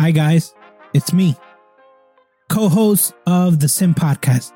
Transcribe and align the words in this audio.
Hi, 0.00 0.12
guys. 0.12 0.54
It's 0.94 1.12
me, 1.12 1.36
co 2.48 2.68
host 2.68 3.14
of 3.26 3.58
the 3.58 3.66
Sim 3.66 3.96
Podcast. 3.96 4.52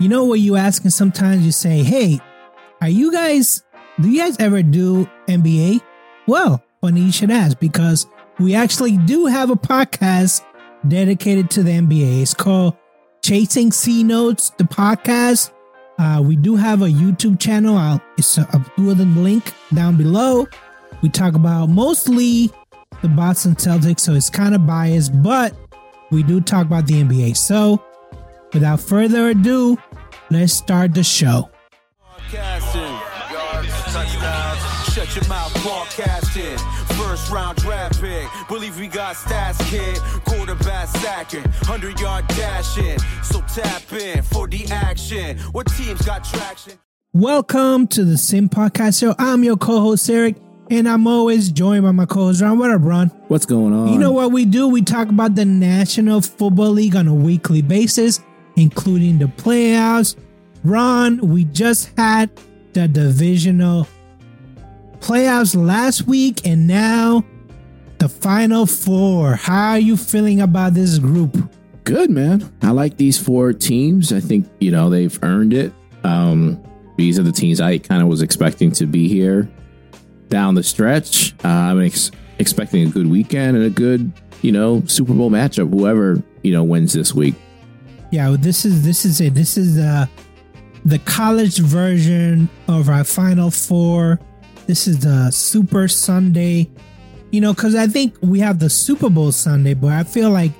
You 0.00 0.08
know 0.08 0.24
what 0.24 0.40
you 0.40 0.56
ask, 0.56 0.82
and 0.82 0.92
sometimes 0.92 1.46
you 1.46 1.52
say, 1.52 1.84
Hey, 1.84 2.20
are 2.80 2.88
you 2.88 3.12
guys, 3.12 3.62
do 4.00 4.10
you 4.10 4.18
guys 4.18 4.36
ever 4.40 4.64
do 4.64 5.08
NBA? 5.28 5.80
Well, 6.26 6.60
funny 6.80 7.02
you 7.02 7.12
should 7.12 7.30
ask 7.30 7.60
because 7.60 8.08
we 8.40 8.56
actually 8.56 8.96
do 8.96 9.26
have 9.26 9.50
a 9.50 9.54
podcast 9.54 10.44
dedicated 10.88 11.50
to 11.50 11.62
the 11.62 11.70
NBA. 11.70 12.22
It's 12.22 12.34
called 12.34 12.76
Chasing 13.24 13.70
C 13.70 14.02
Notes, 14.02 14.50
the 14.58 14.64
podcast. 14.64 15.52
Uh, 16.00 16.20
we 16.20 16.34
do 16.34 16.56
have 16.56 16.82
a 16.82 16.86
YouTube 16.88 17.38
channel. 17.38 17.76
I'll, 17.76 18.02
it's 18.18 18.38
a, 18.38 18.48
I'll 18.52 18.94
the 18.94 19.04
link 19.04 19.54
down 19.72 19.96
below. 19.96 20.48
We 21.00 21.10
talk 21.10 21.34
about 21.34 21.68
mostly 21.68 22.50
the 23.02 23.08
Boston 23.08 23.54
Celtics, 23.54 24.00
so 24.00 24.14
it's 24.14 24.30
kind 24.30 24.54
of 24.54 24.66
biased, 24.66 25.22
but 25.22 25.54
we 26.10 26.22
do 26.22 26.40
talk 26.40 26.66
about 26.66 26.86
the 26.86 27.02
NBA. 27.02 27.36
So, 27.36 27.82
without 28.52 28.80
further 28.80 29.28
ado, 29.28 29.78
let's 30.30 30.52
start 30.52 30.94
the 30.94 31.02
show. 31.04 31.50
Shut 34.92 35.16
your 35.16 35.28
mouth, 35.28 35.52
broadcasting. 35.62 36.56
First 36.96 37.30
round 37.30 37.58
draft 37.58 38.00
pick. 38.00 38.28
Believe 38.48 38.78
we 38.78 38.86
got 38.86 39.16
stats, 39.16 39.58
kid. 39.68 39.98
Quarterback 40.24 40.88
sacking. 40.88 41.42
100 41.42 41.98
yard 41.98 42.26
dashing. 42.28 42.98
So 43.22 43.40
tap 43.52 43.92
in 43.92 44.22
for 44.22 44.46
the 44.46 44.64
action. 44.70 45.38
What 45.50 45.66
teams 45.66 46.02
got 46.02 46.24
traction? 46.24 46.74
Welcome 47.12 47.86
to 47.88 48.04
the 48.04 48.16
Sim 48.16 48.48
Podcast 48.48 49.00
Show. 49.00 49.14
I'm 49.18 49.44
your 49.44 49.56
co 49.56 49.80
host, 49.80 50.08
Eric, 50.08 50.36
and 50.70 50.88
I'm 50.88 51.06
always 51.06 51.50
joined 51.50 51.82
by 51.82 51.92
my 51.92 52.06
co 52.06 52.26
host, 52.26 52.40
Ron. 52.40 52.58
What 52.58 52.70
up, 52.70 52.80
Ron? 52.82 53.08
What's 53.28 53.46
going 53.46 53.72
on? 53.72 53.92
You 53.92 53.98
know 53.98 54.12
what 54.12 54.32
we 54.32 54.44
do? 54.44 54.68
We 54.68 54.82
talk 54.82 55.08
about 55.08 55.34
the 55.34 55.44
National 55.44 56.20
Football 56.20 56.70
League 56.70 56.96
on 56.96 57.06
a 57.08 57.14
weekly 57.14 57.62
basis, 57.62 58.20
including 58.56 59.18
the 59.18 59.26
playoffs. 59.26 60.16
Ron, 60.64 61.18
we 61.18 61.44
just 61.44 61.96
had 61.96 62.30
the 62.72 62.88
divisional 62.88 63.86
playoffs 65.00 65.54
last 65.54 66.06
week, 66.06 66.46
and 66.46 66.66
now 66.66 67.24
the 67.98 68.08
final 68.08 68.66
four. 68.66 69.36
How 69.36 69.72
are 69.72 69.78
you 69.78 69.96
feeling 69.96 70.40
about 70.40 70.74
this 70.74 70.98
group? 70.98 71.36
Good, 71.84 72.10
man. 72.10 72.50
I 72.62 72.70
like 72.70 72.96
these 72.96 73.18
four 73.18 73.52
teams. 73.52 74.12
I 74.12 74.20
think, 74.20 74.48
you 74.58 74.70
know, 74.70 74.88
they've 74.88 75.18
earned 75.22 75.52
it. 75.52 75.72
Um, 76.02 76.62
these 76.96 77.18
are 77.18 77.22
the 77.22 77.32
teams 77.32 77.60
I 77.60 77.76
kind 77.76 78.02
of 78.02 78.08
was 78.08 78.22
expecting 78.22 78.72
to 78.72 78.86
be 78.86 79.06
here 79.06 79.50
down 80.34 80.56
the 80.56 80.64
stretch. 80.64 81.32
Uh, 81.44 81.48
I'm 81.48 81.80
ex- 81.80 82.10
expecting 82.40 82.88
a 82.88 82.90
good 82.90 83.06
weekend 83.06 83.56
and 83.56 83.64
a 83.64 83.70
good, 83.70 84.10
you 84.42 84.50
know, 84.50 84.82
Super 84.86 85.14
Bowl 85.14 85.30
matchup. 85.30 85.70
Whoever 85.70 86.20
you 86.42 86.50
know 86.50 86.64
wins 86.64 86.92
this 86.92 87.14
week. 87.14 87.36
Yeah, 88.10 88.34
this 88.36 88.64
is 88.64 88.84
this 88.84 89.04
is 89.04 89.20
it. 89.20 89.34
This 89.34 89.56
is 89.56 89.76
the 89.76 90.08
the 90.84 90.98
college 90.98 91.58
version 91.58 92.48
of 92.66 92.88
our 92.88 93.04
Final 93.04 93.52
Four. 93.52 94.18
This 94.66 94.88
is 94.88 94.98
the 94.98 95.30
Super 95.30 95.86
Sunday. 95.86 96.68
You 97.30 97.40
know, 97.40 97.54
because 97.54 97.76
I 97.76 97.86
think 97.86 98.16
we 98.20 98.40
have 98.40 98.58
the 98.58 98.70
Super 98.70 99.10
Bowl 99.10 99.30
Sunday, 99.30 99.74
but 99.74 99.92
I 99.92 100.02
feel 100.02 100.30
like 100.30 100.50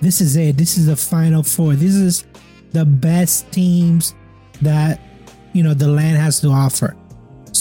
this 0.00 0.20
is 0.20 0.36
it. 0.36 0.56
This 0.56 0.78
is 0.78 0.86
the 0.86 0.96
Final 0.96 1.42
Four. 1.42 1.74
This 1.74 1.94
is 1.96 2.24
the 2.70 2.84
best 2.84 3.50
teams 3.50 4.14
that 4.62 5.00
you 5.52 5.64
know 5.64 5.74
the 5.74 5.88
land 5.88 6.18
has 6.18 6.40
to 6.42 6.48
offer. 6.50 6.96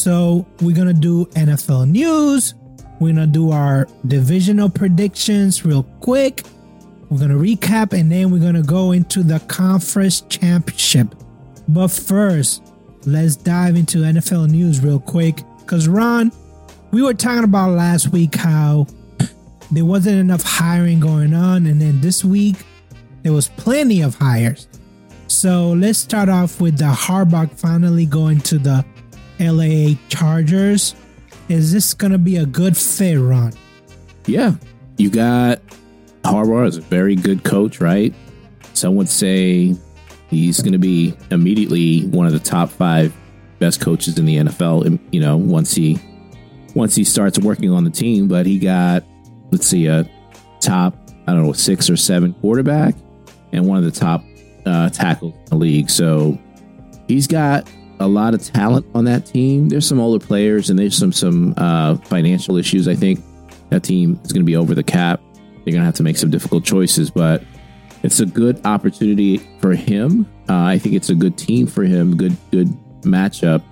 So 0.04 0.46
we're 0.60 0.76
gonna 0.76 0.92
do 0.92 1.28
NFL 1.28 1.90
news. 1.90 2.56
We're 3.00 3.14
gonna 3.14 3.26
do 3.26 3.52
our 3.52 3.88
divisional 4.06 4.68
predictions 4.68 5.64
real 5.64 5.84
quick. 6.02 6.44
We're 7.10 7.20
gonna 7.20 7.36
recap 7.36 7.98
and 7.98 8.12
then 8.12 8.30
we're 8.30 8.42
gonna 8.42 8.64
go 8.64 8.92
into 8.92 9.24
the 9.24 9.40
conference 9.48 10.20
championship. 10.28 11.16
But 11.70 11.88
first, 11.88 12.64
let's 13.06 13.38
dive 13.38 13.78
into 13.78 14.00
NFL 14.00 14.52
news 14.52 14.82
real 14.82 15.00
quick. 15.00 15.40
Cause 15.68 15.88
Ron, 15.88 16.34
we 16.92 17.02
were 17.02 17.14
talking 17.14 17.46
about 17.46 17.72
last 17.72 18.10
week 18.10 18.36
how 18.36 18.88
there 19.72 19.86
wasn't 19.86 20.18
enough 20.18 20.44
hiring 20.44 21.00
going 21.00 21.34
on, 21.34 21.66
and 21.66 21.82
then 21.82 22.02
this 22.02 22.26
week 22.26 22.58
there 23.22 23.32
was 23.32 23.48
plenty 23.48 24.02
of 24.02 24.16
hires. 24.16 24.68
So 25.28 25.70
let's 25.70 25.98
start 25.98 26.28
off 26.28 26.60
with 26.60 26.78
the 26.78 26.92
Harbaugh 26.92 27.50
finally 27.58 28.06
going 28.06 28.42
to 28.42 28.60
the 28.60 28.84
LA 29.40 29.96
Chargers. 30.10 30.96
Is 31.50 31.72
this 31.72 31.94
gonna 31.94 32.18
be 32.18 32.38
a 32.38 32.46
good 32.46 32.76
fit, 32.78 33.16
Ron? 33.16 33.54
Yeah, 34.26 34.56
you 34.98 35.10
got 35.10 35.60
Harbaugh 36.24 36.68
is 36.68 36.78
a 36.78 36.82
very 36.82 37.16
good 37.16 37.44
coach, 37.44 37.80
right? 37.80 38.14
Some 38.74 38.96
would 38.96 39.10
say 39.10 39.76
he's 40.30 40.62
going 40.62 40.74
to 40.74 40.80
be 40.80 41.14
immediately 41.32 42.06
one 42.08 42.26
of 42.26 42.34
the 42.34 42.40
top 42.40 42.70
five 42.70 43.14
best 43.60 43.82
coaches 43.82 44.18
in 44.18 44.26
the 44.26 44.38
NFL. 44.38 45.00
You 45.12 45.20
know, 45.20 45.38
once 45.38 45.74
he 45.74 46.00
once 46.76 46.96
he 46.96 47.04
starts 47.04 47.38
working 47.40 47.72
on 47.72 47.84
the 47.84 47.90
team, 47.90 48.28
but 48.28 48.46
he 48.46 48.58
got 48.58 49.04
let's 49.52 49.68
see 49.68 49.88
a 49.88 50.10
top 50.60 50.96
I 51.28 51.34
don't 51.34 51.44
know 51.44 51.54
six 51.54 51.90
or 51.90 51.98
seven 51.98 52.34
quarterback 52.36 52.96
and 53.52 53.68
one 53.68 53.78
of 53.78 53.84
the 53.84 53.92
top 53.92 54.24
uh, 54.66 54.90
tackles 54.90 55.34
in 55.36 55.46
the 55.46 55.56
league. 55.56 55.90
So 55.90 56.40
he's 57.08 57.28
got 57.28 57.70
a 58.00 58.08
lot 58.08 58.34
of 58.34 58.42
talent 58.42 58.86
on 58.94 59.06
that 59.06 59.26
team. 59.26 59.70
There's 59.70 59.88
some 59.88 60.00
older 60.00 60.24
players 60.24 60.70
and 60.70 60.78
there's 60.78 60.98
some 60.98 61.12
some 61.12 61.54
uh, 61.58 61.96
financial 61.98 62.58
issues. 62.58 62.88
I 62.88 62.96
think 62.96 63.24
that 63.70 63.84
team 63.84 64.20
is 64.24 64.32
going 64.32 64.42
to 64.42 64.46
be 64.46 64.56
over 64.56 64.76
the 64.76 64.84
cap. 64.84 65.22
They're 65.34 65.72
going 65.72 65.82
to 65.82 65.86
have 65.86 65.96
to 65.96 66.04
make 66.04 66.18
some 66.18 66.30
difficult 66.30 66.64
choices, 66.64 67.10
but 67.10 67.44
it's 68.04 68.20
a 68.20 68.26
good 68.26 68.64
opportunity 68.66 69.38
for 69.60 69.74
him. 69.74 70.26
Uh, 70.50 70.64
I 70.64 70.78
think 70.78 70.96
it's 70.96 71.10
a 71.10 71.16
good 71.16 71.38
team 71.38 71.68
for 71.68 71.84
him. 71.84 72.18
Good 72.18 72.36
good 72.52 72.68
matchup. 73.02 73.64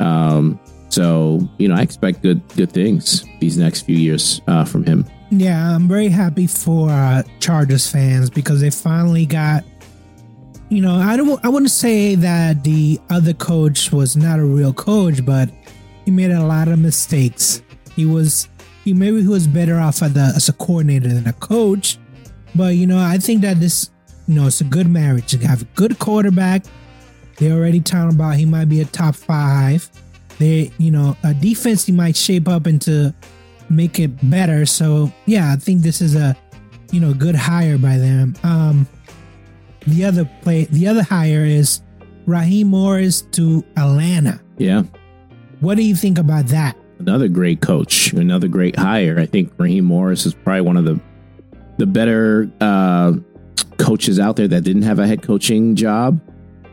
Um, 0.00 0.58
so 0.88 1.46
you 1.58 1.68
know, 1.68 1.74
I 1.74 1.82
expect 1.82 2.22
good 2.22 2.46
good 2.56 2.72
things 2.72 3.24
these 3.40 3.58
next 3.58 3.82
few 3.82 3.96
years 3.96 4.40
uh, 4.46 4.64
from 4.64 4.84
him. 4.84 5.06
Yeah, 5.30 5.74
I'm 5.74 5.88
very 5.88 6.08
happy 6.08 6.46
for 6.46 6.90
uh, 6.90 7.22
Chargers 7.40 7.90
fans 7.90 8.30
because 8.30 8.60
they 8.60 8.70
finally 8.70 9.26
got. 9.26 9.64
You 10.74 10.80
know, 10.82 10.96
I 10.96 11.16
don't. 11.16 11.42
I 11.44 11.48
wouldn't 11.48 11.70
say 11.70 12.16
that 12.16 12.64
the 12.64 12.98
other 13.08 13.32
coach 13.32 13.92
was 13.92 14.16
not 14.16 14.40
a 14.40 14.44
real 14.44 14.72
coach, 14.72 15.24
but 15.24 15.48
he 16.04 16.10
made 16.10 16.32
a 16.32 16.44
lot 16.44 16.66
of 16.66 16.80
mistakes. 16.80 17.62
He 17.94 18.04
was. 18.04 18.48
He 18.82 18.92
maybe 18.92 19.22
he 19.22 19.28
was 19.28 19.46
better 19.46 19.78
off 19.78 20.02
as 20.02 20.48
a, 20.48 20.52
coordinator 20.52 21.06
than 21.06 21.28
a 21.28 21.32
coach, 21.34 21.96
but 22.56 22.74
you 22.74 22.88
know, 22.88 22.98
I 22.98 23.18
think 23.18 23.42
that 23.42 23.60
this, 23.60 23.90
you 24.26 24.34
know, 24.34 24.48
it's 24.48 24.60
a 24.62 24.64
good 24.64 24.88
marriage. 24.88 25.32
You 25.32 25.38
have 25.46 25.62
a 25.62 25.66
good 25.76 26.00
quarterback. 26.00 26.64
They 27.36 27.52
already 27.52 27.80
talking 27.80 28.16
about 28.16 28.34
he 28.34 28.44
might 28.44 28.68
be 28.68 28.80
a 28.80 28.84
top 28.84 29.14
five. 29.14 29.88
They, 30.40 30.72
you 30.78 30.90
know, 30.90 31.16
a 31.22 31.34
defense 31.34 31.86
he 31.86 31.92
might 31.92 32.16
shape 32.16 32.48
up 32.48 32.66
into 32.66 33.14
make 33.70 34.00
it 34.00 34.28
better. 34.28 34.66
So 34.66 35.12
yeah, 35.26 35.52
I 35.52 35.56
think 35.56 35.82
this 35.82 36.00
is 36.00 36.16
a, 36.16 36.36
you 36.90 36.98
know, 36.98 37.14
good 37.14 37.36
hire 37.36 37.78
by 37.78 37.96
them. 37.96 38.34
Um, 38.42 38.88
the 39.86 40.04
other 40.04 40.28
play, 40.42 40.64
the 40.66 40.86
other 40.88 41.02
hire 41.02 41.44
is 41.44 41.80
Raheem 42.26 42.68
Morris 42.68 43.22
to 43.32 43.64
Atlanta. 43.76 44.40
Yeah, 44.58 44.84
What 45.60 45.76
do 45.76 45.82
you 45.82 45.94
think 45.96 46.18
about 46.18 46.46
that? 46.48 46.76
another 47.00 47.28
great 47.28 47.60
coach, 47.60 48.12
another 48.14 48.48
great 48.48 48.76
hire. 48.78 49.18
I 49.18 49.26
think 49.26 49.52
Raheem 49.58 49.84
Morris 49.84 50.24
is 50.26 50.32
probably 50.32 50.62
one 50.62 50.76
of 50.76 50.84
the 50.84 50.98
the 51.76 51.86
better 51.86 52.48
uh, 52.60 53.12
coaches 53.78 54.18
out 54.20 54.36
there 54.36 54.46
that 54.48 54.62
didn't 54.62 54.82
have 54.82 54.98
a 55.00 55.06
head 55.06 55.20
coaching 55.22 55.74
job. 55.74 56.20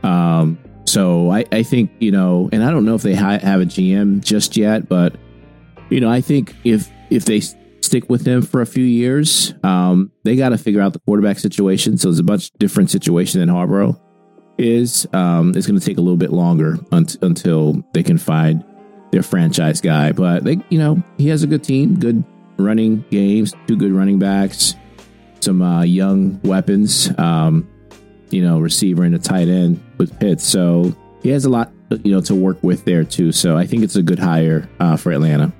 Um, 0.03 0.59
so 0.85 1.31
I, 1.31 1.43
I 1.51 1.63
think 1.63 1.91
you 1.99 2.11
know, 2.11 2.49
and 2.53 2.63
I 2.63 2.69
don't 2.71 2.85
know 2.85 2.95
if 2.95 3.01
they 3.01 3.15
ha- 3.15 3.39
have 3.39 3.61
a 3.61 3.65
GM 3.65 4.23
just 4.23 4.55
yet, 4.55 4.87
but 4.87 5.15
you 5.89 5.99
know, 5.99 6.09
I 6.09 6.21
think 6.21 6.55
if 6.63 6.89
if 7.09 7.25
they 7.25 7.41
stick 7.91 8.09
with 8.09 8.25
him 8.25 8.41
for 8.41 8.61
a 8.61 8.65
few 8.65 8.85
years, 8.85 9.53
um, 9.63 10.13
they 10.23 10.37
got 10.37 10.49
to 10.49 10.57
figure 10.57 10.79
out 10.79 10.93
the 10.93 10.99
quarterback 10.99 11.37
situation. 11.37 11.97
So 11.97 12.09
it's 12.09 12.19
a 12.19 12.23
much 12.23 12.49
different 12.51 12.89
situation 12.89 13.41
than 13.41 13.49
Harbaugh 13.49 13.99
is. 14.57 15.05
Um, 15.11 15.51
it's 15.57 15.67
going 15.67 15.77
to 15.77 15.85
take 15.85 15.97
a 15.97 16.01
little 16.01 16.17
bit 16.17 16.31
longer 16.31 16.77
unt- 16.93 17.17
until 17.21 17.83
they 17.93 18.01
can 18.01 18.17
find 18.17 18.63
their 19.11 19.23
franchise 19.23 19.81
guy. 19.81 20.13
But 20.13 20.45
they, 20.45 20.59
you 20.69 20.79
know, 20.79 21.03
he 21.17 21.27
has 21.27 21.43
a 21.43 21.47
good 21.47 21.65
team, 21.65 21.99
good 21.99 22.23
running 22.55 23.03
games, 23.11 23.53
two 23.67 23.75
good 23.75 23.91
running 23.91 24.19
backs, 24.19 24.75
some 25.41 25.61
uh, 25.61 25.83
young 25.83 26.39
weapons. 26.43 27.11
Um, 27.19 27.67
you 28.29 28.41
know, 28.41 28.59
receiver 28.61 29.03
and 29.03 29.13
a 29.13 29.19
tight 29.19 29.49
end 29.49 29.83
with 29.97 30.17
Pitts. 30.17 30.45
So 30.45 30.95
he 31.21 31.27
has 31.31 31.43
a 31.43 31.49
lot, 31.49 31.69
you 32.05 32.13
know, 32.13 32.21
to 32.21 32.33
work 32.33 32.63
with 32.63 32.85
there 32.85 33.03
too. 33.03 33.33
So 33.33 33.57
I 33.57 33.67
think 33.67 33.83
it's 33.83 33.97
a 33.97 34.01
good 34.01 34.19
hire 34.19 34.69
uh, 34.79 34.95
for 34.95 35.11
Atlanta. 35.11 35.51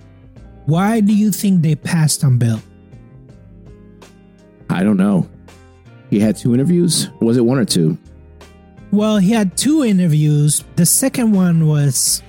Why 0.72 1.02
do 1.02 1.14
you 1.14 1.34
think 1.34 1.64
they 1.64 1.76
passed 1.76 2.24
on 2.24 2.38
Bill? 2.38 2.62
I 4.70 4.84
don't 4.84 4.96
know. 4.96 5.28
He 6.10 6.18
had 6.18 6.38
two 6.38 6.54
interviews. 6.54 7.10
Was 7.20 7.36
it 7.36 7.42
one 7.42 7.58
or 7.58 7.66
two? 7.66 7.98
Well, 8.92 9.18
he 9.18 9.32
had 9.32 9.58
two 9.58 9.84
interviews. 9.84 10.64
The 10.78 10.86
second 10.86 11.34
one 11.34 11.68
was 11.68 12.24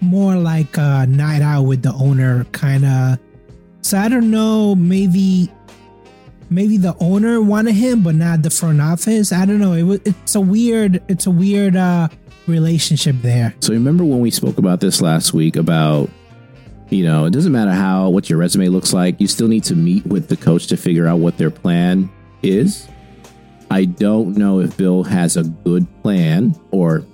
more 0.00 0.36
like 0.36 0.76
a 0.76 1.06
night 1.08 1.42
out 1.42 1.62
with 1.62 1.82
the 1.82 1.92
owner, 1.94 2.44
kind 2.52 2.84
of. 2.84 3.18
So 3.82 3.98
I 3.98 4.08
don't 4.08 4.30
know. 4.30 4.76
Maybe 4.76 5.50
maybe 6.50 6.76
the 6.76 6.94
owner 7.00 7.42
wanted 7.42 7.74
him, 7.74 8.04
but 8.04 8.14
not 8.14 8.42
the 8.42 8.50
front 8.50 8.80
office. 8.80 9.32
I 9.32 9.46
don't 9.46 9.58
know. 9.58 9.72
It 9.72 9.82
was 9.82 10.00
it's 10.04 10.36
a 10.36 10.40
weird 10.40 11.02
it's 11.08 11.26
a 11.26 11.32
weird 11.32 11.74
uh 11.74 12.06
relationship 12.46 13.16
there. 13.20 13.52
So 13.58 13.72
remember 13.72 14.04
when 14.04 14.20
we 14.20 14.30
spoke 14.30 14.58
about 14.58 14.78
this 14.78 15.00
last 15.00 15.34
week 15.34 15.56
about 15.56 16.08
you 16.90 17.04
know, 17.04 17.24
it 17.24 17.32
doesn't 17.32 17.52
matter 17.52 17.72
how 17.72 18.08
what 18.10 18.28
your 18.28 18.38
resume 18.38 18.68
looks 18.68 18.92
like, 18.92 19.20
you 19.20 19.26
still 19.26 19.48
need 19.48 19.64
to 19.64 19.74
meet 19.74 20.06
with 20.06 20.28
the 20.28 20.36
coach 20.36 20.66
to 20.68 20.76
figure 20.76 21.06
out 21.06 21.18
what 21.18 21.38
their 21.38 21.50
plan 21.50 22.10
is. 22.42 22.88
I 23.70 23.86
don't 23.86 24.36
know 24.36 24.60
if 24.60 24.76
Bill 24.76 25.02
has 25.02 25.36
a 25.36 25.44
good 25.44 25.86
plan 26.02 26.54
or 26.70 27.04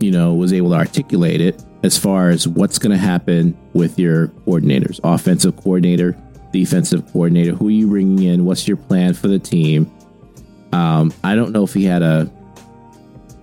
you 0.00 0.10
know, 0.10 0.34
was 0.34 0.52
able 0.52 0.70
to 0.70 0.76
articulate 0.76 1.40
it 1.40 1.62
as 1.82 1.96
far 1.96 2.30
as 2.30 2.48
what's 2.48 2.78
going 2.78 2.90
to 2.90 2.98
happen 2.98 3.56
with 3.74 3.98
your 3.98 4.28
coordinators, 4.46 4.98
offensive 5.04 5.56
coordinator, 5.56 6.16
defensive 6.52 7.04
coordinator, 7.12 7.52
who 7.52 7.68
are 7.68 7.72
you 7.72 7.86
bringing 7.86 8.22
in, 8.26 8.44
what's 8.44 8.66
your 8.66 8.76
plan 8.76 9.14
for 9.14 9.28
the 9.28 9.38
team. 9.38 9.90
Um, 10.72 11.12
I 11.22 11.34
don't 11.34 11.52
know 11.52 11.64
if 11.64 11.74
he 11.74 11.84
had 11.84 12.02
a 12.02 12.30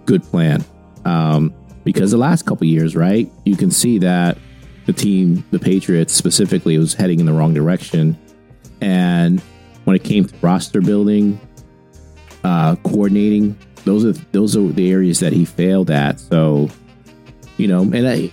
good 0.06 0.24
plan 0.24 0.64
um, 1.06 1.54
because 1.84 2.12
the 2.12 2.18
last 2.18 2.46
couple 2.46 2.66
years, 2.66 2.96
right, 2.96 3.32
you 3.46 3.56
can 3.56 3.72
see 3.72 4.00
that 4.00 4.38
the 4.88 4.94
team, 4.94 5.44
the 5.52 5.60
Patriots 5.60 6.14
specifically, 6.14 6.78
was 6.78 6.96
heading 6.96 7.20
in 7.20 7.28
the 7.28 7.34
wrong 7.34 7.54
direction, 7.54 8.18
and 8.82 9.40
when 9.84 9.96
it 9.96 10.04
came 10.04 10.26
to 10.26 10.36
roster 10.42 10.82
building, 10.82 11.40
uh, 12.44 12.76
coordinating, 12.78 13.58
those 13.84 14.06
are 14.06 14.14
those 14.32 14.56
are 14.56 14.68
the 14.70 14.92
areas 14.92 15.20
that 15.20 15.34
he 15.34 15.46
failed 15.46 15.92
at. 15.92 16.20
So, 16.20 16.70
you 17.58 17.68
know, 17.68 17.82
and 17.82 18.08
I, 18.08 18.32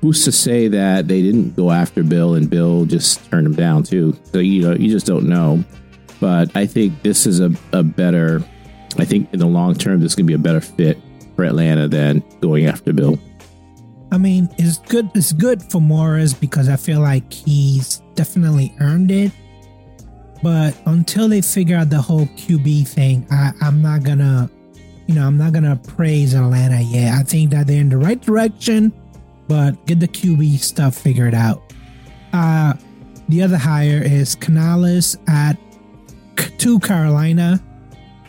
who's 0.00 0.24
to 0.24 0.32
say 0.32 0.68
that 0.68 1.08
they 1.08 1.22
didn't 1.22 1.56
go 1.56 1.70
after 1.70 2.02
Bill 2.02 2.34
and 2.34 2.48
Bill 2.48 2.84
just 2.84 3.28
turned 3.30 3.46
him 3.46 3.54
down 3.54 3.82
too? 3.82 4.16
So 4.32 4.38
you 4.38 4.62
know, 4.62 4.74
you 4.74 4.90
just 4.90 5.06
don't 5.06 5.28
know. 5.28 5.64
But 6.20 6.54
I 6.56 6.66
think 6.66 7.02
this 7.02 7.26
is 7.26 7.40
a, 7.40 7.52
a 7.72 7.82
better. 7.82 8.42
I 8.98 9.04
think 9.04 9.32
in 9.32 9.38
the 9.38 9.46
long 9.46 9.74
term, 9.74 10.00
this 10.00 10.12
is 10.12 10.16
going 10.16 10.26
to 10.26 10.28
be 10.28 10.34
a 10.34 10.38
better 10.38 10.60
fit 10.60 10.98
for 11.36 11.44
Atlanta 11.44 11.88
than 11.88 12.22
going 12.40 12.66
after 12.66 12.92
Bill. 12.92 13.18
I 14.10 14.18
mean, 14.18 14.48
it's 14.58 14.78
good. 14.78 15.10
It's 15.14 15.32
good 15.32 15.62
for 15.62 15.80
Morris 15.80 16.32
because 16.32 16.68
I 16.68 16.76
feel 16.76 17.00
like 17.00 17.32
he's 17.32 18.02
definitely 18.14 18.74
earned 18.80 19.10
it. 19.10 19.32
But 20.42 20.76
until 20.86 21.28
they 21.28 21.40
figure 21.40 21.76
out 21.76 21.90
the 21.90 22.00
whole 22.00 22.26
QB 22.26 22.88
thing, 22.88 23.26
I, 23.30 23.52
I'm 23.60 23.82
not 23.82 24.04
gonna, 24.04 24.48
you 25.06 25.14
know, 25.14 25.26
I'm 25.26 25.36
not 25.36 25.52
gonna 25.52 25.76
praise 25.76 26.34
Atlanta 26.34 26.80
yet. 26.80 27.14
I 27.14 27.22
think 27.22 27.50
that 27.50 27.66
they're 27.66 27.80
in 27.80 27.88
the 27.88 27.98
right 27.98 28.20
direction, 28.20 28.92
but 29.46 29.84
get 29.86 30.00
the 30.00 30.08
QB 30.08 30.58
stuff 30.60 30.96
figured 30.96 31.34
out. 31.34 31.62
Uh, 32.32 32.74
the 33.28 33.42
other 33.42 33.58
hire 33.58 34.02
is 34.02 34.34
Canales 34.36 35.18
at 35.28 35.58
to 36.58 36.78
Carolina. 36.80 37.62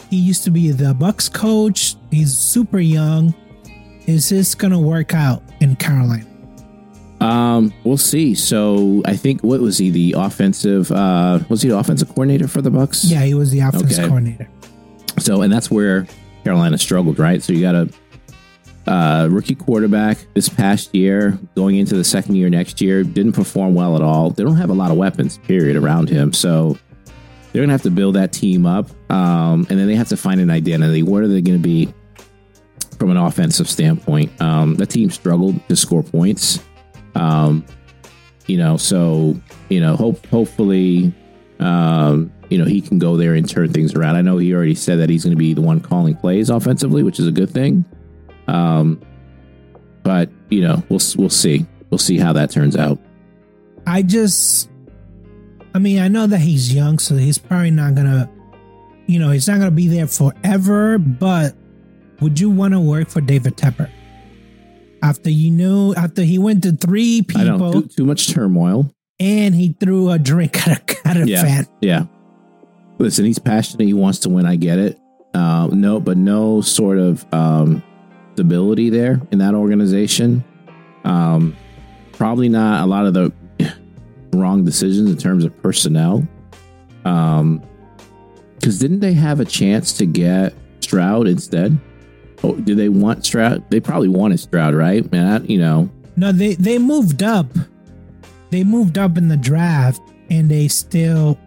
He 0.10 0.18
used 0.18 0.44
to 0.44 0.52
be 0.52 0.72
the 0.72 0.94
Bucs 0.94 1.32
coach. 1.32 1.96
He's 2.12 2.36
super 2.36 2.80
young. 2.80 3.34
Is 4.08 4.30
this 4.30 4.56
gonna 4.56 4.80
work 4.80 5.14
out 5.14 5.44
in 5.62 5.76
Carolina? 5.76 6.26
Um, 7.22 7.74
we'll 7.84 7.98
see. 7.98 8.34
So 8.36 9.02
I 9.06 9.16
think 9.16 9.42
what 9.42 9.60
was 9.60 9.78
he 9.78 9.90
the 9.90 10.16
offensive? 10.18 10.92
Uh, 10.92 11.40
was 11.50 11.62
he 11.62 11.70
the 11.70 11.78
offensive 11.78 12.08
coordinator 12.10 12.48
for 12.48 12.62
the 12.62 12.70
Bucs? 12.72 13.04
Yeah, 13.10 13.24
he 13.24 13.34
was 13.34 13.52
the 13.52 13.60
offensive 13.60 13.92
Okay. 14.00 14.08
coordinator. 14.08 14.48
So 15.20 15.42
and 15.42 15.52
that's 15.52 15.70
where 15.70 16.08
Carolina 16.46 16.78
struggled, 16.78 17.20
right? 17.20 17.44
So 17.44 17.52
you 17.52 17.62
got 17.62 17.76
a 17.76 17.90
uh, 18.90 19.28
rookie 19.28 19.56
quarterback 19.56 20.18
this 20.34 20.48
past 20.50 20.96
year, 20.96 21.38
going 21.56 21.76
into 21.76 21.96
the 21.96 22.04
second 22.06 22.36
year 22.36 22.50
next 22.50 22.80
year, 22.82 23.04
didn't 23.04 23.34
perform 23.34 23.76
well 23.76 23.96
at 23.96 24.02
all. 24.02 24.30
They 24.32 24.44
don't 24.44 24.56
have 24.56 24.70
a 24.70 24.74
lot 24.74 24.90
of 24.90 24.98
weapons, 24.98 25.38
period, 25.40 25.76
around 25.76 26.10
him. 26.10 26.32
So 26.34 26.78
they're 27.52 27.62
gonna 27.62 27.74
have 27.74 27.82
to 27.84 27.92
build 27.92 28.16
that 28.16 28.32
team 28.32 28.66
up, 28.66 28.90
um, 29.12 29.68
and 29.70 29.78
then 29.78 29.88
they 29.88 29.96
have 29.96 30.08
to 30.10 30.18
find 30.18 30.40
an 30.40 30.50
identity. 30.50 31.04
What 31.04 31.22
are 31.24 31.28
they 31.28 31.42
going 31.42 31.58
to 31.60 31.64
be 31.64 31.94
from 33.00 33.10
an 33.10 33.18
offensive 33.18 33.70
standpoint? 33.70 34.30
Um, 34.42 34.76
the 34.76 34.86
team 34.86 35.10
struggled 35.10 35.68
to 35.70 35.76
score 35.76 36.04
points. 36.04 36.60
Um, 37.16 37.66
you 38.46 38.58
know, 38.58 38.78
so 38.78 39.40
you 39.70 39.80
know, 39.80 39.96
hope 39.96 40.26
hopefully, 40.28 41.14
um, 41.60 42.32
you 42.50 42.58
know, 42.58 42.66
he 42.66 42.82
can 42.82 43.00
go 43.00 43.16
there 43.16 43.34
and 43.34 43.48
turn 43.48 43.72
things 43.72 43.94
around. 43.94 44.16
I 44.16 44.22
know 44.22 44.38
he 44.38 44.54
already 44.54 44.76
said 44.76 45.00
that 45.00 45.10
he's 45.10 45.24
going 45.24 45.36
to 45.36 45.40
be 45.40 45.54
the 45.54 45.62
one 45.62 45.80
calling 45.80 46.16
plays 46.16 46.50
offensively, 46.50 47.04
which 47.04 47.20
is 47.20 47.28
a 47.28 47.32
good 47.32 47.50
thing. 47.50 47.86
Um, 48.48 49.02
but 50.04 50.30
you 50.50 50.62
know, 50.62 50.84
we'll 50.90 51.02
we'll 51.18 51.30
see. 51.30 51.66
We'll 51.90 52.00
see 52.00 52.18
how 52.18 52.34
that 52.34 52.52
turns 52.52 52.76
out. 52.76 53.00
I 53.88 54.04
just, 54.04 54.70
I 55.74 55.80
mean, 55.80 56.00
I 56.00 56.08
know 56.08 56.28
that 56.28 56.40
he's 56.40 56.74
young, 56.74 57.00
so 57.00 57.16
he's 57.16 57.38
probably 57.38 57.72
not 57.72 57.96
gonna, 57.96 58.30
you 59.08 59.20
know, 59.20 59.32
he's 59.32 59.48
not 59.48 59.60
gonna 59.60 59.72
be 59.72 59.88
there 59.88 60.08
forever. 60.08 60.98
But 60.98 61.56
would 62.22 62.40
you 62.40 62.50
want 62.50 62.74
to 62.74 62.80
work 62.80 63.10
for 63.10 63.22
David 63.22 63.56
Tepper 63.58 63.90
after 65.02 65.30
you 65.30 65.50
knew 65.52 65.94
after 65.96 66.24
he 66.24 66.38
went 66.38 66.64
to 66.64 66.72
three 66.74 67.22
people 67.22 67.74
too, 67.74 67.88
too 67.88 68.06
much 68.06 68.30
turmoil. 68.34 68.92
and 69.20 69.56
he 69.56 69.76
threw 69.80 70.10
a 70.10 70.20
drink 70.20 70.68
at 70.68 70.92
a, 70.92 71.08
at 71.08 71.18
a 71.18 71.28
Yeah. 71.28 71.44
fan? 71.44 71.68
Yeah. 71.82 72.06
Listen, 72.98 73.26
he's 73.26 73.40
passionate. 73.40 73.86
He 73.86 73.94
wants 73.94 74.20
to 74.20 74.30
win. 74.30 74.46
I 74.46 74.56
get 74.58 74.78
it. 74.80 75.00
Uh, 75.34 75.68
no, 75.72 76.00
but 76.02 76.18
no 76.18 76.60
sort 76.62 76.98
of 76.98 77.26
um, 77.34 77.82
stability 78.34 78.90
there 78.90 79.22
in 79.32 79.40
that 79.40 79.54
organization. 79.56 80.44
Um, 81.06 81.56
probably 82.12 82.50
not 82.50 82.84
a 82.84 82.88
lot 82.88 83.06
of 83.06 83.14
the 83.14 83.32
wrong 84.34 84.66
decisions 84.66 85.10
in 85.10 85.16
terms 85.18 85.46
of 85.46 85.56
personnel. 85.62 86.28
Um, 87.06 87.64
because 88.56 88.78
didn't 88.80 89.00
they 89.00 89.14
have 89.14 89.40
a 89.40 89.46
chance 89.46 89.94
to 89.94 90.06
get 90.06 90.54
Stroud 90.82 91.28
instead? 91.30 91.80
Oh, 92.44 92.56
do 92.56 92.74
they 92.76 92.90
want 92.90 93.26
Stroud? 93.26 93.70
They 93.70 93.80
probably 93.80 94.08
wanted 94.08 94.40
Stroud, 94.40 94.74
right? 94.74 95.10
Man, 95.12 95.42
I- 95.42 95.46
you 95.46 95.58
know, 95.60 95.90
No, 96.16 96.32
they 96.32 96.56
they 96.56 96.78
moved 96.78 97.22
up. 97.24 97.48
They 98.52 98.64
moved 98.64 98.98
up 98.98 99.18
in 99.18 99.28
the 99.28 99.38
draft, 99.38 100.02
and 100.30 100.50
they 100.50 100.68
still. 100.68 101.38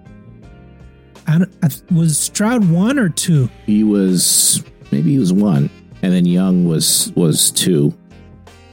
I, 1.27 1.39
don't, 1.39 1.53
I 1.63 1.69
was 1.95 2.19
Stroud 2.19 2.69
one 2.69 2.99
or 2.99 3.09
two. 3.09 3.49
he 3.67 3.85
was 3.85 4.63
maybe 4.91 5.13
he 5.13 5.19
was 5.19 5.33
one, 5.33 5.71
and 6.03 6.13
then 6.13 6.27
Young 6.27 6.67
was 6.67 7.13
was 7.17 7.51
two. 7.53 7.95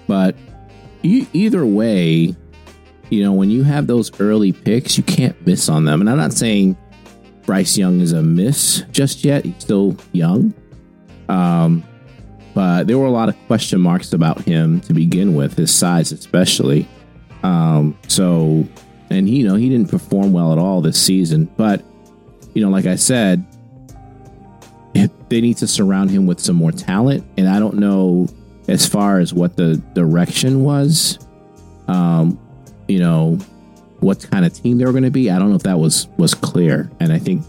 But 0.07 0.35
e- 1.03 1.27
either 1.33 1.65
way, 1.65 2.35
you 3.09 3.23
know, 3.23 3.31
when 3.33 3.49
you 3.49 3.63
have 3.63 3.87
those 3.87 4.11
early 4.19 4.51
picks, 4.51 4.97
you 4.97 5.03
can't 5.03 5.35
miss 5.45 5.69
on 5.69 5.85
them. 5.85 6.01
And 6.01 6.09
I'm 6.09 6.17
not 6.17 6.33
saying 6.33 6.75
Bryce 7.45 7.77
Young 7.77 8.01
is 8.01 8.11
a 8.13 8.21
miss 8.23 8.83
just 8.91 9.23
yet; 9.23 9.45
he's 9.45 9.55
still 9.59 9.95
young. 10.11 10.53
Um, 11.29 11.83
but 12.59 12.87
there 12.87 12.97
were 12.97 13.05
a 13.05 13.11
lot 13.11 13.29
of 13.29 13.37
question 13.47 13.79
marks 13.79 14.11
about 14.11 14.41
him 14.41 14.81
to 14.81 14.93
begin 14.93 15.33
with, 15.33 15.55
his 15.55 15.73
size 15.73 16.11
especially. 16.11 16.89
Um, 17.41 17.97
so, 18.09 18.67
and 19.09 19.29
you 19.29 19.47
know, 19.47 19.55
he 19.55 19.69
didn't 19.69 19.89
perform 19.89 20.33
well 20.33 20.51
at 20.51 20.57
all 20.57 20.81
this 20.81 21.01
season. 21.01 21.45
But 21.55 21.81
you 22.53 22.61
know, 22.61 22.69
like 22.69 22.85
I 22.85 22.97
said, 22.97 23.45
they 25.29 25.39
need 25.39 25.55
to 25.55 25.67
surround 25.67 26.11
him 26.11 26.27
with 26.27 26.41
some 26.41 26.57
more 26.57 26.73
talent. 26.73 27.25
And 27.37 27.47
I 27.47 27.59
don't 27.59 27.75
know 27.75 28.27
as 28.67 28.85
far 28.85 29.19
as 29.19 29.33
what 29.33 29.55
the 29.55 29.77
direction 29.93 30.61
was, 30.61 31.17
um, 31.87 32.37
you 32.89 32.99
know, 32.99 33.35
what 34.01 34.27
kind 34.29 34.45
of 34.45 34.51
team 34.51 34.79
they 34.79 34.85
were 34.85 34.91
going 34.91 35.05
to 35.05 35.11
be. 35.11 35.31
I 35.31 35.39
don't 35.39 35.49
know 35.49 35.55
if 35.55 35.63
that 35.63 35.79
was 35.79 36.09
was 36.17 36.33
clear. 36.33 36.91
And 36.99 37.13
I 37.13 37.19
think, 37.19 37.41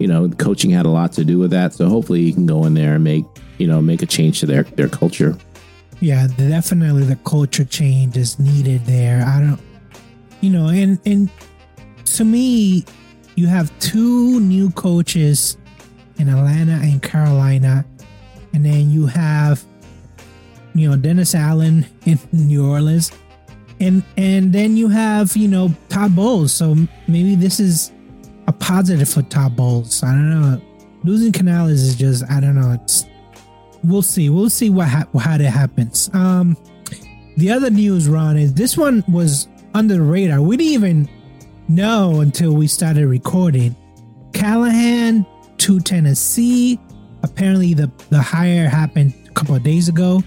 you 0.00 0.08
know, 0.08 0.28
coaching 0.28 0.70
had 0.70 0.86
a 0.86 0.90
lot 0.90 1.12
to 1.12 1.24
do 1.24 1.38
with 1.38 1.52
that. 1.52 1.72
So 1.72 1.88
hopefully 1.88 2.24
he 2.24 2.32
can 2.32 2.46
go 2.46 2.64
in 2.64 2.74
there 2.74 2.96
and 2.96 3.04
make, 3.04 3.24
you 3.60 3.66
know, 3.66 3.80
make 3.80 4.02
a 4.02 4.06
change 4.06 4.40
to 4.40 4.46
their 4.46 4.64
their 4.64 4.88
culture. 4.88 5.36
Yeah, 6.00 6.26
definitely 6.28 7.04
the 7.04 7.16
culture 7.16 7.64
change 7.64 8.16
is 8.16 8.38
needed 8.38 8.86
there. 8.86 9.22
I 9.26 9.40
don't, 9.40 9.60
you 10.40 10.50
know, 10.50 10.68
and 10.68 10.98
and 11.04 11.30
to 12.16 12.24
me, 12.24 12.84
you 13.36 13.46
have 13.46 13.76
two 13.80 14.40
new 14.40 14.70
coaches 14.70 15.58
in 16.18 16.28
Atlanta 16.28 16.80
and 16.82 17.02
Carolina, 17.02 17.84
and 18.54 18.64
then 18.64 18.90
you 18.90 19.06
have, 19.06 19.62
you 20.74 20.88
know, 20.88 20.96
Dennis 20.96 21.34
Allen 21.34 21.86
in 22.06 22.18
New 22.32 22.66
Orleans, 22.66 23.12
and 23.78 24.02
and 24.16 24.54
then 24.54 24.78
you 24.78 24.88
have 24.88 25.36
you 25.36 25.48
know 25.48 25.74
Todd 25.90 26.16
Bowles. 26.16 26.52
So 26.52 26.76
maybe 27.08 27.34
this 27.34 27.60
is 27.60 27.92
a 28.46 28.52
positive 28.52 29.08
for 29.08 29.20
Todd 29.22 29.54
Bowles. 29.54 30.02
I 30.02 30.12
don't 30.12 30.30
know. 30.30 30.62
Losing 31.04 31.32
Canales 31.32 31.82
is 31.82 31.94
just 31.94 32.24
I 32.30 32.40
don't 32.40 32.54
know. 32.54 32.72
It's 32.72 33.04
we'll 33.84 34.02
see. 34.02 34.30
We'll 34.30 34.50
see 34.50 34.70
what 34.70 34.88
ha- 34.88 35.06
how 35.18 35.38
that 35.38 35.50
happens. 35.50 36.10
Um, 36.12 36.56
the 37.36 37.50
other 37.50 37.70
news, 37.70 38.08
Ron, 38.08 38.36
is 38.36 38.54
this 38.54 38.76
one 38.76 39.04
was 39.08 39.48
under 39.74 39.94
the 39.94 40.02
radar. 40.02 40.40
We 40.40 40.56
didn't 40.56 40.72
even 40.72 41.08
know 41.68 42.20
until 42.20 42.52
we 42.54 42.66
started 42.66 43.06
recording. 43.06 43.76
Callahan 44.32 45.26
to 45.58 45.80
Tennessee. 45.80 46.78
Apparently, 47.22 47.74
the 47.74 47.90
the 48.10 48.20
hire 48.22 48.68
happened 48.68 49.14
a 49.28 49.32
couple 49.32 49.54
of 49.54 49.62
days 49.62 49.88
ago. 49.88 50.22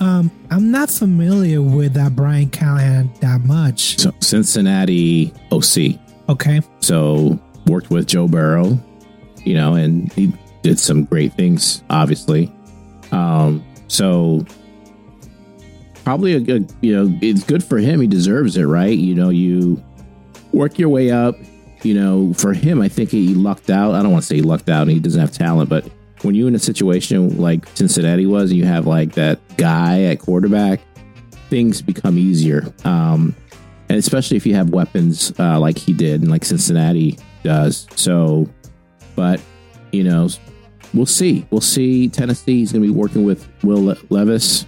Um, 0.00 0.30
I'm 0.50 0.70
not 0.70 0.90
familiar 0.90 1.62
with 1.62 1.94
that 1.94 2.14
Brian 2.16 2.50
Callahan 2.50 3.12
that 3.20 3.40
much. 3.42 3.98
So 3.98 4.12
Cincinnati 4.20 5.32
OC. 5.50 5.98
Okay, 6.28 6.60
So 6.80 7.38
worked 7.66 7.90
with 7.90 8.06
Joe 8.06 8.26
Burrow, 8.26 8.78
you 9.44 9.54
know, 9.54 9.74
and 9.74 10.10
he 10.14 10.32
did 10.62 10.78
some 10.78 11.04
great 11.04 11.34
things, 11.34 11.82
obviously. 11.90 12.50
Um, 13.14 13.64
so 13.88 14.44
probably 16.04 16.34
a 16.34 16.40
good, 16.40 16.72
you 16.80 16.94
know, 16.94 17.18
it's 17.22 17.44
good 17.44 17.62
for 17.64 17.78
him. 17.78 18.00
He 18.00 18.06
deserves 18.06 18.56
it, 18.56 18.64
right? 18.64 18.96
You 18.96 19.14
know, 19.14 19.30
you 19.30 19.82
work 20.52 20.78
your 20.78 20.88
way 20.88 21.10
up. 21.10 21.36
You 21.82 21.94
know, 21.94 22.32
for 22.34 22.54
him, 22.54 22.80
I 22.80 22.88
think 22.88 23.10
he 23.10 23.34
lucked 23.34 23.68
out. 23.68 23.94
I 23.94 24.02
don't 24.02 24.10
want 24.10 24.22
to 24.22 24.26
say 24.26 24.36
he 24.36 24.42
lucked 24.42 24.70
out 24.70 24.82
and 24.82 24.90
he 24.90 25.00
doesn't 25.00 25.20
have 25.20 25.32
talent, 25.32 25.68
but 25.68 25.86
when 26.22 26.34
you're 26.34 26.48
in 26.48 26.54
a 26.54 26.58
situation 26.58 27.36
like 27.36 27.66
Cincinnati 27.74 28.24
was, 28.26 28.50
and 28.50 28.58
you 28.58 28.64
have 28.64 28.86
like 28.86 29.12
that 29.12 29.38
guy 29.58 30.04
at 30.04 30.18
quarterback, 30.18 30.80
things 31.50 31.82
become 31.82 32.18
easier. 32.18 32.72
Um, 32.84 33.36
and 33.90 33.98
especially 33.98 34.38
if 34.38 34.46
you 34.46 34.54
have 34.54 34.70
weapons 34.70 35.38
uh, 35.38 35.60
like 35.60 35.76
he 35.76 35.92
did 35.92 36.22
and 36.22 36.30
like 36.30 36.44
Cincinnati 36.44 37.18
does. 37.42 37.86
So, 37.96 38.48
but 39.14 39.40
you 39.92 40.04
know, 40.04 40.28
we'll 40.94 41.06
see. 41.06 41.46
We'll 41.50 41.60
see. 41.60 42.08
Tennessee. 42.08 42.58
He's 42.58 42.72
going 42.72 42.82
to 42.82 42.88
be 42.88 42.94
working 42.94 43.24
with 43.24 43.46
Will 43.62 43.84
Le- 43.84 43.96
Levis. 44.08 44.66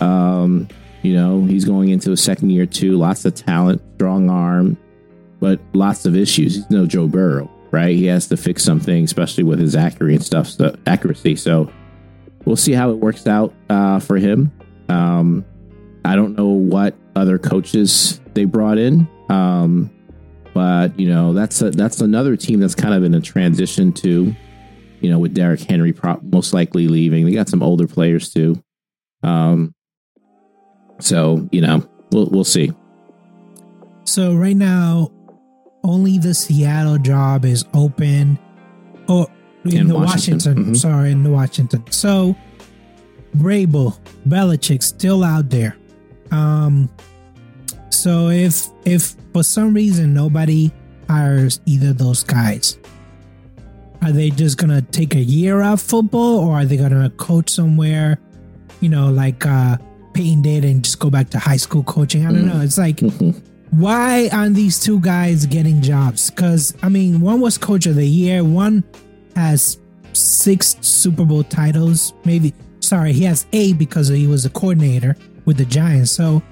Um, 0.00 0.68
you 1.02 1.14
know, 1.14 1.44
he's 1.44 1.64
going 1.64 1.90
into 1.90 2.12
a 2.12 2.16
second 2.16 2.50
year 2.50 2.66
too. 2.66 2.96
Lots 2.96 3.24
of 3.24 3.34
talent, 3.34 3.80
strong 3.96 4.30
arm, 4.30 4.76
but 5.40 5.60
lots 5.72 6.06
of 6.06 6.16
issues. 6.16 6.56
He's 6.56 6.70
no 6.70 6.86
Joe 6.86 7.06
Burrow, 7.06 7.50
right? 7.70 7.94
He 7.94 8.06
has 8.06 8.26
to 8.28 8.36
fix 8.36 8.64
something, 8.64 9.04
especially 9.04 9.44
with 9.44 9.60
his 9.60 9.76
accuracy 9.76 10.16
and 10.16 10.24
stuff. 10.24 10.48
So, 10.48 10.76
accuracy. 10.86 11.36
So 11.36 11.70
we'll 12.44 12.56
see 12.56 12.72
how 12.72 12.90
it 12.90 12.96
works 12.96 13.26
out 13.26 13.54
uh, 13.70 14.00
for 14.00 14.16
him. 14.16 14.52
Um, 14.88 15.44
I 16.04 16.16
don't 16.16 16.36
know 16.36 16.48
what 16.48 16.96
other 17.14 17.38
coaches 17.38 18.20
they 18.34 18.44
brought 18.44 18.78
in, 18.78 19.08
um, 19.28 19.90
but 20.54 20.98
you 20.98 21.08
know 21.08 21.32
that's 21.32 21.60
a, 21.60 21.70
that's 21.70 22.00
another 22.00 22.36
team 22.36 22.60
that's 22.60 22.74
kind 22.74 22.94
of 22.94 23.04
in 23.04 23.14
a 23.14 23.20
transition 23.20 23.92
too. 23.92 24.34
You 25.00 25.10
know, 25.10 25.18
with 25.18 25.34
Derrick 25.34 25.60
Henry 25.60 25.92
pro- 25.92 26.20
most 26.22 26.52
likely 26.52 26.88
leaving, 26.88 27.24
they 27.24 27.32
got 27.32 27.48
some 27.48 27.62
older 27.62 27.86
players 27.86 28.32
too. 28.32 28.62
Um, 29.22 29.74
so 31.00 31.48
you 31.52 31.60
know, 31.60 31.88
we'll 32.12 32.26
we'll 32.26 32.44
see. 32.44 32.72
So 34.04 34.34
right 34.34 34.56
now, 34.56 35.10
only 35.84 36.18
the 36.18 36.34
Seattle 36.34 36.98
job 36.98 37.44
is 37.44 37.64
open. 37.74 38.38
Oh, 39.08 39.26
in, 39.64 39.76
In 39.76 39.88
the 39.88 39.94
Washington. 39.94 40.54
Washington. 40.54 40.74
Mhm. 40.74 40.76
Sorry, 40.76 41.10
in 41.12 41.22
the 41.22 41.30
Washington. 41.30 41.84
So 41.90 42.34
Vrabel, 43.36 43.98
Belichick 44.28 44.82
still 44.82 45.22
out 45.24 45.50
there. 45.50 45.76
Um. 46.30 46.88
So 47.90 48.28
if 48.30 48.66
if 48.84 49.14
for 49.32 49.42
some 49.42 49.74
reason 49.74 50.14
nobody 50.14 50.70
hires 51.08 51.60
either 51.66 51.92
those 51.92 52.22
guys, 52.22 52.78
are 54.02 54.12
they 54.12 54.30
just 54.30 54.58
gonna 54.58 54.82
take 54.82 55.14
a 55.14 55.20
year 55.20 55.62
off 55.62 55.82
football, 55.82 56.38
or 56.38 56.54
are 56.54 56.64
they 56.64 56.76
gonna 56.76 57.10
coach 57.10 57.50
somewhere? 57.50 58.18
You 58.80 58.88
know, 58.88 59.10
like 59.10 59.44
uh 59.46 59.78
Peyton 60.14 60.42
did, 60.42 60.64
and 60.64 60.84
just 60.84 60.98
go 60.98 61.10
back 61.10 61.30
to 61.30 61.38
high 61.38 61.56
school 61.56 61.82
coaching. 61.82 62.26
I 62.26 62.32
don't 62.32 62.46
know. 62.46 62.60
It's 62.60 62.78
like 62.78 63.00
why 63.70 64.30
aren't 64.32 64.54
these 64.54 64.80
two 64.80 65.00
guys 65.00 65.46
getting 65.46 65.82
jobs? 65.82 66.30
Because 66.30 66.74
I 66.82 66.88
mean, 66.88 67.20
one 67.20 67.40
was 67.40 67.58
coach 67.58 67.86
of 67.86 67.96
the 67.96 68.06
year, 68.06 68.42
one 68.44 68.84
has 69.36 69.78
six 70.12 70.76
Super 70.80 71.24
Bowl 71.24 71.44
titles. 71.44 72.14
Maybe 72.24 72.54
sorry, 72.80 73.12
he 73.12 73.24
has 73.24 73.46
eight 73.52 73.78
because 73.78 74.08
he 74.08 74.26
was 74.26 74.44
a 74.44 74.50
coordinator 74.50 75.16
with 75.44 75.58
the 75.58 75.64
Giants. 75.64 76.10
So, 76.10 76.42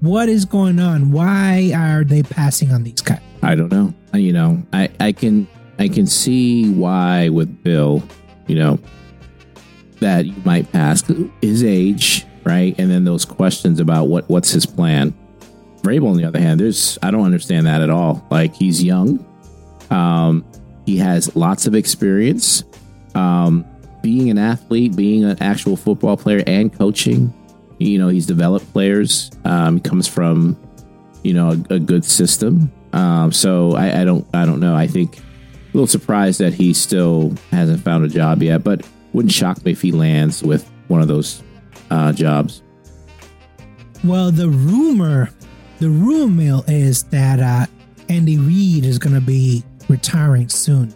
what 0.00 0.28
is 0.28 0.44
going 0.44 0.80
on? 0.80 1.12
Why 1.12 1.72
are 1.74 2.04
they 2.04 2.22
passing 2.22 2.72
on 2.72 2.82
these 2.82 3.00
guys? 3.00 3.20
I 3.42 3.54
don't 3.54 3.70
know. 3.70 3.94
You 4.14 4.32
know, 4.32 4.62
I, 4.72 4.88
I 5.00 5.12
can 5.12 5.46
I 5.78 5.88
can 5.88 6.06
see 6.06 6.70
why 6.70 7.28
with 7.28 7.62
Bill, 7.62 8.02
you 8.46 8.56
know, 8.56 8.78
that 10.00 10.26
you 10.26 10.34
might 10.44 10.72
ask 10.74 11.06
his 11.40 11.64
age, 11.64 12.26
right? 12.44 12.74
And 12.78 12.90
then 12.90 13.04
those 13.04 13.24
questions 13.24 13.80
about 13.80 14.08
what 14.08 14.28
what's 14.28 14.50
his 14.50 14.66
plan. 14.66 15.14
Vrabel, 15.82 16.10
on 16.10 16.16
the 16.16 16.24
other 16.24 16.40
hand, 16.40 16.60
there's 16.60 16.98
I 17.02 17.10
don't 17.10 17.24
understand 17.24 17.66
that 17.66 17.80
at 17.82 17.90
all. 17.90 18.26
Like 18.30 18.54
he's 18.54 18.82
young, 18.82 19.24
um, 19.90 20.44
he 20.86 20.96
has 20.98 21.34
lots 21.36 21.66
of 21.66 21.74
experience, 21.74 22.64
um, 23.14 23.64
being 24.02 24.30
an 24.30 24.38
athlete, 24.38 24.96
being 24.96 25.24
an 25.24 25.42
actual 25.42 25.76
football 25.76 26.16
player, 26.16 26.42
and 26.46 26.72
coaching. 26.72 27.32
You 27.78 27.98
know, 27.98 28.08
he's 28.08 28.26
developed 28.26 28.70
players. 28.72 29.30
Um, 29.44 29.80
comes 29.80 30.06
from 30.06 30.56
you 31.22 31.34
know 31.34 31.50
a, 31.70 31.74
a 31.74 31.78
good 31.78 32.04
system. 32.04 32.72
Um, 32.92 33.32
so 33.32 33.74
I, 33.74 34.02
I 34.02 34.04
don't 34.04 34.26
I 34.32 34.46
don't 34.46 34.60
know. 34.60 34.74
I 34.74 34.86
think 34.86 35.18
a 35.74 35.76
little 35.76 35.88
surprised 35.88 36.38
that 36.38 36.54
he 36.54 36.72
still 36.72 37.34
hasn't 37.50 37.80
found 37.82 38.04
a 38.04 38.08
job 38.08 38.42
yet, 38.42 38.62
but 38.62 38.86
wouldn't 39.12 39.32
shock 39.32 39.64
me 39.64 39.72
if 39.72 39.82
he 39.82 39.90
lands 39.90 40.42
with 40.42 40.70
one 40.86 41.02
of 41.02 41.08
those 41.08 41.42
uh, 41.90 42.12
jobs. 42.12 42.62
Well, 44.04 44.30
the 44.30 44.48
rumor, 44.48 45.30
the 45.80 45.88
rumor 45.88 46.32
mill 46.32 46.64
is 46.68 47.02
that 47.04 47.40
uh, 47.40 47.66
Andy 48.08 48.38
Reid 48.38 48.84
is 48.84 48.98
going 48.98 49.14
to 49.14 49.20
be 49.20 49.64
retiring 49.88 50.48
soon, 50.48 50.94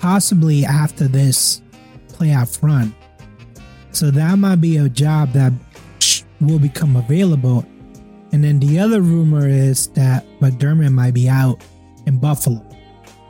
possibly 0.00 0.66
after 0.66 1.08
this 1.08 1.62
playoff 2.08 2.62
run. 2.62 2.94
So 3.92 4.10
that 4.10 4.38
might 4.38 4.56
be 4.56 4.76
a 4.76 4.88
job 4.90 5.32
that 5.32 5.52
will 6.40 6.58
become 6.58 6.96
available. 6.96 7.64
And 8.32 8.44
then 8.44 8.58
the 8.58 8.78
other 8.78 9.00
rumor 9.00 9.48
is 9.48 9.86
that 9.90 10.26
McDermott 10.40 10.92
might 10.92 11.14
be 11.14 11.28
out 11.28 11.62
in 12.06 12.18
Buffalo. 12.18 12.73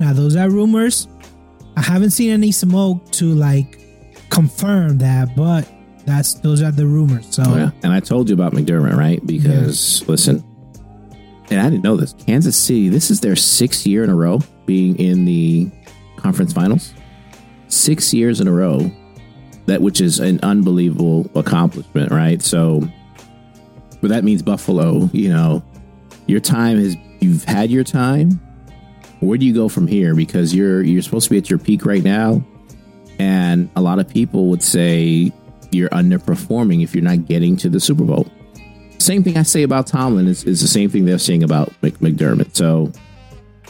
Now, 0.04 0.12
those 0.12 0.36
are 0.36 0.50
rumors. 0.50 1.08
I 1.78 1.80
haven't 1.80 2.10
seen 2.10 2.30
any 2.30 2.52
smoke 2.52 3.10
to 3.12 3.32
like 3.32 3.80
confirm 4.28 4.98
that, 4.98 5.34
but 5.34 5.66
that's 6.04 6.34
those 6.34 6.60
are 6.60 6.70
the 6.70 6.86
rumors. 6.86 7.26
So 7.34 7.42
Oh, 7.46 7.56
yeah. 7.56 7.70
And 7.82 7.90
I 7.90 8.00
told 8.00 8.28
you 8.28 8.34
about 8.34 8.52
McDermott, 8.52 8.98
right? 8.98 9.26
Because 9.26 10.06
listen, 10.06 10.44
and 11.50 11.58
I 11.58 11.70
didn't 11.70 11.84
know 11.84 11.96
this. 11.96 12.12
Kansas 12.26 12.54
City, 12.54 12.90
this 12.90 13.10
is 13.10 13.20
their 13.20 13.34
sixth 13.34 13.86
year 13.86 14.04
in 14.04 14.10
a 14.10 14.14
row 14.14 14.40
being 14.66 14.94
in 14.98 15.24
the 15.24 15.70
conference 16.18 16.52
finals. 16.52 16.92
Six 17.68 18.12
years 18.12 18.42
in 18.42 18.46
a 18.46 18.52
row. 18.52 18.90
That 19.64 19.80
which 19.80 20.02
is 20.02 20.20
an 20.20 20.38
unbelievable 20.42 21.30
accomplishment, 21.34 22.12
right? 22.12 22.42
So 22.42 22.86
but 24.02 24.10
that 24.10 24.22
means 24.22 24.42
Buffalo, 24.42 25.08
you 25.14 25.30
know, 25.30 25.62
your 26.26 26.40
time 26.40 26.76
has 26.78 26.94
you've 27.20 27.44
had 27.44 27.70
your 27.70 27.84
time. 27.84 28.38
Where 29.24 29.38
do 29.38 29.46
you 29.46 29.54
go 29.54 29.68
from 29.68 29.86
here? 29.86 30.14
Because 30.14 30.54
you're 30.54 30.82
you're 30.82 31.02
supposed 31.02 31.24
to 31.24 31.30
be 31.30 31.38
at 31.38 31.50
your 31.50 31.58
peak 31.58 31.84
right 31.84 32.02
now. 32.02 32.44
And 33.18 33.70
a 33.76 33.80
lot 33.80 33.98
of 33.98 34.08
people 34.08 34.46
would 34.48 34.62
say 34.62 35.32
you're 35.70 35.88
underperforming 35.90 36.82
if 36.82 36.94
you're 36.94 37.04
not 37.04 37.26
getting 37.26 37.56
to 37.58 37.68
the 37.68 37.80
Super 37.80 38.04
Bowl. 38.04 38.26
Same 38.98 39.22
thing 39.22 39.36
I 39.36 39.42
say 39.42 39.62
about 39.62 39.86
Tomlin 39.86 40.26
is, 40.26 40.44
is 40.44 40.60
the 40.60 40.68
same 40.68 40.88
thing 40.88 41.04
they're 41.04 41.18
saying 41.18 41.42
about 41.42 41.72
Mc- 41.82 41.98
McDermott. 41.98 42.56
So, 42.56 42.90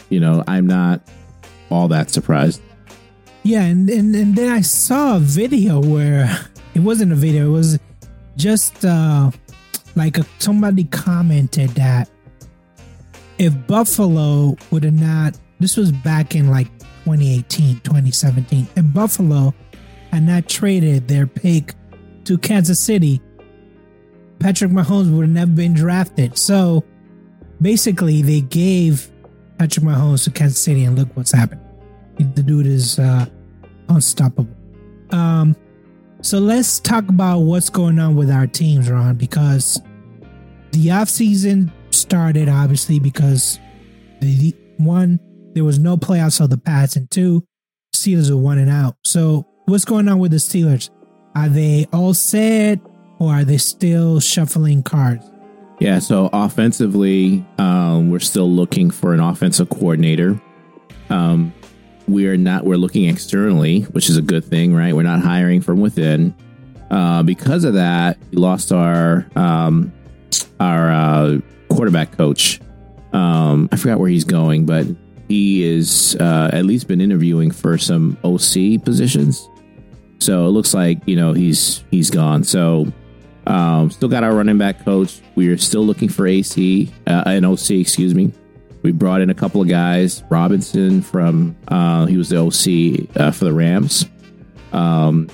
you 0.09 0.21
know, 0.21 0.45
I'm 0.47 0.67
not 0.67 1.01
all 1.71 1.89
that 1.89 2.11
surprised. 2.11 2.61
Yeah, 3.43 3.63
and, 3.65 3.91
and 3.91 4.15
and 4.15 4.35
then 4.37 4.51
I 4.51 4.63
saw 4.63 5.17
a 5.17 5.21
video 5.21 5.81
where 5.81 6.49
it 6.75 6.81
wasn't 6.81 7.13
a 7.13 7.17
video; 7.17 7.49
it 7.49 7.51
was 7.51 7.79
just 8.37 8.85
uh, 8.85 9.31
like 9.97 10.17
a, 10.17 10.25
somebody 10.39 10.85
commented 10.85 11.71
that 11.71 12.09
if 13.39 13.67
Buffalo 13.67 14.57
would 14.71 14.85
have 14.85 14.99
not, 14.99 15.39
this 15.61 15.77
was 15.77 15.93
back 15.93 16.35
in 16.35 16.49
like 16.51 16.67
2018, 17.05 17.81
2017, 17.81 18.67
if 18.77 18.95
Buffalo 18.95 19.55
had 20.11 20.25
not 20.25 20.49
traded 20.49 21.09
their 21.09 21.27
pick 21.27 21.75
to 22.25 22.39
Kansas 22.39 22.81
City, 22.81 23.21
Patrick 24.39 24.71
Mahomes 24.71 25.15
would 25.15 25.27
have 25.27 25.31
never 25.31 25.51
been 25.51 25.75
drafted. 25.75 26.37
So 26.39 26.85
basically, 27.61 28.23
they 28.23 28.41
gave 28.41 29.11
Patrick 29.59 29.85
Mahomes 29.85 30.25
to 30.25 30.31
Kansas 30.31 30.59
City, 30.59 30.85
and 30.85 30.99
look 30.99 31.09
what's 31.17 31.33
happened. 31.33 31.61
The 32.19 32.43
dude 32.43 32.67
is 32.67 32.99
uh, 32.99 33.27
unstoppable. 33.89 34.55
Um, 35.11 35.57
so 36.23 36.39
let's 36.39 36.81
talk 36.81 37.09
about 37.09 37.41
what's 37.41 37.69
going 37.69 37.99
on 37.99 38.17
with 38.17 38.31
our 38.31 38.47
teams, 38.47 38.91
Ron, 38.91 39.17
because 39.17 39.81
the 40.73 40.89
offseason 40.89 41.71
started 41.91 42.49
obviously 42.49 42.99
because 42.99 43.61
the 44.21 44.55
one 44.79 45.21
there 45.55 45.65
was 45.65 45.79
no 45.79 45.97
playoffs 45.97 46.41
of 46.41 46.51
the 46.51 46.59
past, 46.59 46.97
and 46.97 47.11
two 47.11 47.45
Steelers 47.95 48.31
are 48.31 48.37
one 48.37 48.59
and 48.59 48.71
out. 48.71 48.97
So 49.05 49.47
what's 49.67 49.85
going 49.85 50.09
on 50.09 50.19
with 50.19 50.33
the 50.33 50.39
Steelers? 50.39 50.91
Are 51.35 51.49
they 51.49 51.87
all 51.93 52.15
set, 52.15 52.81
or 53.19 53.33
are 53.33 53.45
they 53.45 53.59
still 53.59 54.21
shuffling 54.21 54.83
cards? 54.83 55.25
Yeah, 55.81 55.99
so 55.99 56.31
offensively, 56.33 57.45
um, 57.59 58.11
we're 58.11 58.21
still 58.21 58.51
looking 58.51 58.91
for 58.91 59.13
an 59.13 59.21
offensive 59.21 59.69
coordinator. 59.71 60.41
Um, 61.11 61.53
we 62.07 62.29
are 62.29 62.37
not. 62.37 62.65
We're 62.65 62.77
looking 62.77 63.09
externally, 63.09 63.83
which 63.83 64.09
is 64.09 64.17
a 64.17 64.23
good 64.23 64.45
thing, 64.45 64.75
right? 64.75 64.95
We're 64.95 65.03
not 65.03 65.21
hiring 65.21 65.61
from 65.61 65.81
within. 65.81 66.35
Uh, 66.91 67.23
because 67.23 67.65
of 67.65 67.75
that, 67.75 68.19
we 68.31 68.37
lost 68.37 68.71
our 68.73 69.27
um, 69.37 69.93
our 70.61 70.91
uh, 70.91 71.39
quarterback 71.69 72.13
coach. 72.17 72.61
Um, 73.13 73.69
I 73.73 73.77
forgot 73.77 73.99
where 73.99 74.09
he's 74.09 74.25
going, 74.25 74.67
but 74.67 74.87
he, 75.35 75.64
is 75.64 76.17
uh, 76.21 76.50
at 76.53 76.64
least 76.64 76.88
been 76.88 77.00
interviewing 77.00 77.50
for 77.50 77.79
some 77.79 78.17
OC 78.25 78.85
positions. 78.85 79.49
So 80.19 80.47
it 80.47 80.50
looks 80.50 80.73
like 80.73 81.00
you 81.07 81.17
know 81.17 81.33
he's 81.33 81.85
he's 81.91 82.11
gone. 82.11 82.45
So 82.45 82.87
um, 83.47 83.91
still 83.91 84.09
got 84.09 84.25
our 84.25 84.35
running 84.35 84.59
back 84.59 84.85
coach. 84.85 85.21
We 85.35 85.49
are 85.49 85.59
still 85.59 85.85
looking 85.85 86.09
for 86.09 86.26
AC 86.26 86.93
uh, 87.07 87.25
an 87.26 87.45
OC, 87.45 87.73
excuse 87.73 88.14
me. 88.14 88.33
We 88.83 88.93
brought 88.93 89.21
in 89.21 89.31
a 89.31 89.35
couple 89.35 89.61
of 89.61 89.69
guys. 89.69 90.23
Robinson 90.31 91.03
from 91.03 91.57
uh, 91.69 92.07
he 92.07 92.17
was 92.17 92.29
the 92.29 92.38
OC 92.38 93.17
uh, 93.17 93.31
for 93.31 93.45
the 93.45 93.53
Rams. 93.53 94.07
Um, 94.73 95.29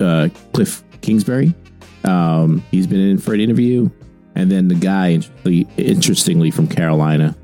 uh, 0.00 0.28
Cliff 0.52 0.82
Kingsbury. 1.00 1.54
Um, 2.04 2.62
he's 2.70 2.86
been 2.86 3.00
in 3.00 3.18
for 3.18 3.32
an 3.32 3.40
interview, 3.40 3.90
and 4.34 4.50
then 4.50 4.68
the 4.68 4.74
guy, 4.74 5.20
interestingly 5.76 6.50
from 6.50 6.68
Carolina. 6.68 7.34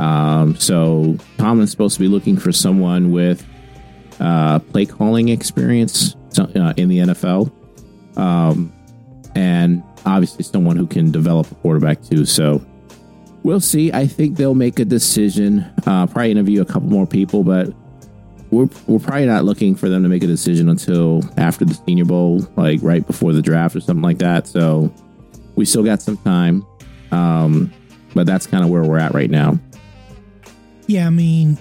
Um, 0.00 0.56
so 0.56 1.18
Tomlin's 1.36 1.70
supposed 1.70 1.94
to 1.96 2.00
be 2.00 2.08
looking 2.08 2.38
for 2.38 2.52
someone 2.52 3.12
with 3.12 3.46
uh, 4.18 4.58
play 4.58 4.86
calling 4.86 5.28
experience 5.28 6.16
uh, 6.38 6.72
in 6.78 6.88
the 6.88 6.98
NFL, 7.00 7.52
um, 8.16 8.72
and 9.34 9.82
obviously 10.06 10.42
someone 10.42 10.76
who 10.76 10.86
can 10.86 11.10
develop 11.10 11.50
a 11.52 11.54
quarterback 11.56 12.02
too. 12.02 12.24
So 12.24 12.64
we'll 13.42 13.60
see. 13.60 13.92
I 13.92 14.06
think 14.06 14.38
they'll 14.38 14.54
make 14.54 14.78
a 14.78 14.86
decision. 14.86 15.70
Uh, 15.86 16.06
probably 16.06 16.30
interview 16.30 16.62
a 16.62 16.64
couple 16.64 16.88
more 16.88 17.06
people, 17.06 17.44
but 17.44 17.68
we're 18.50 18.70
we're 18.86 19.00
probably 19.00 19.26
not 19.26 19.44
looking 19.44 19.74
for 19.74 19.90
them 19.90 20.02
to 20.02 20.08
make 20.08 20.24
a 20.24 20.26
decision 20.26 20.70
until 20.70 21.22
after 21.36 21.66
the 21.66 21.74
Senior 21.74 22.06
Bowl, 22.06 22.40
like 22.56 22.80
right 22.82 23.06
before 23.06 23.34
the 23.34 23.42
draft 23.42 23.76
or 23.76 23.80
something 23.80 24.02
like 24.02 24.18
that. 24.18 24.46
So 24.46 24.90
we 25.56 25.66
still 25.66 25.84
got 25.84 26.00
some 26.00 26.16
time, 26.16 26.64
um, 27.12 27.70
but 28.14 28.26
that's 28.26 28.46
kind 28.46 28.64
of 28.64 28.70
where 28.70 28.82
we're 28.82 28.98
at 28.98 29.12
right 29.12 29.30
now. 29.30 29.58
Yeah, 30.90 31.06
I 31.06 31.10
mean, 31.10 31.56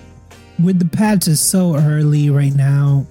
with 0.58 0.80
the 0.80 0.86
Pats, 0.86 1.28
it's 1.28 1.40
so 1.40 1.76
early 1.76 2.32
right 2.32 2.52
now. 2.52 3.06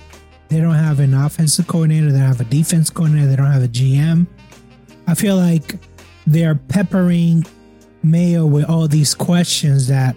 They 0.48 0.60
don't 0.60 0.75
have 0.75 0.98
an 0.98 1.14
offensive 1.14 1.68
coordinator. 1.68 2.10
They 2.10 2.18
don't 2.18 2.26
have 2.26 2.40
a 2.40 2.44
defense 2.44 2.90
coordinator. 2.90 3.28
They 3.28 3.37
don't 3.37 3.52
have 3.52 3.62
a 3.62 3.68
GM. 3.68 4.26
I 5.06 5.14
feel 5.14 5.37
like 5.37 5.76
they're 6.26 6.56
peppering 6.56 7.46
Mayo 8.02 8.46
with 8.46 8.68
all 8.68 8.88
these 8.88 9.14
questions 9.14 9.87
that 9.87 10.16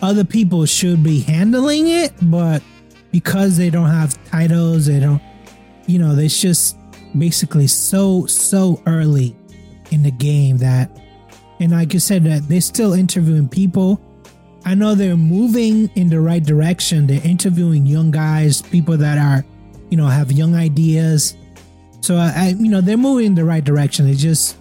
other 0.00 0.22
people 0.22 0.64
should 0.64 1.02
be 1.02 1.18
handling 1.18 1.88
it, 1.88 2.12
but 2.22 2.62
because 3.10 3.56
they 3.56 3.68
don't 3.68 3.90
have 3.90 4.16
titles, 4.26 4.86
they 4.86 5.00
don't, 5.00 5.20
you 5.88 5.98
know, 5.98 6.16
it's 6.16 6.40
just 6.40 6.76
basically 7.18 7.66
so, 7.66 8.26
so 8.26 8.80
early 8.86 9.34
in 9.90 10.04
the 10.04 10.12
game 10.12 10.58
that, 10.58 10.88
and 11.58 11.72
like 11.72 11.92
you 11.92 11.98
said, 11.98 12.22
that 12.22 12.48
they're 12.48 12.60
still 12.60 12.92
interviewing 12.92 13.48
people. 13.48 14.00
I 14.64 14.74
know 14.74 14.94
they're 14.94 15.16
moving 15.16 15.88
in 15.94 16.08
the 16.08 16.20
right 16.20 16.42
direction. 16.42 17.06
They're 17.06 17.24
interviewing 17.24 17.86
young 17.86 18.10
guys, 18.10 18.62
people 18.62 18.96
that 18.96 19.18
are, 19.18 19.44
you 19.90 19.96
know, 19.96 20.06
have 20.06 20.30
young 20.30 20.54
ideas. 20.54 21.36
So 22.00 22.16
I, 22.16 22.32
I 22.36 22.48
you 22.58 22.68
know, 22.68 22.80
they're 22.80 22.96
moving 22.96 23.26
in 23.26 23.34
the 23.34 23.44
right 23.44 23.64
direction. 23.64 24.06
They 24.06 24.14
just 24.14 24.56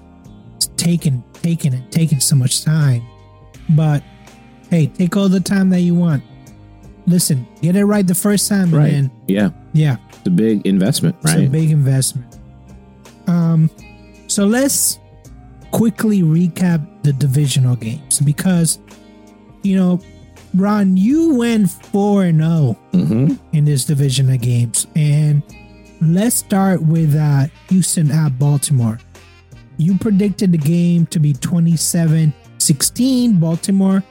taking, 0.77 1.23
taking 1.33 1.73
and 1.73 1.91
taking 1.91 2.19
so 2.19 2.35
much 2.35 2.63
time. 2.63 3.03
But 3.69 4.03
hey, 4.69 4.87
take 4.87 5.15
all 5.15 5.29
the 5.29 5.39
time 5.39 5.69
that 5.69 5.81
you 5.81 5.95
want 5.95 6.23
listen, 7.07 7.47
get 7.61 7.75
it 7.75 7.85
right 7.85 8.05
the 8.05 8.15
first 8.15 8.49
time, 8.49 8.73
right? 8.73 8.93
And 8.93 9.09
then, 9.09 9.11
yeah, 9.27 9.49
yeah, 9.73 9.97
it's 10.09 10.27
a 10.27 10.31
big 10.31 10.65
investment, 10.65 11.15
right? 11.23 11.39
It's 11.39 11.47
a 11.47 11.51
big 11.51 11.71
investment. 11.71 12.37
Um, 13.27 13.69
so 14.27 14.45
let's 14.45 14.99
quickly 15.71 16.21
recap 16.21 16.85
the 17.03 17.13
divisional 17.13 17.75
games 17.75 18.19
because, 18.19 18.79
you 19.63 19.75
know, 19.75 19.99
Ron, 20.53 20.97
you 20.97 21.35
went 21.35 21.69
four 21.69 22.23
and 22.23 22.39
zero 22.39 22.49
oh 22.51 22.77
mm-hmm. 22.93 23.55
in 23.55 23.65
this 23.65 23.85
division 23.85 24.29
of 24.31 24.41
games, 24.41 24.87
and 24.95 25.43
let's 26.01 26.35
start 26.35 26.81
with 26.81 27.15
uh, 27.15 27.47
Houston 27.69 28.11
at 28.11 28.37
Baltimore. 28.37 28.99
You 29.77 29.97
predicted 29.97 30.51
the 30.51 30.57
game 30.57 31.05
to 31.07 31.19
be 31.19 31.33
27 31.33 32.33
16. 32.57 33.39
Baltimore 33.39 34.03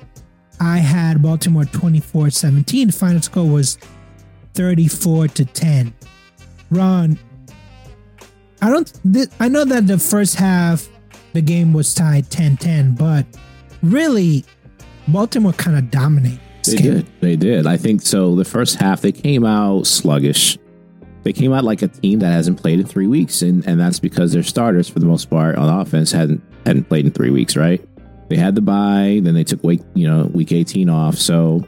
I 0.61 0.77
had 0.77 1.23
Baltimore 1.23 1.65
24 1.65 2.31
17. 2.31 2.89
The 2.89 2.93
final 2.93 3.23
score 3.23 3.49
was 3.49 3.79
34 4.55 5.29
to 5.29 5.45
10. 5.47 5.95
Ron, 6.71 7.19
I 8.61 8.69
don't, 8.69 9.33
I 9.41 9.49
know 9.49 9.65
that 9.65 9.87
the 9.87 9.99
first 9.99 10.35
half, 10.35 10.87
the 11.33 11.41
game 11.41 11.73
was 11.73 11.95
tied 11.95 12.31
10 12.31 12.59
10, 12.59 12.95
but 12.95 13.25
really, 13.83 14.45
Baltimore 15.09 15.53
kind 15.53 15.77
of 15.77 15.91
dominated. 15.91 16.41
They 16.65 16.77
game. 16.77 16.95
did. 16.95 17.07
They 17.21 17.37
did. 17.37 17.67
I 17.67 17.77
think 17.77 18.03
so. 18.03 18.35
The 18.35 18.45
first 18.45 18.77
half, 18.77 19.01
they 19.01 19.13
came 19.13 19.45
out 19.45 19.87
sluggish. 19.87 20.59
They 21.23 21.33
came 21.33 21.53
out 21.53 21.65
like 21.65 21.83
a 21.83 21.89
team 21.89 22.21
that 22.21 22.31
hasn't 22.33 22.61
played 22.61 22.81
in 22.81 22.87
three 22.87 23.07
weeks, 23.07 23.43
and, 23.43 23.67
and 23.67 23.79
that's 23.79 23.99
because 24.01 24.33
their 24.33 24.43
starters, 24.43 24.89
for 24.89 24.99
the 25.01 25.07
most 25.07 25.29
part, 25.29 25.57
on 25.57 25.69
offense 25.81 26.13
hadn't 26.13 26.43
hadn't 26.65 26.85
played 26.85 27.07
in 27.07 27.13
three 27.13 27.31
weeks, 27.31 27.57
right? 27.57 27.85
They 28.29 28.37
had 28.37 28.55
the 28.55 28.61
bye, 28.61 29.21
then 29.23 29.35
they 29.35 29.45
took 29.45 29.63
week, 29.65 29.81
you 29.95 30.09
know, 30.09 30.25
week 30.27 30.53
18 30.53 30.89
off. 30.89 31.17
So, 31.17 31.67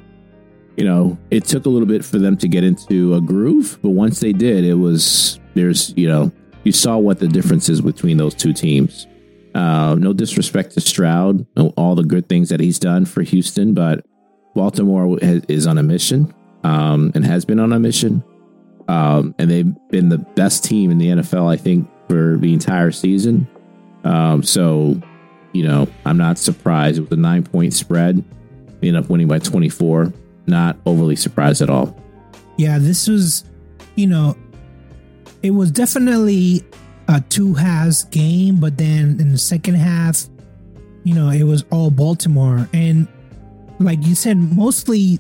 you 0.76 0.84
know, 0.84 1.18
it 1.30 1.44
took 1.44 1.66
a 1.66 1.68
little 1.68 1.88
bit 1.88 2.04
for 2.04 2.18
them 2.18 2.36
to 2.38 2.48
get 2.48 2.62
into 2.62 3.14
a 3.14 3.20
groove, 3.20 3.78
but 3.82 3.90
once 3.90 4.20
they 4.20 4.32
did, 4.32 4.64
it 4.64 4.74
was 4.74 5.40
there's, 5.54 5.92
you 5.96 6.08
know, 6.08 6.30
you 6.64 6.72
saw 6.72 6.96
what 6.96 7.18
the 7.18 7.28
difference 7.28 7.68
is 7.68 7.80
between 7.80 8.16
those 8.16 8.34
two 8.34 8.52
teams. 8.52 9.06
Uh, 9.54 9.96
no 9.98 10.12
disrespect 10.12 10.72
to 10.72 10.80
Stroud, 10.80 11.46
all 11.76 11.94
the 11.94 12.04
good 12.04 12.28
things 12.28 12.48
that 12.48 12.60
he's 12.60 12.78
done 12.78 13.04
for 13.04 13.22
Houston, 13.22 13.74
but 13.74 14.06
Baltimore 14.54 15.18
is 15.20 15.66
on 15.66 15.78
a 15.78 15.82
mission 15.82 16.32
um, 16.64 17.12
and 17.14 17.24
has 17.24 17.44
been 17.44 17.60
on 17.60 17.72
a 17.72 17.78
mission. 17.78 18.24
Um, 18.88 19.34
and 19.38 19.50
they've 19.50 19.74
been 19.90 20.08
the 20.08 20.18
best 20.18 20.64
team 20.64 20.90
in 20.90 20.98
the 20.98 21.08
NFL, 21.08 21.50
I 21.50 21.56
think, 21.56 21.88
for 22.08 22.36
the 22.38 22.52
entire 22.52 22.90
season. 22.90 23.46
Um, 24.04 24.42
so 24.42 25.00
you 25.52 25.64
know, 25.64 25.86
I'm 26.04 26.16
not 26.16 26.38
surprised. 26.38 26.98
It 26.98 27.02
was 27.02 27.12
a 27.12 27.16
nine 27.16 27.44
point 27.44 27.74
spread. 27.74 28.24
They 28.80 28.88
ended 28.88 29.04
up 29.04 29.10
winning 29.10 29.28
by 29.28 29.38
24. 29.38 30.12
Not 30.46 30.76
overly 30.86 31.16
surprised 31.16 31.62
at 31.62 31.70
all. 31.70 31.96
Yeah, 32.56 32.78
this 32.78 33.06
was, 33.06 33.44
you 33.94 34.06
know, 34.06 34.36
it 35.42 35.50
was 35.50 35.70
definitely 35.70 36.64
a 37.08 37.20
two 37.28 37.54
halves 37.54 38.04
game, 38.04 38.56
but 38.56 38.78
then 38.78 39.20
in 39.20 39.30
the 39.30 39.38
second 39.38 39.74
half, 39.74 40.28
you 41.04 41.14
know, 41.14 41.30
it 41.30 41.44
was 41.44 41.64
all 41.70 41.90
Baltimore. 41.90 42.68
And 42.72 43.08
like 43.78 44.04
you 44.04 44.14
said, 44.14 44.36
mostly 44.36 45.18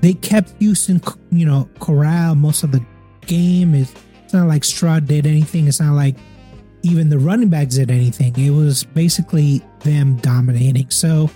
they 0.00 0.14
kept 0.14 0.54
Houston, 0.60 1.00
you 1.30 1.46
know, 1.46 1.68
corral 1.80 2.34
most 2.34 2.62
of 2.62 2.72
the 2.72 2.84
game. 3.26 3.74
It's 3.74 3.94
not 4.32 4.48
like 4.48 4.64
Stroud 4.64 5.06
did 5.06 5.26
anything. 5.26 5.66
It's 5.68 5.80
not 5.80 5.94
like 5.94 6.16
even 6.82 7.08
the 7.08 7.18
running 7.18 7.48
backs 7.48 7.74
did 7.74 7.90
anything. 7.90 8.36
It 8.38 8.50
was 8.50 8.84
basically 8.84 9.62
them 9.80 10.16
dominating. 10.16 10.90
So, 10.90 11.30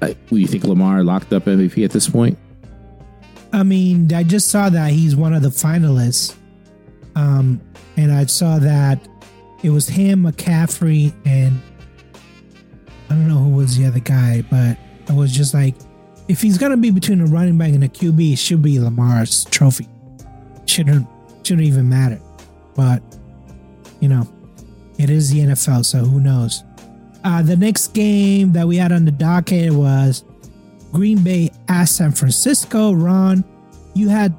uh, 0.00 0.14
you 0.30 0.46
think 0.46 0.64
Lamar 0.64 1.02
locked 1.02 1.32
up 1.32 1.44
MVP 1.44 1.84
at 1.84 1.90
this 1.90 2.08
point? 2.08 2.38
I 3.52 3.62
mean, 3.62 4.12
I 4.12 4.22
just 4.22 4.48
saw 4.48 4.68
that 4.68 4.92
he's 4.92 5.16
one 5.16 5.32
of 5.32 5.42
the 5.42 5.48
finalists, 5.48 6.36
um, 7.18 7.60
and 7.96 8.12
I 8.12 8.26
saw 8.26 8.60
that 8.60 9.00
it 9.64 9.70
was 9.70 9.88
him, 9.88 10.22
McCaffrey, 10.22 11.12
and 11.26 11.60
I 13.10 13.14
don't 13.14 13.26
know 13.26 13.38
who 13.38 13.50
was 13.50 13.76
the 13.76 13.86
other 13.86 13.98
guy, 13.98 14.44
but 14.48 14.78
I 15.08 15.16
was 15.16 15.32
just 15.32 15.52
like, 15.52 15.74
if 16.28 16.40
he's 16.40 16.58
gonna 16.58 16.76
be 16.76 16.92
between 16.92 17.20
a 17.20 17.26
running 17.26 17.58
back 17.58 17.72
and 17.72 17.82
a 17.82 17.88
QB, 17.88 18.34
it 18.34 18.38
should 18.38 18.62
be 18.62 18.78
Lamar's 18.78 19.46
trophy. 19.46 19.88
Shouldn't 20.66 21.08
shouldn't 21.42 21.66
even 21.66 21.88
matter. 21.88 22.20
But 22.76 23.02
you 23.98 24.08
know, 24.08 24.28
it 24.96 25.10
is 25.10 25.30
the 25.32 25.40
NFL, 25.40 25.86
so 25.86 25.98
who 25.98 26.20
knows? 26.20 26.62
Uh, 27.24 27.42
the 27.42 27.56
next 27.56 27.94
game 27.94 28.52
that 28.52 28.68
we 28.68 28.76
had 28.76 28.92
on 28.92 29.04
the 29.04 29.10
docket 29.10 29.72
was 29.72 30.22
Green 30.92 31.24
Bay 31.24 31.50
at 31.66 31.86
San 31.86 32.12
Francisco. 32.12 32.92
Ron, 32.92 33.42
you 33.94 34.08
had 34.08 34.36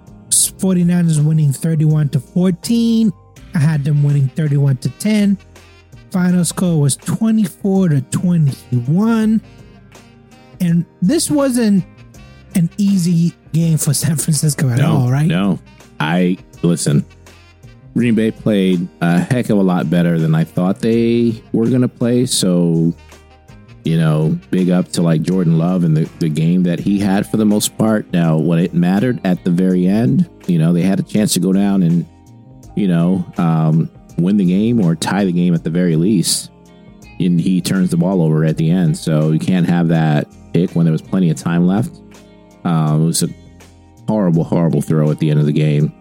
49ers 0.59 1.23
winning 1.23 1.51
31 1.51 2.09
to 2.09 2.19
14. 2.19 3.11
I 3.55 3.57
had 3.57 3.83
them 3.83 4.03
winning 4.03 4.29
31 4.29 4.77
to 4.77 4.89
10. 4.89 5.37
Final 6.11 6.45
score 6.45 6.79
was 6.79 6.95
24 6.97 7.89
to 7.89 8.01
21. 8.01 9.41
And 10.61 10.85
this 11.01 11.31
wasn't 11.31 11.85
an 12.55 12.69
easy 12.77 13.33
game 13.53 13.77
for 13.77 13.93
San 13.93 14.17
Francisco 14.17 14.69
at 14.69 14.79
no, 14.79 14.97
all, 14.97 15.11
right? 15.11 15.27
No. 15.27 15.59
I 15.99 16.37
listen, 16.61 17.05
Green 17.93 18.15
Bay 18.15 18.31
played 18.31 18.87
a 19.01 19.19
heck 19.19 19.49
of 19.49 19.57
a 19.57 19.61
lot 19.61 19.89
better 19.89 20.19
than 20.19 20.35
I 20.35 20.43
thought 20.43 20.79
they 20.79 21.41
were 21.53 21.67
going 21.67 21.81
to 21.81 21.87
play. 21.87 22.25
So, 22.25 22.93
you 23.83 23.97
know, 23.97 24.37
big 24.51 24.69
up 24.69 24.89
to 24.89 25.01
like 25.01 25.21
Jordan 25.21 25.57
Love 25.57 25.83
and 25.83 25.95
the, 25.95 26.09
the 26.19 26.29
game 26.29 26.63
that 26.63 26.79
he 26.79 26.99
had 26.99 27.29
for 27.29 27.37
the 27.37 27.45
most 27.45 27.77
part. 27.77 28.11
Now, 28.11 28.37
when 28.37 28.59
it 28.59 28.73
mattered 28.73 29.19
at 29.23 29.43
the 29.43 29.51
very 29.51 29.87
end, 29.87 30.29
you 30.47 30.57
know, 30.57 30.73
they 30.73 30.81
had 30.81 30.99
a 30.99 31.03
chance 31.03 31.33
to 31.33 31.39
go 31.39 31.53
down 31.53 31.83
and, 31.83 32.05
you 32.75 32.87
know, 32.87 33.25
um, 33.37 33.89
win 34.17 34.37
the 34.37 34.45
game 34.45 34.83
or 34.83 34.95
tie 34.95 35.25
the 35.25 35.31
game 35.31 35.53
at 35.53 35.63
the 35.63 35.69
very 35.69 35.95
least. 35.95 36.51
And 37.19 37.39
he 37.39 37.61
turns 37.61 37.89
the 37.91 37.97
ball 37.97 38.21
over 38.21 38.45
at 38.45 38.57
the 38.57 38.69
end. 38.69 38.97
So 38.97 39.31
you 39.31 39.39
can't 39.39 39.67
have 39.67 39.89
that 39.89 40.27
pick 40.53 40.71
when 40.71 40.85
there 40.85 40.93
was 40.93 41.01
plenty 41.01 41.29
of 41.29 41.37
time 41.37 41.67
left. 41.67 41.99
Um, 42.63 43.03
it 43.03 43.05
was 43.05 43.23
a 43.23 43.29
horrible, 44.07 44.43
horrible 44.43 44.81
throw 44.81 45.09
at 45.11 45.19
the 45.19 45.29
end 45.29 45.39
of 45.39 45.45
the 45.45 45.51
game. 45.53 45.93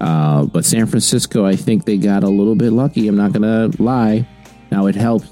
Uh, 0.00 0.44
but 0.46 0.64
San 0.64 0.86
Francisco, 0.86 1.46
I 1.46 1.56
think 1.56 1.84
they 1.84 1.96
got 1.96 2.24
a 2.24 2.28
little 2.28 2.56
bit 2.56 2.72
lucky. 2.72 3.06
I'm 3.06 3.16
not 3.16 3.32
going 3.32 3.42
to 3.42 3.82
lie. 3.82 4.26
Now 4.70 4.86
it 4.86 4.96
helps. 4.96 5.28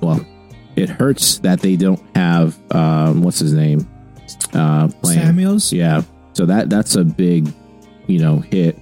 Well, 0.00 0.24
it 0.76 0.88
hurts 0.88 1.38
that 1.38 1.60
they 1.60 1.76
don't 1.76 2.02
have 2.16 2.58
um, 2.72 3.22
what's 3.22 3.38
his 3.38 3.52
name 3.52 3.88
uh, 4.52 4.88
playing. 5.02 5.20
Samuels. 5.20 5.72
Yeah, 5.72 6.02
so 6.32 6.46
that 6.46 6.70
that's 6.70 6.94
a 6.96 7.04
big, 7.04 7.52
you 8.06 8.18
know, 8.18 8.38
hit 8.38 8.78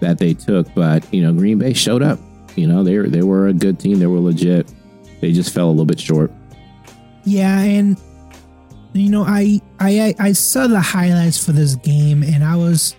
that 0.00 0.18
they 0.18 0.34
took. 0.34 0.72
But 0.74 1.12
you 1.12 1.22
know, 1.22 1.32
Green 1.32 1.58
Bay 1.58 1.72
showed 1.72 2.02
up. 2.02 2.18
You 2.56 2.66
know, 2.66 2.82
they 2.82 2.96
they 3.08 3.22
were 3.22 3.48
a 3.48 3.52
good 3.52 3.78
team. 3.78 3.98
They 3.98 4.06
were 4.06 4.20
legit. 4.20 4.72
They 5.20 5.32
just 5.32 5.52
fell 5.52 5.68
a 5.68 5.70
little 5.70 5.86
bit 5.86 6.00
short. 6.00 6.32
Yeah, 7.24 7.60
and 7.60 8.00
you 8.92 9.10
know, 9.10 9.24
I 9.24 9.60
I 9.80 10.14
I 10.18 10.32
saw 10.32 10.66
the 10.66 10.80
highlights 10.80 11.44
for 11.44 11.52
this 11.52 11.74
game, 11.76 12.22
and 12.22 12.42
I 12.42 12.56
was 12.56 12.96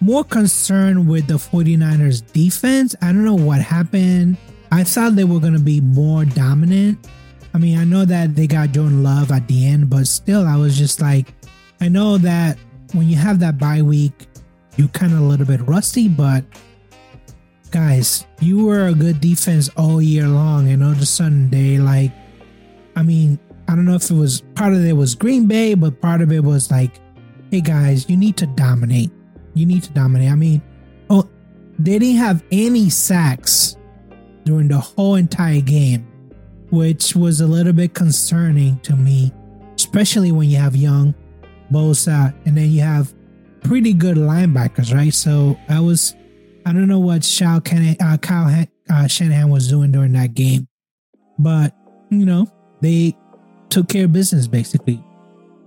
more 0.00 0.24
concerned 0.24 1.08
with 1.08 1.26
the 1.28 1.34
49ers 1.34 2.30
defense. 2.32 2.94
I 3.00 3.06
don't 3.06 3.24
know 3.24 3.34
what 3.34 3.62
happened. 3.62 4.36
I 4.70 4.84
thought 4.84 5.16
they 5.16 5.24
were 5.24 5.40
going 5.40 5.54
to 5.54 5.58
be 5.58 5.80
more 5.80 6.24
dominant. 6.24 7.06
I 7.54 7.58
mean, 7.58 7.78
I 7.78 7.84
know 7.84 8.04
that 8.04 8.34
they 8.34 8.48
got 8.48 8.72
Jordan 8.72 9.04
Love 9.04 9.30
at 9.30 9.46
the 9.46 9.66
end, 9.66 9.88
but 9.88 10.08
still, 10.08 10.44
I 10.46 10.56
was 10.56 10.76
just 10.76 11.00
like, 11.00 11.32
I 11.80 11.88
know 11.88 12.18
that 12.18 12.58
when 12.92 13.08
you 13.08 13.16
have 13.16 13.38
that 13.40 13.58
bye 13.58 13.80
week, 13.80 14.26
you 14.76 14.88
kind 14.88 15.12
of 15.12 15.20
a 15.20 15.22
little 15.22 15.46
bit 15.46 15.60
rusty, 15.60 16.08
but 16.08 16.44
guys, 17.70 18.26
you 18.40 18.66
were 18.66 18.88
a 18.88 18.94
good 18.94 19.20
defense 19.20 19.68
all 19.76 20.02
year 20.02 20.26
long, 20.26 20.68
and 20.68 20.82
all 20.82 20.90
of 20.90 21.00
a 21.00 21.06
sudden 21.06 21.48
they 21.50 21.78
like, 21.78 22.10
I 22.96 23.02
mean, 23.02 23.38
I 23.68 23.74
don't 23.74 23.84
know 23.84 23.94
if 23.94 24.10
it 24.10 24.14
was 24.14 24.42
part 24.54 24.72
of 24.72 24.84
it 24.84 24.92
was 24.92 25.14
Green 25.14 25.46
Bay, 25.46 25.74
but 25.74 26.00
part 26.00 26.22
of 26.22 26.32
it 26.32 26.42
was 26.42 26.70
like, 26.70 27.00
hey 27.50 27.60
guys, 27.60 28.08
you 28.10 28.16
need 28.16 28.36
to 28.38 28.46
dominate. 28.46 29.10
You 29.54 29.66
need 29.66 29.84
to 29.84 29.92
dominate. 29.92 30.30
I 30.30 30.34
mean, 30.34 30.60
oh, 31.08 31.28
they 31.78 31.98
didn't 31.98 32.16
have 32.16 32.44
any 32.50 32.90
sacks 32.90 33.76
during 34.44 34.68
the 34.68 34.78
whole 34.78 35.14
entire 35.14 35.60
game, 35.60 36.06
which 36.74 37.14
was 37.14 37.40
a 37.40 37.46
little 37.46 37.72
bit 37.72 37.94
concerning 37.94 38.78
to 38.80 38.96
me, 38.96 39.32
especially 39.76 40.32
when 40.32 40.50
you 40.50 40.56
have 40.56 40.74
young 40.74 41.14
Bosa 41.70 42.34
and 42.44 42.56
then 42.56 42.68
you 42.70 42.80
have 42.80 43.14
pretty 43.62 43.92
good 43.92 44.16
linebackers, 44.16 44.92
right? 44.92 45.14
So 45.14 45.56
I 45.68 45.78
was, 45.78 46.16
I 46.66 46.72
don't 46.72 46.88
know 46.88 46.98
what 46.98 47.24
Shao 47.24 47.60
Ken, 47.60 47.96
uh, 48.00 48.16
Kyle 48.18 48.66
uh, 48.90 49.06
Shanahan 49.06 49.50
was 49.50 49.68
doing 49.68 49.92
during 49.92 50.12
that 50.12 50.34
game, 50.34 50.66
but 51.38 51.74
you 52.10 52.26
know 52.26 52.46
they 52.80 53.16
took 53.70 53.88
care 53.88 54.06
of 54.06 54.12
business 54.12 54.46
basically. 54.46 55.02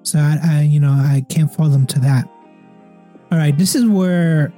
So 0.04 0.20
I, 0.20 0.38
I 0.44 0.62
you 0.62 0.80
know, 0.80 0.92
I 0.92 1.26
can't 1.30 1.52
fault 1.52 1.72
them 1.72 1.88
to 1.88 2.00
that. 2.00 2.30
All 3.32 3.38
right, 3.38 3.58
this 3.58 3.76
is 3.76 3.86
where 3.86 4.54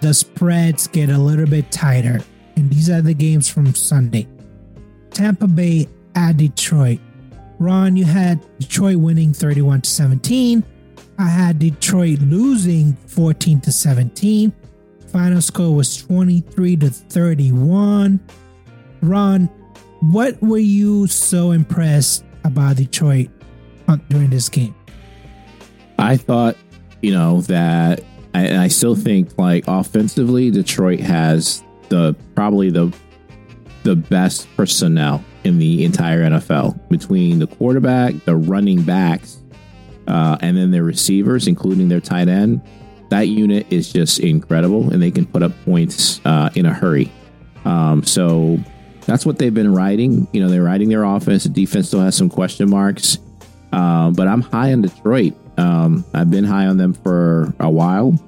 the 0.00 0.12
spreads 0.12 0.86
get 0.88 1.08
a 1.08 1.18
little 1.18 1.46
bit 1.46 1.70
tighter, 1.70 2.20
and 2.56 2.70
these 2.70 2.90
are 2.90 3.02
the 3.02 3.14
games 3.14 3.48
from 3.48 3.74
Sunday. 3.74 4.26
Tampa 5.10 5.46
Bay 5.46 5.88
at 6.14 6.36
Detroit. 6.36 7.00
Ron, 7.58 7.96
you 7.96 8.04
had 8.04 8.44
Detroit 8.58 8.96
winning 8.96 9.32
31 9.32 9.82
to 9.82 9.90
17. 9.90 10.64
I 11.18 11.28
had 11.28 11.58
Detroit 11.58 12.20
losing 12.20 12.94
14 13.06 13.60
to 13.62 13.72
17. 13.72 14.52
Final 15.08 15.40
score 15.40 15.74
was 15.74 15.96
23 15.96 16.76
to 16.76 16.90
31. 16.90 18.20
Ron, 19.00 19.46
what 20.00 20.40
were 20.42 20.58
you 20.58 21.06
so 21.06 21.52
impressed 21.52 22.24
about 22.44 22.76
Detroit 22.76 23.28
during 24.08 24.30
this 24.30 24.48
game? 24.48 24.74
I 25.98 26.16
thought, 26.16 26.56
you 27.00 27.12
know, 27.12 27.40
that 27.42 28.02
I, 28.34 28.64
I 28.64 28.68
still 28.68 28.94
think 28.94 29.38
like 29.38 29.64
offensively, 29.66 30.50
Detroit 30.50 31.00
has 31.00 31.62
the 31.88 32.14
probably 32.34 32.70
the 32.70 32.92
the 33.86 33.94
best 33.94 34.48
personnel 34.56 35.24
in 35.44 35.58
the 35.58 35.84
entire 35.84 36.24
NFL 36.24 36.76
between 36.88 37.38
the 37.38 37.46
quarterback, 37.46 38.14
the 38.24 38.34
running 38.34 38.82
backs, 38.82 39.40
uh, 40.08 40.36
and 40.40 40.56
then 40.56 40.72
their 40.72 40.82
receivers, 40.82 41.46
including 41.46 41.88
their 41.88 42.00
tight 42.00 42.26
end. 42.26 42.60
That 43.10 43.28
unit 43.28 43.64
is 43.70 43.92
just 43.92 44.18
incredible, 44.18 44.92
and 44.92 45.00
they 45.00 45.12
can 45.12 45.24
put 45.24 45.44
up 45.44 45.52
points 45.64 46.20
uh, 46.24 46.50
in 46.56 46.66
a 46.66 46.74
hurry. 46.74 47.12
Um, 47.64 48.02
so 48.02 48.58
that's 49.02 49.24
what 49.24 49.38
they've 49.38 49.54
been 49.54 49.72
riding. 49.72 50.26
You 50.32 50.40
know, 50.42 50.48
they're 50.48 50.64
riding 50.64 50.88
their 50.88 51.04
offense. 51.04 51.44
The 51.44 51.50
defense 51.50 51.86
still 51.86 52.00
has 52.00 52.16
some 52.16 52.28
question 52.28 52.68
marks, 52.68 53.18
um, 53.70 54.14
but 54.14 54.26
I'm 54.26 54.42
high 54.42 54.72
on 54.72 54.82
Detroit. 54.82 55.34
Um, 55.58 56.04
I've 56.12 56.30
been 56.30 56.44
high 56.44 56.66
on 56.66 56.76
them 56.76 56.92
for 56.92 57.54
a 57.60 57.70
while. 57.70 58.18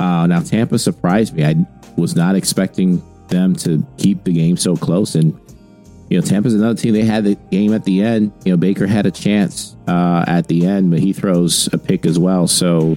Uh, 0.00 0.26
now 0.26 0.40
Tampa 0.40 0.78
surprised 0.78 1.34
me. 1.34 1.44
I 1.44 1.54
was 1.98 2.16
not 2.16 2.34
expecting 2.34 3.02
them 3.28 3.54
to 3.56 3.86
keep 3.98 4.24
the 4.24 4.32
game 4.32 4.56
so 4.56 4.76
close, 4.76 5.14
and 5.14 5.38
you 6.08 6.20
know, 6.20 6.26
Tampa's 6.26 6.54
another 6.54 6.80
team. 6.80 6.94
They 6.94 7.04
had 7.04 7.24
the 7.24 7.34
game 7.50 7.74
at 7.74 7.84
the 7.84 8.02
end. 8.02 8.32
You 8.44 8.52
know, 8.52 8.56
Baker 8.56 8.86
had 8.86 9.06
a 9.06 9.10
chance 9.10 9.76
uh, 9.88 10.24
at 10.28 10.46
the 10.46 10.66
end, 10.66 10.90
but 10.90 11.00
he 11.00 11.12
throws 11.12 11.68
a 11.72 11.78
pick 11.78 12.06
as 12.06 12.18
well. 12.18 12.46
So, 12.46 12.96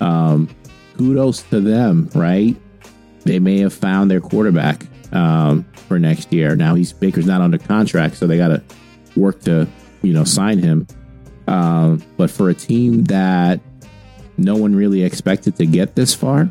um, 0.00 0.54
kudos 0.96 1.42
to 1.44 1.60
them, 1.60 2.10
right? 2.14 2.54
They 3.22 3.38
may 3.38 3.58
have 3.60 3.72
found 3.72 4.10
their 4.10 4.20
quarterback 4.20 4.86
um, 5.12 5.64
for 5.88 5.98
next 5.98 6.32
year. 6.32 6.54
Now 6.54 6.74
he's 6.74 6.92
Baker's 6.92 7.26
not 7.26 7.40
under 7.40 7.58
contract, 7.58 8.16
so 8.16 8.26
they 8.26 8.36
got 8.36 8.48
to 8.48 8.62
work 9.16 9.40
to 9.42 9.66
you 10.02 10.12
know 10.12 10.24
sign 10.24 10.58
him. 10.58 10.86
Um, 11.46 12.02
but 12.16 12.30
for 12.30 12.50
a 12.50 12.54
team 12.54 13.04
that 13.04 13.60
no 14.36 14.56
one 14.56 14.74
really 14.74 15.02
expected 15.02 15.56
to 15.56 15.66
get 15.66 15.94
this 15.94 16.14
far, 16.14 16.50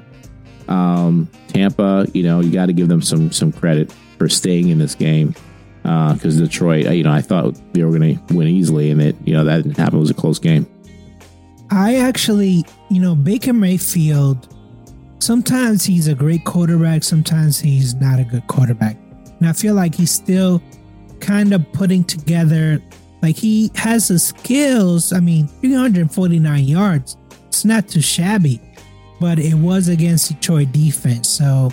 um, 0.68 1.30
Tampa, 1.48 2.08
you 2.14 2.24
know, 2.24 2.40
you 2.40 2.52
got 2.52 2.68
to 2.68 2.74
give 2.74 2.88
them 2.88 3.02
some 3.02 3.32
some 3.32 3.52
credit 3.52 3.92
for 4.18 4.30
staying 4.30 4.70
in 4.70 4.80
this 4.80 4.96
game 4.96 5.36
because 5.84 6.40
uh, 6.40 6.46
Detroit, 6.46 6.86
you 6.88 7.04
know, 7.04 7.12
I 7.12 7.22
thought 7.22 7.60
they 7.74 7.84
were 7.84 7.98
going 7.98 8.18
to 8.18 8.34
win 8.34 8.48
easily, 8.48 8.90
and 8.90 9.02
it, 9.02 9.16
you 9.26 9.34
know, 9.34 9.44
that 9.44 9.64
didn't 9.64 9.78
happen. 9.78 9.98
It 9.98 10.00
was 10.00 10.10
a 10.10 10.16
close 10.16 10.40
game. 10.40 10.66
I 11.72 11.96
actually, 11.96 12.64
you 12.90 13.02
know, 13.02 13.16
Baker 13.16 13.54
Mayfield. 13.54 14.50
Sometimes 15.20 15.86
he's 15.86 16.08
a 16.08 16.16
great 16.16 16.44
quarterback. 16.44 17.04
Sometimes 17.04 17.60
he's 17.60 17.94
not 17.96 18.20
a 18.20 18.24
good 18.24 18.46
quarterback, 18.48 18.98
and 19.40 19.48
I 19.48 19.54
feel 19.54 19.74
like 19.74 19.96
he's 19.96 20.12
still 20.12 20.62
kind 21.20 21.54
of 21.54 21.70
putting 21.74 22.04
together. 22.04 22.82
Like 23.22 23.38
he 23.38 23.72
has 23.76 24.10
the 24.10 24.20
skills. 24.20 25.14
I 25.14 25.20
mean, 25.20 25.48
349 25.48 26.64
yards. 26.66 27.18
It's 27.48 27.66
not 27.66 27.88
too 27.88 28.02
shabby, 28.02 28.60
but 29.24 29.40
it 29.40 29.54
was 29.54 29.88
against 29.88 30.28
Detroit 30.28 30.74
defense. 30.74 31.30
So, 31.30 31.72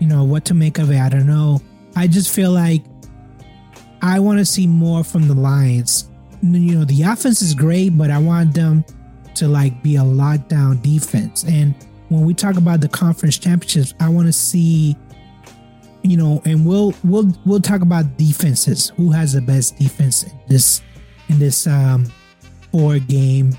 you 0.00 0.08
know, 0.08 0.24
what 0.24 0.44
to 0.46 0.54
make 0.54 0.78
of 0.78 0.90
it, 0.90 0.98
I 0.98 1.08
don't 1.08 1.28
know. 1.28 1.60
I 1.94 2.08
just 2.08 2.34
feel 2.34 2.50
like 2.50 2.82
I 4.02 4.18
want 4.18 4.40
to 4.40 4.44
see 4.44 4.66
more 4.66 5.04
from 5.04 5.28
the 5.28 5.34
Lions. 5.34 6.10
You 6.42 6.78
know, 6.78 6.84
the 6.84 7.04
offense 7.04 7.42
is 7.42 7.54
great, 7.54 7.90
but 7.90 8.10
I 8.10 8.18
want 8.18 8.54
them 8.54 8.84
to 9.36 9.46
like 9.46 9.80
be 9.84 9.94
a 9.94 10.00
lockdown 10.00 10.82
defense. 10.82 11.44
And 11.44 11.76
when 12.08 12.24
we 12.24 12.34
talk 12.34 12.56
about 12.56 12.80
the 12.80 12.88
conference 12.88 13.38
championships, 13.38 13.94
I 14.00 14.08
want 14.08 14.26
to 14.26 14.32
see, 14.32 14.96
you 16.02 16.16
know, 16.16 16.42
and 16.44 16.66
we'll 16.66 16.92
we'll 17.04 17.32
we'll 17.46 17.60
talk 17.60 17.82
about 17.82 18.16
defenses. 18.16 18.88
Who 18.96 19.12
has 19.12 19.34
the 19.34 19.42
best 19.42 19.78
defense 19.78 20.24
in 20.24 20.32
this 20.48 20.82
in 21.28 21.38
this 21.38 21.68
um 21.68 22.10
four 22.72 22.98
game 22.98 23.56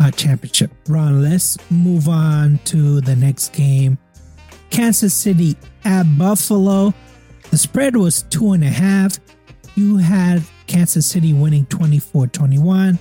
uh, 0.00 0.10
championship? 0.10 0.70
Ron, 0.88 1.22
let's 1.22 1.58
move 1.70 2.08
on 2.08 2.58
to 2.66 3.00
the 3.00 3.16
next 3.16 3.52
game. 3.52 3.98
Kansas 4.70 5.14
City 5.14 5.56
at 5.84 6.04
Buffalo. 6.18 6.92
The 7.50 7.58
spread 7.58 7.96
was 7.96 8.22
two 8.24 8.52
and 8.52 8.62
a 8.62 8.68
half 8.68 9.18
you 9.78 9.96
had 9.96 10.42
Kansas 10.66 11.06
City 11.06 11.32
winning 11.32 11.64
24 11.66 12.26
21, 12.26 12.98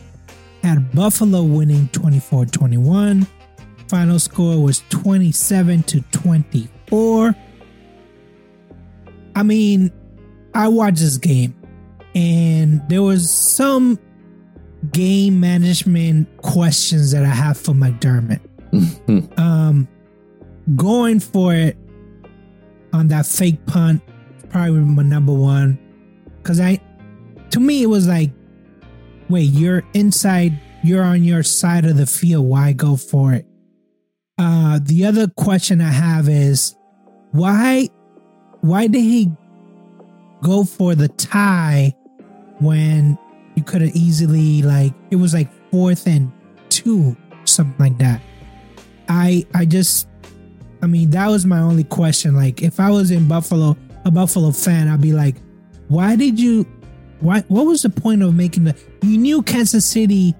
had 0.61 0.91
Buffalo 0.93 1.41
winning 1.41 1.87
24 1.87 2.45
21. 2.45 3.25
Final 3.87 4.19
score 4.19 4.61
was 4.61 4.83
27 4.89 5.81
to 5.83 6.01
24. 6.11 7.35
I 9.35 9.43
mean, 9.43 9.91
I 10.53 10.67
watched 10.67 10.99
this 10.99 11.17
game 11.17 11.55
and 12.13 12.87
there 12.89 13.01
was 13.01 13.31
some 13.31 13.97
game 14.91 15.39
management 15.39 16.37
questions 16.37 17.11
that 17.11 17.23
I 17.23 17.29
have 17.29 17.57
for 17.57 17.73
McDermott. 17.73 18.39
um, 19.39 19.87
going 20.75 21.19
for 21.19 21.53
it 21.53 21.77
on 22.93 23.07
that 23.09 23.25
fake 23.25 23.65
punt, 23.65 24.01
probably 24.49 24.79
my 24.81 25.03
number 25.03 25.33
one. 25.33 25.79
Cause 26.43 26.59
I, 26.59 26.79
to 27.51 27.59
me, 27.59 27.83
it 27.83 27.87
was 27.87 28.07
like, 28.07 28.31
wait, 29.29 29.49
you're 29.49 29.83
inside, 29.93 30.59
you're 30.83 31.03
on 31.03 31.23
your 31.23 31.43
side 31.43 31.85
of 31.85 31.97
the 31.97 32.05
field. 32.05 32.45
Why 32.45 32.73
go 32.73 32.95
for 32.95 33.33
it? 33.33 33.45
Uh, 34.37 34.79
the 34.81 35.05
other 35.05 35.27
question 35.27 35.81
I 35.81 35.91
have 35.91 36.29
is 36.29 36.75
why, 37.31 37.89
why 38.61 38.87
did 38.87 39.01
he 39.01 39.31
go 40.41 40.63
for 40.63 40.95
the 40.95 41.07
tie 41.07 41.95
when 42.59 43.17
you 43.57 43.63
could 43.63 43.81
have 43.81 43.95
easily 43.95 44.61
like, 44.61 44.93
it 45.11 45.17
was 45.17 45.33
like 45.33 45.49
fourth 45.71 46.07
and 46.07 46.31
two. 46.69 47.17
something 47.45 47.75
like 47.79 47.97
that. 47.97 48.21
I 49.09 49.45
I 49.53 49.65
just 49.65 50.07
I 50.81 50.87
mean 50.87 51.09
that 51.11 51.27
was 51.27 51.45
my 51.45 51.59
only 51.59 51.83
question. 51.83 52.35
Like 52.35 52.61
if 52.61 52.79
I 52.79 52.91
was 52.91 53.11
in 53.11 53.27
Buffalo, 53.27 53.77
a 54.05 54.11
Buffalo 54.11 54.51
fan, 54.51 54.87
I'd 54.87 55.01
be 55.01 55.13
like, 55.13 55.35
why 55.87 56.15
did 56.15 56.39
you 56.39 56.65
why 57.19 57.41
what 57.47 57.65
was 57.65 57.81
the 57.81 57.89
point 57.89 58.21
of 58.21 58.35
making 58.35 58.65
the 58.65 58.75
you 59.01 59.17
knew 59.17 59.41
Kansas 59.41 59.85
City, 59.85 60.35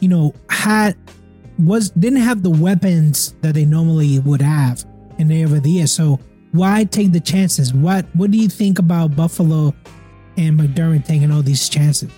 you 0.00 0.08
know, 0.08 0.34
had 0.48 0.96
was 1.58 1.90
didn't 1.90 2.20
have 2.20 2.42
the 2.42 2.50
weapons 2.50 3.34
that 3.40 3.54
they 3.54 3.64
normally 3.64 4.18
would 4.20 4.42
have 4.42 4.84
in 5.18 5.28
the 5.28 5.44
over 5.44 5.60
the 5.60 5.70
year. 5.70 5.86
So 5.86 6.20
why 6.52 6.84
take 6.84 7.12
the 7.12 7.20
chances? 7.20 7.72
What 7.72 8.06
what 8.14 8.30
do 8.30 8.38
you 8.38 8.48
think 8.48 8.78
about 8.78 9.16
Buffalo 9.16 9.74
and 10.36 10.58
McDermott 10.58 11.04
taking 11.06 11.30
all 11.30 11.42
these 11.42 11.68
chances? 11.68 12.10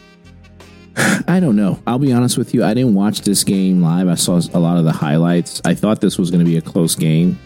I 0.97 1.39
don't 1.41 1.57
know. 1.57 1.83
I'll 1.87 1.99
be 1.99 2.13
honest 2.13 2.37
with 2.37 2.55
you. 2.55 2.65
I 2.65 2.75
didn't 2.75 2.95
watch 2.95 3.23
this 3.23 3.45
game 3.45 3.83
live. 3.83 4.09
I 4.09 4.15
saw 4.15 4.41
a 4.53 4.59
lot 4.59 4.77
of 4.77 4.85
the 4.85 4.93
highlights. 4.93 5.61
I 5.65 5.75
thought 5.75 6.01
this 6.01 6.19
was 6.19 6.31
going 6.31 6.45
to 6.45 6.51
be 6.51 6.57
a 6.57 6.61
close 6.61 6.95
game, 6.95 7.39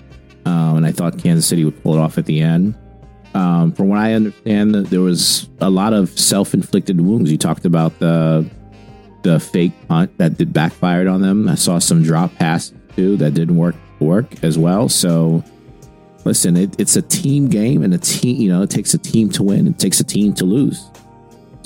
um, 0.44 0.78
and 0.78 0.86
I 0.86 0.92
thought 0.92 1.18
Kansas 1.18 1.46
City 1.46 1.64
would 1.64 1.80
pull 1.82 1.94
it 1.94 1.98
off 1.98 2.18
at 2.18 2.26
the 2.26 2.40
end. 2.40 2.74
Um, 3.34 3.72
from 3.72 3.88
what 3.88 3.98
I 3.98 4.14
understand, 4.14 4.74
there 4.74 5.00
was 5.00 5.48
a 5.60 5.68
lot 5.68 5.92
of 5.92 6.08
self-inflicted 6.18 7.00
wounds. 7.00 7.30
You 7.30 7.38
talked 7.38 7.66
about 7.66 7.98
the 7.98 8.48
the 9.22 9.40
fake 9.40 9.72
punt 9.88 10.16
that 10.18 10.38
did 10.38 10.52
backfired 10.52 11.06
on 11.06 11.20
them. 11.20 11.48
I 11.48 11.56
saw 11.56 11.78
some 11.78 12.02
drop 12.02 12.34
passes 12.36 12.74
too 12.94 13.16
that 13.18 13.34
didn't 13.34 13.56
work 13.56 13.76
work 14.00 14.42
as 14.42 14.56
well. 14.56 14.88
So 14.88 15.44
listen, 16.24 16.56
it, 16.56 16.78
it's 16.80 16.96
a 16.96 17.02
team 17.02 17.48
game, 17.48 17.82
and 17.82 17.94
a 17.94 17.98
team. 17.98 18.40
You 18.40 18.48
know, 18.48 18.62
it 18.62 18.70
takes 18.70 18.94
a 18.94 18.98
team 18.98 19.30
to 19.30 19.42
win. 19.42 19.66
It 19.68 19.78
takes 19.78 20.00
a 20.00 20.04
team 20.04 20.32
to 20.34 20.44
lose. 20.44 20.90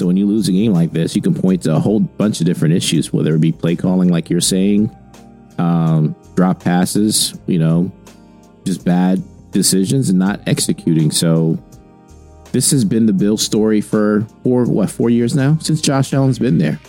So 0.00 0.06
when 0.06 0.16
you 0.16 0.26
lose 0.26 0.48
a 0.48 0.52
game 0.52 0.72
like 0.72 0.92
this, 0.92 1.14
you 1.14 1.20
can 1.20 1.34
point 1.34 1.64
to 1.64 1.76
a 1.76 1.78
whole 1.78 2.00
bunch 2.00 2.40
of 2.40 2.46
different 2.46 2.72
issues, 2.72 3.12
whether 3.12 3.34
it 3.34 3.40
be 3.42 3.52
play 3.52 3.76
calling, 3.76 4.08
like 4.08 4.30
you're 4.30 4.40
saying, 4.40 4.90
um, 5.58 6.16
drop 6.36 6.64
passes, 6.64 7.38
you 7.46 7.58
know, 7.58 7.92
just 8.64 8.82
bad 8.82 9.22
decisions 9.50 10.08
and 10.08 10.18
not 10.18 10.40
executing. 10.46 11.10
So 11.10 11.62
this 12.50 12.70
has 12.70 12.82
been 12.82 13.04
the 13.04 13.12
Bill 13.12 13.36
story 13.36 13.82
for 13.82 14.26
four 14.42 14.64
what 14.64 14.88
four 14.88 15.10
years 15.10 15.36
now 15.36 15.58
since 15.60 15.82
Josh 15.82 16.14
Allen's 16.14 16.38
been 16.38 16.56
there. 16.56 16.80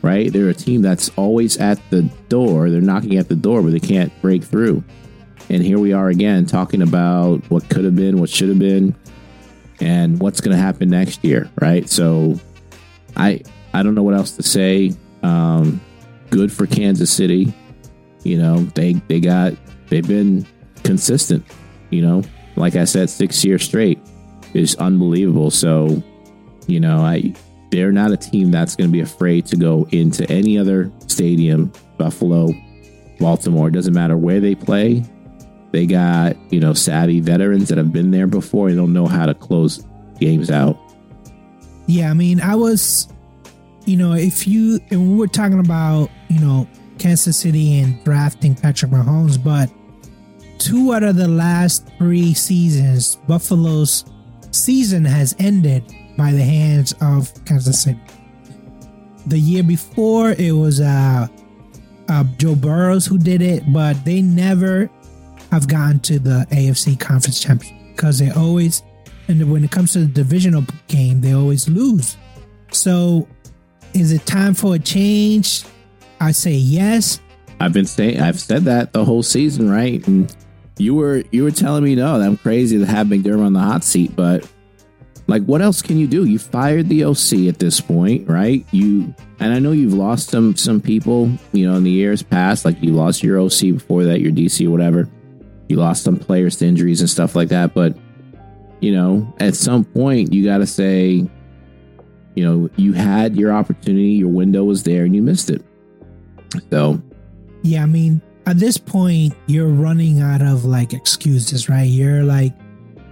Right? 0.00 0.32
They're 0.32 0.50
a 0.50 0.54
team 0.54 0.80
that's 0.80 1.08
always 1.16 1.56
at 1.56 1.80
the 1.90 2.02
door. 2.28 2.70
They're 2.70 2.80
knocking 2.80 3.16
at 3.16 3.28
the 3.28 3.34
door, 3.34 3.62
but 3.62 3.72
they 3.72 3.80
can't 3.80 4.12
break 4.22 4.44
through. 4.44 4.84
And 5.48 5.60
here 5.60 5.80
we 5.80 5.92
are 5.92 6.08
again 6.08 6.46
talking 6.46 6.82
about 6.82 7.38
what 7.50 7.68
could 7.68 7.84
have 7.84 7.96
been, 7.96 8.20
what 8.20 8.30
should 8.30 8.48
have 8.48 8.60
been, 8.60 8.94
and 9.80 10.20
what's 10.20 10.40
going 10.40 10.56
to 10.56 10.62
happen 10.62 10.88
next 10.88 11.24
year. 11.24 11.50
Right? 11.60 11.90
So 11.90 12.38
I 13.16 13.42
I 13.72 13.82
don't 13.82 13.94
know 13.94 14.02
what 14.02 14.14
else 14.14 14.32
to 14.32 14.42
say. 14.42 14.92
Um, 15.22 15.80
good 16.30 16.52
for 16.52 16.66
Kansas 16.66 17.10
City. 17.10 17.52
You 18.22 18.38
know, 18.38 18.58
they 18.74 18.94
they 19.08 19.20
got 19.20 19.54
they've 19.88 20.06
been 20.06 20.46
consistent. 20.84 21.44
You 21.90 22.02
know, 22.02 22.22
like 22.56 22.76
I 22.76 22.84
said, 22.84 23.10
six 23.10 23.44
years 23.44 23.62
straight 23.62 23.98
is 24.54 24.76
unbelievable. 24.76 25.50
So, 25.50 26.02
you 26.66 26.80
know, 26.80 26.98
I 26.98 27.34
they're 27.70 27.92
not 27.92 28.12
a 28.12 28.16
team 28.16 28.50
that's 28.50 28.74
going 28.76 28.88
to 28.88 28.92
be 28.92 29.00
afraid 29.00 29.46
to 29.46 29.56
go 29.56 29.86
into 29.90 30.28
any 30.30 30.58
other 30.58 30.90
stadium, 31.06 31.72
Buffalo, 31.98 32.52
Baltimore. 33.20 33.68
It 33.68 33.72
doesn't 33.72 33.94
matter 33.94 34.16
where 34.16 34.40
they 34.40 34.54
play. 34.54 35.04
They 35.72 35.86
got 35.86 36.36
you 36.52 36.60
know 36.60 36.74
savvy 36.74 37.20
veterans 37.20 37.68
that 37.68 37.78
have 37.78 37.92
been 37.92 38.10
there 38.10 38.26
before 38.26 38.68
and 38.68 38.76
don't 38.76 38.92
know 38.92 39.06
how 39.06 39.26
to 39.26 39.34
close 39.34 39.84
games 40.18 40.50
out. 40.50 40.76
Yeah, 41.90 42.08
I 42.08 42.14
mean, 42.14 42.40
I 42.40 42.54
was, 42.54 43.08
you 43.84 43.96
know, 43.96 44.12
if 44.12 44.46
you, 44.46 44.78
and 44.90 45.10
we 45.10 45.18
were 45.18 45.26
talking 45.26 45.58
about, 45.58 46.08
you 46.28 46.38
know, 46.38 46.68
Kansas 47.00 47.36
City 47.36 47.80
and 47.80 48.02
drafting 48.04 48.54
Patrick 48.54 48.92
Mahomes, 48.92 49.42
but 49.42 49.68
two 50.60 50.94
out 50.94 51.02
of 51.02 51.16
the 51.16 51.26
last 51.26 51.88
three 51.98 52.32
seasons, 52.32 53.16
Buffalo's 53.26 54.04
season 54.52 55.04
has 55.04 55.34
ended 55.40 55.82
by 56.16 56.30
the 56.30 56.44
hands 56.44 56.94
of 57.00 57.32
Kansas 57.44 57.82
City. 57.82 57.98
The 59.26 59.40
year 59.40 59.64
before, 59.64 60.30
it 60.38 60.52
was 60.52 60.80
uh, 60.80 61.26
uh, 62.08 62.24
Joe 62.38 62.54
Burrows 62.54 63.04
who 63.04 63.18
did 63.18 63.42
it, 63.42 63.64
but 63.72 64.04
they 64.04 64.22
never 64.22 64.88
have 65.50 65.66
gone 65.66 65.98
to 66.00 66.20
the 66.20 66.46
AFC 66.52 67.00
Conference 67.00 67.40
Championship 67.40 67.76
because 67.96 68.20
they 68.20 68.30
always 68.30 68.84
and 69.30 69.50
when 69.50 69.64
it 69.64 69.70
comes 69.70 69.92
to 69.92 70.00
the 70.00 70.06
divisional 70.06 70.64
game, 70.88 71.20
they 71.20 71.32
always 71.32 71.68
lose. 71.68 72.16
So, 72.72 73.28
is 73.94 74.12
it 74.12 74.26
time 74.26 74.54
for 74.54 74.74
a 74.74 74.78
change? 74.78 75.64
I 76.20 76.32
say 76.32 76.52
yes. 76.52 77.20
I've 77.60 77.72
been 77.72 77.86
saying 77.86 78.20
I've 78.20 78.40
said 78.40 78.64
that 78.64 78.92
the 78.92 79.04
whole 79.04 79.22
season, 79.22 79.70
right? 79.70 80.06
And 80.06 80.34
you 80.78 80.94
were 80.94 81.22
you 81.30 81.44
were 81.44 81.50
telling 81.50 81.84
me 81.84 81.94
no, 81.94 82.20
I'm 82.20 82.36
crazy 82.36 82.78
to 82.78 82.86
have 82.86 83.06
McDermott 83.06 83.46
on 83.46 83.52
the 83.52 83.60
hot 83.60 83.84
seat, 83.84 84.16
but 84.16 84.48
like 85.26 85.44
what 85.44 85.62
else 85.62 85.82
can 85.82 85.98
you 85.98 86.06
do? 86.06 86.24
You 86.24 86.38
fired 86.38 86.88
the 86.88 87.04
OC 87.04 87.48
at 87.48 87.58
this 87.58 87.80
point, 87.80 88.28
right? 88.28 88.66
You 88.72 89.14
and 89.38 89.52
I 89.52 89.58
know 89.58 89.72
you've 89.72 89.94
lost 89.94 90.30
some 90.30 90.56
some 90.56 90.80
people, 90.80 91.30
you 91.52 91.68
know, 91.70 91.76
in 91.76 91.84
the 91.84 91.90
years 91.90 92.22
past, 92.22 92.64
like 92.64 92.82
you 92.82 92.92
lost 92.92 93.22
your 93.22 93.38
OC 93.40 93.60
before 93.60 94.04
that, 94.04 94.20
your 94.20 94.32
DC 94.32 94.66
whatever. 94.68 95.08
You 95.68 95.76
lost 95.76 96.02
some 96.02 96.16
players 96.16 96.56
to 96.56 96.66
injuries 96.66 97.00
and 97.00 97.08
stuff 97.08 97.36
like 97.36 97.50
that, 97.50 97.74
but 97.74 97.96
you 98.80 98.92
know, 98.92 99.32
at 99.40 99.54
some 99.54 99.84
point 99.84 100.32
you 100.32 100.44
got 100.44 100.58
to 100.58 100.66
say, 100.66 101.28
you 102.34 102.44
know, 102.44 102.70
you 102.76 102.92
had 102.92 103.36
your 103.36 103.52
opportunity, 103.52 104.12
your 104.12 104.28
window 104.28 104.64
was 104.64 104.82
there, 104.82 105.04
and 105.04 105.14
you 105.14 105.22
missed 105.22 105.50
it. 105.50 105.64
So, 106.70 107.00
yeah, 107.62 107.82
I 107.82 107.86
mean, 107.86 108.22
at 108.46 108.58
this 108.58 108.78
point, 108.78 109.34
you're 109.46 109.68
running 109.68 110.20
out 110.20 110.42
of 110.42 110.64
like 110.64 110.92
excuses, 110.92 111.68
right? 111.68 111.82
You're 111.82 112.24
like, 112.24 112.54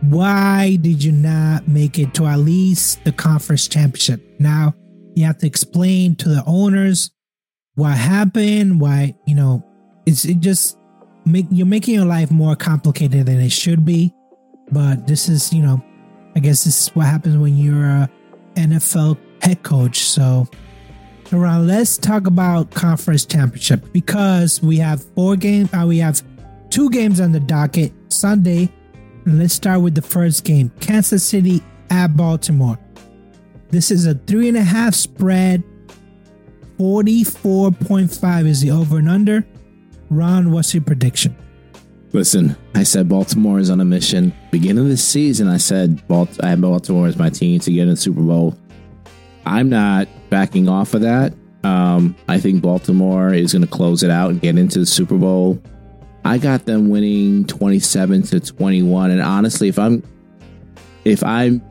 why 0.02 0.76
did 0.80 1.02
you 1.02 1.12
not 1.12 1.66
make 1.68 1.98
it 1.98 2.14
to 2.14 2.26
at 2.26 2.38
least 2.38 3.04
the 3.04 3.12
conference 3.12 3.68
championship? 3.68 4.22
Now 4.38 4.74
you 5.14 5.24
have 5.24 5.38
to 5.38 5.46
explain 5.46 6.14
to 6.16 6.28
the 6.28 6.42
owners 6.46 7.10
what 7.74 7.96
happened, 7.96 8.80
why, 8.80 9.14
you 9.26 9.34
know, 9.34 9.64
it's 10.06 10.24
it 10.24 10.40
just 10.40 10.78
make 11.26 11.46
you're 11.50 11.66
making 11.66 11.94
your 11.94 12.04
life 12.04 12.30
more 12.30 12.56
complicated 12.56 13.26
than 13.26 13.40
it 13.40 13.52
should 13.52 13.84
be. 13.84 14.12
But 14.70 15.06
this 15.06 15.28
is, 15.28 15.52
you 15.52 15.62
know, 15.62 15.82
I 16.36 16.40
guess 16.40 16.64
this 16.64 16.82
is 16.82 16.88
what 16.94 17.06
happens 17.06 17.36
when 17.36 17.56
you're 17.56 17.84
a 17.84 18.10
NFL 18.54 19.18
head 19.42 19.62
coach. 19.62 19.98
So, 20.00 20.46
around, 21.32 21.66
let's 21.66 21.96
talk 21.96 22.26
about 22.26 22.70
conference 22.70 23.24
championship 23.24 23.92
because 23.92 24.62
we 24.62 24.76
have 24.78 25.02
four 25.14 25.36
games. 25.36 25.72
Uh, 25.72 25.84
we 25.86 25.98
have 25.98 26.22
two 26.70 26.90
games 26.90 27.20
on 27.20 27.32
the 27.32 27.40
docket 27.40 27.92
Sunday. 28.08 28.70
And 29.24 29.38
let's 29.38 29.54
start 29.54 29.80
with 29.80 29.94
the 29.94 30.02
first 30.02 30.44
game: 30.44 30.70
Kansas 30.80 31.24
City 31.24 31.62
at 31.90 32.16
Baltimore. 32.16 32.78
This 33.70 33.90
is 33.90 34.06
a 34.06 34.14
three 34.14 34.48
and 34.48 34.56
a 34.56 34.62
half 34.62 34.94
spread. 34.94 35.62
Forty-four 36.78 37.72
point 37.72 38.12
five 38.12 38.46
is 38.46 38.60
the 38.60 38.70
over 38.70 38.98
and 38.98 39.08
under. 39.08 39.44
Ron, 40.10 40.52
what's 40.52 40.72
your 40.72 40.82
prediction? 40.82 41.36
Listen, 42.12 42.56
I 42.74 42.84
said 42.84 43.08
Baltimore 43.08 43.58
is 43.58 43.68
on 43.68 43.80
a 43.80 43.84
mission. 43.84 44.32
Beginning 44.50 44.84
of 44.84 44.88
the 44.88 44.96
season, 44.96 45.48
I 45.48 45.58
said 45.58 46.02
I 46.10 46.48
had 46.48 46.60
Baltimore 46.60 47.06
as 47.06 47.18
my 47.18 47.30
team 47.30 47.60
to 47.60 47.72
get 47.72 47.82
in 47.82 47.90
the 47.90 47.96
Super 47.96 48.22
Bowl. 48.22 48.56
I'm 49.44 49.68
not 49.68 50.08
backing 50.30 50.68
off 50.68 50.94
of 50.94 51.02
that. 51.02 51.34
Um, 51.64 52.16
I 52.28 52.38
think 52.38 52.62
Baltimore 52.62 53.32
is 53.34 53.52
going 53.52 53.62
to 53.62 53.68
close 53.68 54.02
it 54.02 54.10
out 54.10 54.30
and 54.30 54.40
get 54.40 54.56
into 54.56 54.78
the 54.78 54.86
Super 54.86 55.16
Bowl. 55.16 55.60
I 56.24 56.38
got 56.38 56.66
them 56.66 56.88
winning 56.88 57.46
27 57.46 58.22
to 58.24 58.40
21. 58.40 59.10
And 59.10 59.20
honestly, 59.20 59.68
if 59.68 59.78
I'm 59.78 60.02
if 61.04 61.22
I'm 61.24 61.62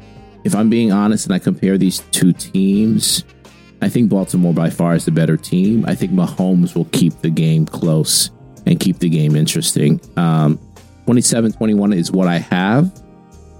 if 0.43 0.55
I'm 0.55 0.69
being 0.69 0.91
honest 0.91 1.25
and 1.25 1.35
I 1.35 1.39
compare 1.39 1.77
these 1.77 1.99
two 2.11 2.33
teams, 2.33 3.23
I 3.81 3.89
think 3.89 4.09
Baltimore 4.09 4.53
by 4.53 4.69
far 4.69 4.95
is 4.95 5.05
the 5.05 5.11
better 5.11 5.37
team. 5.37 5.85
I 5.87 5.95
think 5.95 6.11
Mahomes 6.11 6.75
will 6.75 6.85
keep 6.85 7.21
the 7.21 7.29
game 7.29 7.65
close 7.65 8.31
and 8.65 8.79
keep 8.79 8.99
the 8.99 9.09
game 9.09 9.35
interesting. 9.35 10.01
Um, 10.17 10.59
27 11.07 11.53
21 11.53 11.93
is 11.93 12.11
what 12.11 12.27
I 12.27 12.37
have. 12.37 12.91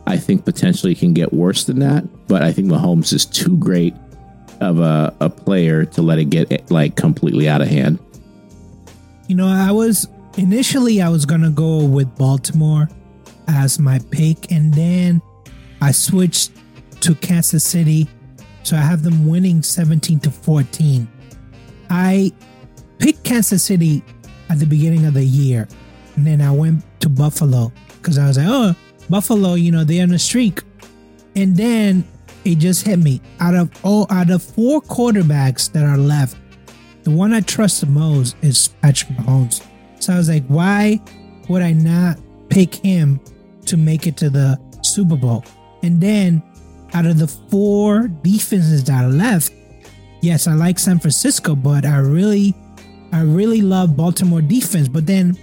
I 0.06 0.18
think 0.18 0.44
potentially 0.44 0.94
can 0.94 1.14
get 1.14 1.32
worse 1.32 1.64
than 1.64 1.80
that, 1.80 2.04
but 2.28 2.44
I 2.44 2.52
think 2.52 2.68
Mahomes 2.68 3.14
is 3.14 3.26
too 3.26 3.56
great 3.56 3.96
of 4.60 4.82
a, 4.82 5.16
a 5.22 5.30
player 5.30 5.86
to 5.86 6.02
let 6.02 6.20
it 6.20 6.26
get 6.26 6.70
like 6.70 6.98
completely 6.98 7.48
out 7.48 7.62
of 7.62 7.70
hand. 7.70 8.00
You 9.30 9.38
know, 9.38 9.48
I 9.48 9.72
was 9.72 10.10
initially 10.38 11.02
I 11.02 11.08
was 11.08 11.26
gonna 11.26 11.50
go 11.50 11.86
with 11.86 12.14
Baltimore 12.18 12.90
as 13.48 13.80
my 13.80 14.00
pick, 14.12 14.52
and 14.52 14.74
then 14.74 15.22
I 15.80 15.94
switched 15.94 16.52
to 17.00 17.16
Kansas 17.16 17.64
City, 17.64 18.10
so 18.64 18.76
I 18.76 18.82
have 18.82 19.04
them 19.04 19.26
winning 19.26 19.64
17 19.64 20.20
to 20.20 20.32
14. 20.32 21.08
I 21.90 22.34
picked 23.00 23.24
Kansas 23.24 23.64
City 23.64 24.04
at 24.50 24.60
the 24.60 24.66
beginning 24.66 25.06
of 25.06 25.14
the 25.14 25.24
year. 25.24 25.66
And 26.18 26.26
then 26.26 26.42
I 26.42 26.52
went 26.52 26.84
to 27.00 27.10
Buffalo 27.10 27.72
because 27.98 28.18
I 28.18 28.28
was 28.28 28.38
like, 28.38 28.48
oh, 28.50 28.76
Buffalo, 29.10 29.54
you 29.54 29.72
know, 29.72 29.84
they're 29.84 30.04
on 30.04 30.12
a 30.12 30.20
streak. 30.20 30.62
And 31.36 31.56
then 31.56 32.08
it 32.46 32.58
just 32.58 32.86
hit 32.86 32.98
me. 32.98 33.22
Out 33.40 33.56
of 33.56 33.70
all 33.84 34.08
out 34.10 34.30
of 34.30 34.42
four 34.42 34.82
quarterbacks 34.82 35.72
that 35.74 35.84
are 35.84 35.98
left, 35.98 36.38
the 37.04 37.12
one 37.12 37.34
I 37.34 37.42
trust 37.42 37.82
the 37.82 37.88
most 37.88 38.36
is 38.42 38.70
Patrick 38.82 39.18
Mahomes. 39.18 39.66
So 40.00 40.14
I 40.14 40.18
was 40.18 40.30
like, 40.30 40.46
why 40.48 41.02
would 41.50 41.62
I 41.62 41.74
not 41.74 42.18
pick 42.50 42.76
him 42.76 43.20
to 43.66 43.78
make 43.78 44.08
it 44.08 44.18
to 44.18 44.30
the 44.30 44.60
Super 44.82 45.16
Bowl? 45.16 45.44
And 45.84 46.02
then 46.02 46.44
out 46.94 47.06
of 47.06 47.20
the 47.20 47.28
four 47.28 48.08
defenses 48.08 48.84
that 48.86 49.04
are 49.04 49.10
left, 49.10 49.54
yes, 50.22 50.48
I 50.48 50.54
like 50.54 50.80
San 50.80 51.00
Francisco, 51.00 51.56
but 51.56 51.86
I 51.86 51.98
really, 51.98 52.56
I 53.12 53.22
really 53.22 53.62
love 53.62 53.96
Baltimore 53.96 54.42
defense. 54.42 54.88
But 54.88 55.06
then 55.06 55.38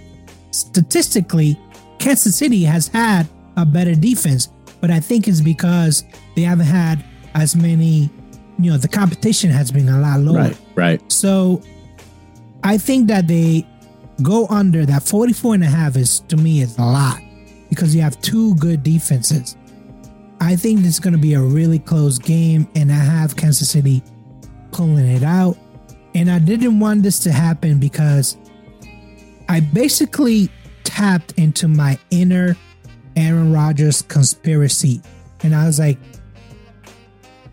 statistically, 0.55 1.59
Kansas 1.99 2.35
City 2.35 2.63
has 2.63 2.87
had 2.87 3.27
a 3.57 3.65
better 3.65 3.95
defense, 3.95 4.47
but 4.81 4.91
I 4.91 4.99
think 4.99 5.27
it's 5.27 5.41
because 5.41 6.03
they 6.35 6.41
haven't 6.41 6.65
had 6.65 7.03
as 7.33 7.55
many, 7.55 8.09
you 8.59 8.71
know, 8.71 8.77
the 8.77 8.87
competition 8.87 9.49
has 9.49 9.71
been 9.71 9.89
a 9.89 9.99
lot 9.99 10.19
lower. 10.19 10.37
Right, 10.37 10.57
right. 10.75 11.11
So 11.11 11.61
I 12.63 12.77
think 12.77 13.07
that 13.07 13.27
they 13.27 13.67
go 14.21 14.47
under 14.47 14.85
that 14.85 15.03
44 15.03 15.55
and 15.55 15.63
a 15.63 15.67
half 15.67 15.97
is 15.97 16.21
to 16.21 16.37
me 16.37 16.61
is 16.61 16.77
a 16.77 16.81
lot 16.81 17.19
because 17.69 17.93
you 17.93 18.01
have 18.01 18.19
two 18.21 18.55
good 18.55 18.83
defenses. 18.83 19.57
I 20.39 20.55
think 20.55 20.81
this 20.81 20.95
is 20.95 20.99
going 20.99 21.13
to 21.13 21.19
be 21.19 21.33
a 21.33 21.41
really 21.41 21.79
close 21.79 22.17
game 22.17 22.67
and 22.75 22.91
I 22.91 22.95
have 22.95 23.35
Kansas 23.35 23.69
City 23.69 24.03
pulling 24.71 25.07
it 25.07 25.23
out. 25.23 25.57
And 26.13 26.31
I 26.31 26.39
didn't 26.39 26.79
want 26.79 27.03
this 27.03 27.19
to 27.19 27.31
happen 27.31 27.77
because 27.77 28.37
I 29.49 29.59
basically 29.59 30.49
tapped 30.83 31.33
into 31.33 31.67
my 31.67 31.97
inner 32.09 32.55
Aaron 33.15 33.53
Rodgers 33.53 34.01
conspiracy. 34.03 35.01
And 35.43 35.55
I 35.55 35.65
was 35.65 35.79
like, 35.79 35.97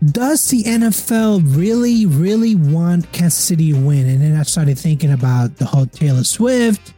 does 0.05 0.49
the 0.49 0.63
NFL 0.63 1.43
really, 1.55 2.05
really 2.05 2.55
want 2.55 3.09
Kansas 3.13 3.39
City 3.39 3.71
to 3.71 3.79
win? 3.79 4.07
And 4.07 4.21
then 4.21 4.35
I 4.35 4.43
started 4.43 4.77
thinking 4.77 5.11
about 5.11 5.57
the 5.57 5.65
whole 5.65 5.85
Taylor 5.85 6.23
Swift. 6.23 6.93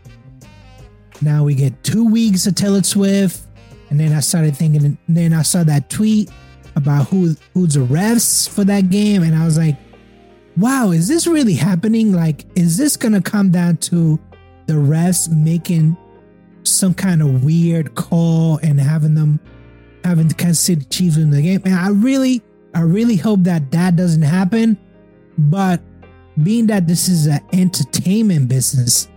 Now 1.22 1.44
we 1.44 1.56
get 1.56 1.84
two 1.84 2.10
weeks 2.10 2.48
of 2.48 2.56
Taylor 2.56 2.84
Swift. 2.84 3.42
And 3.90 4.00
then 4.00 4.14
I 4.14 4.22
started 4.22 4.58
thinking, 4.58 4.98
then 5.08 5.34
I 5.34 5.44
saw 5.44 5.64
that 5.64 5.90
tweet 5.90 6.30
about 6.76 7.08
who 7.08 7.36
who's 7.54 7.76
the 7.76 7.82
refs 7.82 8.50
for 8.50 8.64
that 8.64 8.90
game. 8.90 9.24
And 9.24 9.36
I 9.36 9.46
was 9.46 9.58
like, 9.58 9.76
wow, 10.58 10.92
is 10.92 11.08
this 11.08 11.28
really 11.28 11.54
happening? 11.54 12.12
Like, 12.12 12.46
is 12.56 12.78
this 12.78 12.98
gonna 12.98 13.22
come 13.22 13.52
down 13.52 13.78
to 13.78 14.20
the 14.68 14.74
refs 14.74 15.30
making 15.32 15.96
some 16.64 16.94
kind 16.94 17.22
of 17.22 17.44
weird 17.44 17.96
call 17.96 18.58
and 18.64 18.80
having 18.80 19.14
them 19.16 19.40
having 20.04 20.28
the 20.28 20.34
Kansas 20.34 20.60
City 20.60 20.86
Chiefs 20.86 21.18
win 21.18 21.30
the 21.30 21.42
game? 21.42 21.62
And 21.66 21.76
I 21.76 21.90
really 21.90 22.42
I 22.74 22.82
really 22.82 23.16
hope 23.16 23.42
that 23.44 23.72
that 23.72 23.96
doesn't 23.96 24.22
happen. 24.24 24.78
But 25.38 25.82
being 26.44 26.68
that 26.68 26.88
this 26.88 27.08
is 27.08 27.28
an 27.28 27.40
entertainment 27.54 28.50
business, 28.50 29.08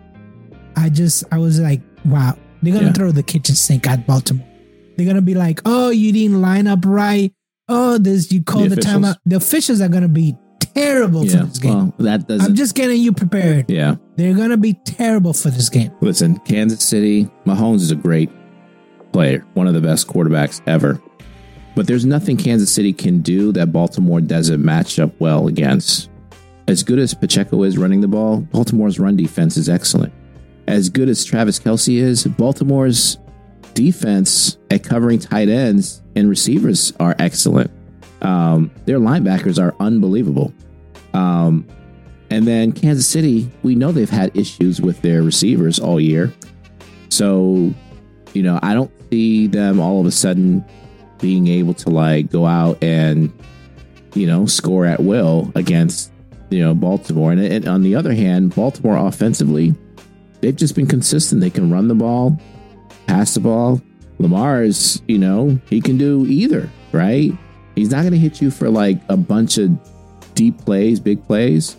I 0.76 0.88
just 0.88 1.24
I 1.32 1.38
was 1.38 1.58
like, 1.60 1.80
wow, 2.04 2.36
they're 2.62 2.72
gonna 2.74 2.86
Yeah. 2.88 2.92
throw 2.92 3.10
the 3.12 3.22
kitchen 3.22 3.54
sink 3.54 3.86
at 3.88 4.06
Baltimore. 4.06 4.46
They're 4.96 5.06
gonna 5.06 5.22
be 5.22 5.34
like, 5.34 5.60
oh, 5.64 5.90
you 5.90 6.12
didn't 6.12 6.40
line 6.40 6.66
up 6.66 6.80
right. 6.84 7.32
Oh, 7.68 7.98
this 7.98 8.32
you 8.32 8.42
called 8.42 8.70
the, 8.70 8.74
officials? 8.78 8.94
timeout. 8.94 9.16
The 9.26 9.36
officials 9.36 9.80
are 9.80 9.88
gonna 9.88 10.08
be 10.08 10.36
terrible 10.74 11.24
Yeah. 11.26 11.40
for 11.40 11.46
this 11.46 11.58
game. 11.58 11.72
Well, 11.72 11.92
that 11.98 12.26
doesn't. 12.28 12.46
I'm 12.46 12.54
just 12.54 12.74
getting 12.74 13.00
you 13.00 13.12
prepared. 13.12 13.70
yeah. 13.70 13.96
They're 14.16 14.34
gonna 14.34 14.56
be 14.56 14.74
terrible 14.84 15.32
for 15.32 15.50
this 15.50 15.68
game. 15.68 15.90
Listen, 16.00 16.38
Kansas 16.44 16.82
City, 16.82 17.28
Mahomes 17.46 17.76
is 17.76 17.90
a 17.90 17.96
great 17.96 18.30
player, 19.12 19.44
one 19.54 19.66
of 19.66 19.74
the 19.74 19.80
best 19.80 20.06
quarterbacks 20.08 20.60
ever. 20.66 21.00
But 21.74 21.86
there's 21.86 22.04
nothing 22.04 22.36
Kansas 22.36 22.70
City 22.72 22.92
can 22.92 23.20
do 23.20 23.52
that 23.52 23.72
Baltimore 23.72 24.20
doesn't 24.20 24.64
match 24.64 24.98
up 24.98 25.12
well 25.20 25.46
against. 25.46 26.10
As 26.66 26.82
good 26.82 26.98
as 26.98 27.14
Pacheco 27.14 27.62
is 27.62 27.78
running 27.78 28.00
the 28.00 28.08
ball, 28.08 28.40
Baltimore's 28.52 28.98
run 28.98 29.16
defense 29.16 29.56
is 29.56 29.68
excellent. 29.68 30.12
As 30.66 30.90
good 30.90 31.08
as 31.08 31.24
Travis 31.24 31.58
Kelce 31.58 31.96
is, 32.02 32.24
Baltimore's 32.24 33.16
defense 33.74 34.58
at 34.70 34.82
covering 34.82 35.18
tight 35.18 35.48
ends 35.48 36.02
and 36.16 36.28
receivers 36.28 36.92
are 37.00 37.14
excellent. 37.18 37.70
Um, 38.22 38.70
their 38.86 38.98
linebackers 38.98 39.62
are 39.62 39.74
unbelievable. 39.80 40.52
Um, 41.14 41.66
and 42.30 42.46
then 42.46 42.72
Kansas 42.72 43.06
City, 43.06 43.50
we 43.62 43.74
know 43.74 43.92
they've 43.92 44.08
had 44.08 44.36
issues 44.36 44.80
with 44.80 45.00
their 45.02 45.22
receivers 45.22 45.78
all 45.78 46.00
year. 46.00 46.32
So, 47.08 47.72
you 48.34 48.42
know, 48.42 48.58
I 48.62 48.74
don't 48.74 48.90
see 49.10 49.46
them 49.46 49.80
all 49.80 50.00
of 50.00 50.06
a 50.06 50.10
sudden 50.10 50.64
being 51.20 51.48
able 51.48 51.74
to 51.74 51.90
like 51.90 52.30
go 52.30 52.46
out 52.46 52.82
and, 52.82 53.32
you 54.14 54.26
know, 54.26 54.46
score 54.46 54.84
at 54.84 55.00
will 55.00 55.50
against, 55.54 56.12
you 56.50 56.60
know, 56.60 56.74
Baltimore. 56.74 57.32
And, 57.32 57.40
and 57.40 57.68
on 57.68 57.82
the 57.82 57.94
other 57.94 58.12
hand, 58.12 58.54
Baltimore 58.54 58.96
offensively, 58.96 59.74
they've 60.40 60.54
just 60.54 60.74
been 60.74 60.86
consistent. 60.86 61.40
They 61.40 61.50
can 61.50 61.70
run 61.70 61.88
the 61.88 61.94
ball, 61.94 62.38
pass 63.06 63.34
the 63.34 63.40
ball. 63.40 63.80
Lamar 64.18 64.62
is, 64.64 65.00
you 65.08 65.18
know, 65.18 65.58
he 65.70 65.80
can 65.80 65.96
do 65.96 66.26
either, 66.26 66.68
right? 66.92 67.32
He's 67.78 67.90
not 67.90 68.00
going 68.00 68.12
to 68.12 68.18
hit 68.18 68.40
you 68.42 68.50
for 68.50 68.68
like 68.68 68.98
a 69.08 69.16
bunch 69.16 69.58
of 69.58 69.70
deep 70.34 70.58
plays, 70.64 71.00
big 71.00 71.24
plays 71.24 71.76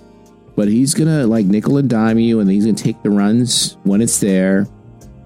but 0.59 0.67
he's 0.67 0.93
gonna 0.93 1.25
like 1.25 1.45
nickel 1.45 1.77
and 1.77 1.89
dime 1.89 2.19
you, 2.19 2.41
and 2.41 2.51
he's 2.51 2.65
gonna 2.65 2.75
take 2.75 3.01
the 3.01 3.09
runs 3.09 3.77
when 3.83 4.01
it's 4.01 4.19
there. 4.19 4.67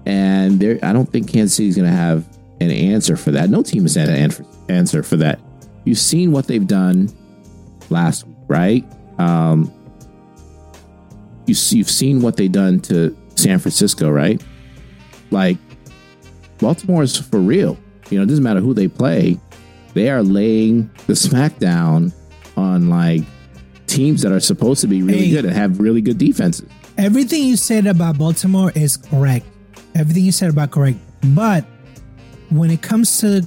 And 0.06 0.60
there, 0.60 0.78
I 0.80 0.92
don't 0.92 1.10
think 1.10 1.28
Kansas 1.28 1.56
City's 1.56 1.74
gonna 1.74 1.88
have 1.88 2.24
an 2.60 2.70
answer 2.70 3.16
for 3.16 3.32
that. 3.32 3.50
No 3.50 3.60
team 3.60 3.82
has 3.82 3.96
had 3.96 4.08
an 4.10 4.30
an- 4.30 4.46
answer 4.68 5.02
for 5.02 5.16
that. 5.16 5.40
You've 5.82 5.98
seen 5.98 6.30
what 6.30 6.46
they've 6.46 6.64
done 6.64 7.10
last 7.90 8.28
week, 8.28 8.36
right? 8.46 8.84
Um, 9.18 9.72
you, 11.46 11.56
you've 11.70 11.90
seen 11.90 12.22
what 12.22 12.36
they've 12.36 12.52
done 12.52 12.78
to 12.82 13.16
San 13.34 13.58
Francisco, 13.58 14.10
right? 14.10 14.40
Like 15.32 15.58
Baltimore's 16.58 17.16
for 17.16 17.40
real. 17.40 17.76
You 18.08 18.18
know, 18.18 18.22
it 18.22 18.28
doesn't 18.28 18.44
matter 18.44 18.60
who 18.60 18.72
they 18.72 18.86
play; 18.86 19.40
they 19.94 20.10
are 20.10 20.22
laying 20.22 20.90
the 21.06 21.12
smackdown 21.14 22.12
on 22.56 22.88
like 22.88 23.22
teams 23.86 24.22
that 24.22 24.32
are 24.32 24.40
supposed 24.40 24.80
to 24.80 24.86
be 24.86 25.02
really 25.02 25.26
Hey. 25.26 25.30
good 25.30 25.44
and 25.44 25.54
have 25.54 25.80
really 25.80 26.00
good 26.00 26.18
defenses. 26.18 26.68
Everything 26.98 27.44
you 27.44 27.56
said 27.56 27.86
about 27.86 28.18
Baltimore 28.18 28.70
is 28.74 28.96
correct. 28.96 29.46
Everything 29.94 30.24
you 30.24 30.32
said 30.32 30.50
about 30.50 30.70
correct. 30.70 30.98
But 31.34 31.64
when 32.50 32.70
it 32.70 32.82
comes 32.82 33.18
to 33.20 33.46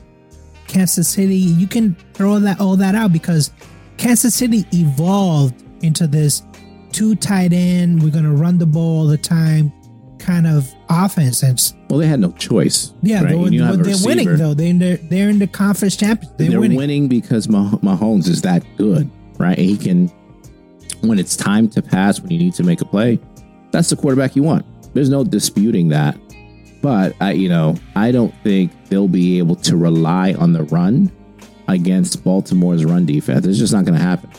Kansas 0.67 1.07
City, 1.07 1.37
you 1.37 1.67
can 1.67 1.95
throw 2.13 2.39
that 2.39 2.59
all 2.59 2.75
that 2.77 2.95
out 2.95 3.13
because 3.13 3.51
Kansas 3.97 4.35
City 4.35 4.65
evolved 4.73 5.63
into 5.81 6.07
this 6.07 6.43
two 6.91 7.15
tight 7.15 7.53
end, 7.53 8.01
we're 8.03 8.09
gonna 8.11 8.33
run 8.33 8.57
the 8.57 8.65
ball 8.65 9.01
all 9.01 9.07
the 9.07 9.17
time 9.17 9.71
kind 10.19 10.47
of 10.47 10.73
offense. 10.89 11.43
And 11.43 11.59
Well, 11.89 11.99
they 11.99 12.07
had 12.07 12.19
no 12.19 12.31
choice. 12.33 12.93
yeah, 13.01 13.21
right? 13.23 13.29
they 13.29 13.35
were, 13.35 13.49
You 13.49 13.63
have 13.63 13.75
a 13.75 13.77
but 13.77 13.85
they're 13.85 13.95
winning 14.05 14.35
though. 14.37 14.53
They're 14.53 14.67
in 14.67 14.79
the, 14.79 14.95
they're 15.09 15.29
in 15.29 15.39
the 15.39 15.47
conference 15.47 15.95
champions. 15.95 16.35
They're, 16.37 16.49
They're, 16.51 16.59
winning. 16.59 16.77
winning. 16.77 17.07
because 17.07 17.47
Mah- 17.47 17.77
Mahomes 17.83 18.27
is 18.27 18.41
that 18.43 18.63
good, 18.77 19.09
right? 19.37 19.57
He 19.57 19.77
can, 19.77 20.07
when 21.01 21.19
it's 21.19 21.35
time 21.35 21.69
to 21.69 21.81
pass, 21.81 22.19
when 22.19 22.31
you 22.31 22.39
need 22.39 22.53
to 22.55 22.63
make 22.63 22.81
a 22.81 22.85
play, 22.85 23.19
that's 23.71 23.89
the 23.89 23.95
quarterback 23.95 24.35
you 24.35 24.43
want. 24.43 24.65
There's 24.93 25.09
no 25.09 25.23
disputing 25.23 25.89
that. 25.89 26.17
But 26.81 27.15
I, 27.19 27.31
you 27.31 27.49
know, 27.49 27.75
I 27.95 28.11
don't 28.11 28.33
think 28.43 28.71
they'll 28.89 29.07
be 29.07 29.37
able 29.39 29.55
to 29.57 29.75
rely 29.77 30.33
on 30.33 30.53
the 30.53 30.63
run 30.63 31.11
against 31.67 32.23
Baltimore's 32.23 32.85
run 32.85 33.05
defense. 33.05 33.45
It's 33.45 33.57
just 33.57 33.73
not 33.73 33.83
going 33.85 33.97
to 33.97 34.03
happen. 34.03 34.29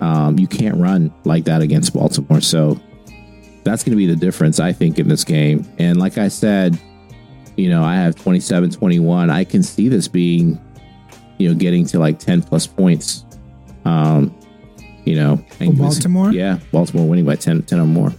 Um, 0.00 0.38
you 0.38 0.46
can't 0.46 0.76
run 0.76 1.12
like 1.24 1.44
that 1.44 1.62
against 1.62 1.94
Baltimore. 1.94 2.40
So 2.40 2.80
that's 3.64 3.82
going 3.82 3.92
to 3.92 3.96
be 3.96 4.06
the 4.06 4.16
difference, 4.16 4.60
I 4.60 4.72
think, 4.72 4.98
in 4.98 5.08
this 5.08 5.24
game. 5.24 5.66
And 5.78 5.98
like 5.98 6.18
I 6.18 6.28
said, 6.28 6.78
you 7.56 7.68
know, 7.68 7.82
I 7.82 7.96
have 7.96 8.14
27 8.16 8.70
21. 8.70 9.30
I 9.30 9.44
can 9.44 9.62
see 9.62 9.88
this 9.88 10.08
being, 10.08 10.60
you 11.38 11.48
know, 11.48 11.54
getting 11.54 11.86
to 11.86 11.98
like 11.98 12.18
10 12.18 12.42
plus 12.42 12.66
points. 12.66 13.24
Um, 13.84 14.36
you 15.04 15.16
know, 15.16 15.44
and 15.60 15.76
Baltimore? 15.76 16.32
Yeah, 16.32 16.58
Baltimore 16.72 17.06
winning 17.08 17.26
by 17.26 17.36
10, 17.36 17.62
10 17.62 17.78
or 17.78 17.86
more. 17.86 18.12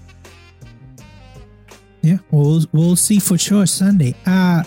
Yeah, 2.01 2.17
we'll 2.29 2.63
we'll 2.71 2.95
see 2.95 3.19
for 3.19 3.35
sure 3.35 3.65
Sunday. 3.65 4.13
Uh 4.27 4.63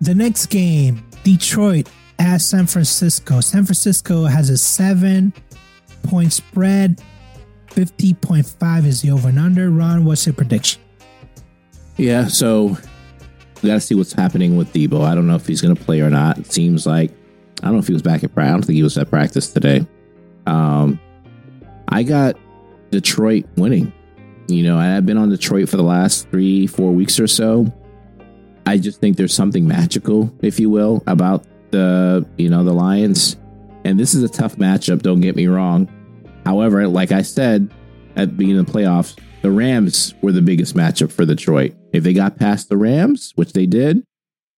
the 0.00 0.14
next 0.14 0.46
game, 0.46 1.08
Detroit 1.22 1.88
at 2.18 2.38
San 2.38 2.66
Francisco. 2.66 3.40
San 3.40 3.64
Francisco 3.64 4.24
has 4.24 4.50
a 4.50 4.58
seven 4.58 5.32
point 6.02 6.32
spread. 6.32 7.00
Fifty 7.74 8.14
point 8.14 8.46
five 8.46 8.86
is 8.86 9.02
the 9.02 9.10
over 9.10 9.28
and 9.28 9.38
under. 9.38 9.68
Ron, 9.68 10.04
what's 10.04 10.24
your 10.26 10.32
prediction? 10.32 10.80
Yeah, 11.96 12.28
so 12.28 12.76
we 13.62 13.68
got 13.68 13.74
to 13.74 13.80
see 13.80 13.96
what's 13.96 14.12
happening 14.12 14.56
with 14.56 14.72
Deebo. 14.72 15.04
I 15.04 15.16
don't 15.16 15.26
know 15.26 15.34
if 15.34 15.44
he's 15.44 15.60
going 15.60 15.74
to 15.74 15.84
play 15.84 16.00
or 16.00 16.08
not. 16.08 16.38
It 16.38 16.52
seems 16.52 16.86
like 16.86 17.10
I 17.62 17.66
don't 17.66 17.72
know 17.72 17.80
if 17.80 17.88
he 17.88 17.92
was 17.92 18.02
back 18.02 18.22
at 18.22 18.32
practice. 18.32 18.50
I 18.50 18.52
don't 18.52 18.64
think 18.64 18.76
he 18.76 18.84
was 18.84 18.96
at 18.96 19.10
practice 19.10 19.52
today. 19.52 19.84
Um, 20.46 21.00
I 21.88 22.04
got 22.04 22.36
Detroit 22.92 23.46
winning. 23.56 23.92
You 24.46 24.62
know, 24.62 24.78
I've 24.78 25.04
been 25.04 25.18
on 25.18 25.30
Detroit 25.30 25.68
for 25.68 25.76
the 25.76 25.82
last 25.82 26.28
three, 26.30 26.68
four 26.68 26.92
weeks 26.92 27.18
or 27.18 27.26
so. 27.26 27.72
I 28.66 28.78
just 28.78 29.00
think 29.00 29.16
there's 29.16 29.34
something 29.34 29.66
magical, 29.66 30.32
if 30.42 30.60
you 30.60 30.70
will, 30.70 31.02
about 31.08 31.44
the 31.72 32.24
you 32.36 32.50
know 32.50 32.62
the 32.62 32.72
Lions. 32.72 33.36
And 33.84 33.98
this 33.98 34.14
is 34.14 34.22
a 34.22 34.28
tough 34.28 34.56
matchup. 34.56 35.02
Don't 35.02 35.20
get 35.20 35.34
me 35.34 35.48
wrong. 35.48 35.88
However, 36.44 36.86
like 36.88 37.12
I 37.12 37.22
said, 37.22 37.72
at 38.16 38.28
the 38.28 38.34
beginning 38.34 38.60
of 38.60 38.66
the 38.66 38.72
playoffs, 38.72 39.18
the 39.42 39.50
Rams 39.50 40.14
were 40.22 40.32
the 40.32 40.42
biggest 40.42 40.74
matchup 40.74 41.12
for 41.12 41.24
Detroit. 41.24 41.74
If 41.92 42.02
they 42.04 42.12
got 42.12 42.38
past 42.38 42.68
the 42.68 42.76
Rams, 42.76 43.32
which 43.34 43.52
they 43.52 43.66
did, 43.66 44.02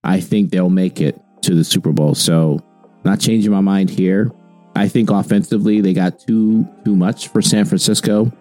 I 0.05 0.21
think 0.21 0.51
they'll 0.51 0.71
make 0.71 1.01
it 1.01 1.21
to 1.43 1.55
the 1.55 1.65
Super 1.65 1.93
Bowl. 1.93 2.15
So, 2.15 2.61
not 3.05 3.21
changing 3.21 3.51
my 3.51 3.61
mind 3.61 3.91
here. 3.91 4.31
I 4.75 4.89
think 4.89 5.11
offensively 5.11 5.81
they 5.81 5.93
got 5.93 6.21
too 6.21 6.69
too 6.85 6.95
much 6.95 7.29
for 7.29 7.41
San 7.41 7.65
Francisco. 7.65 8.33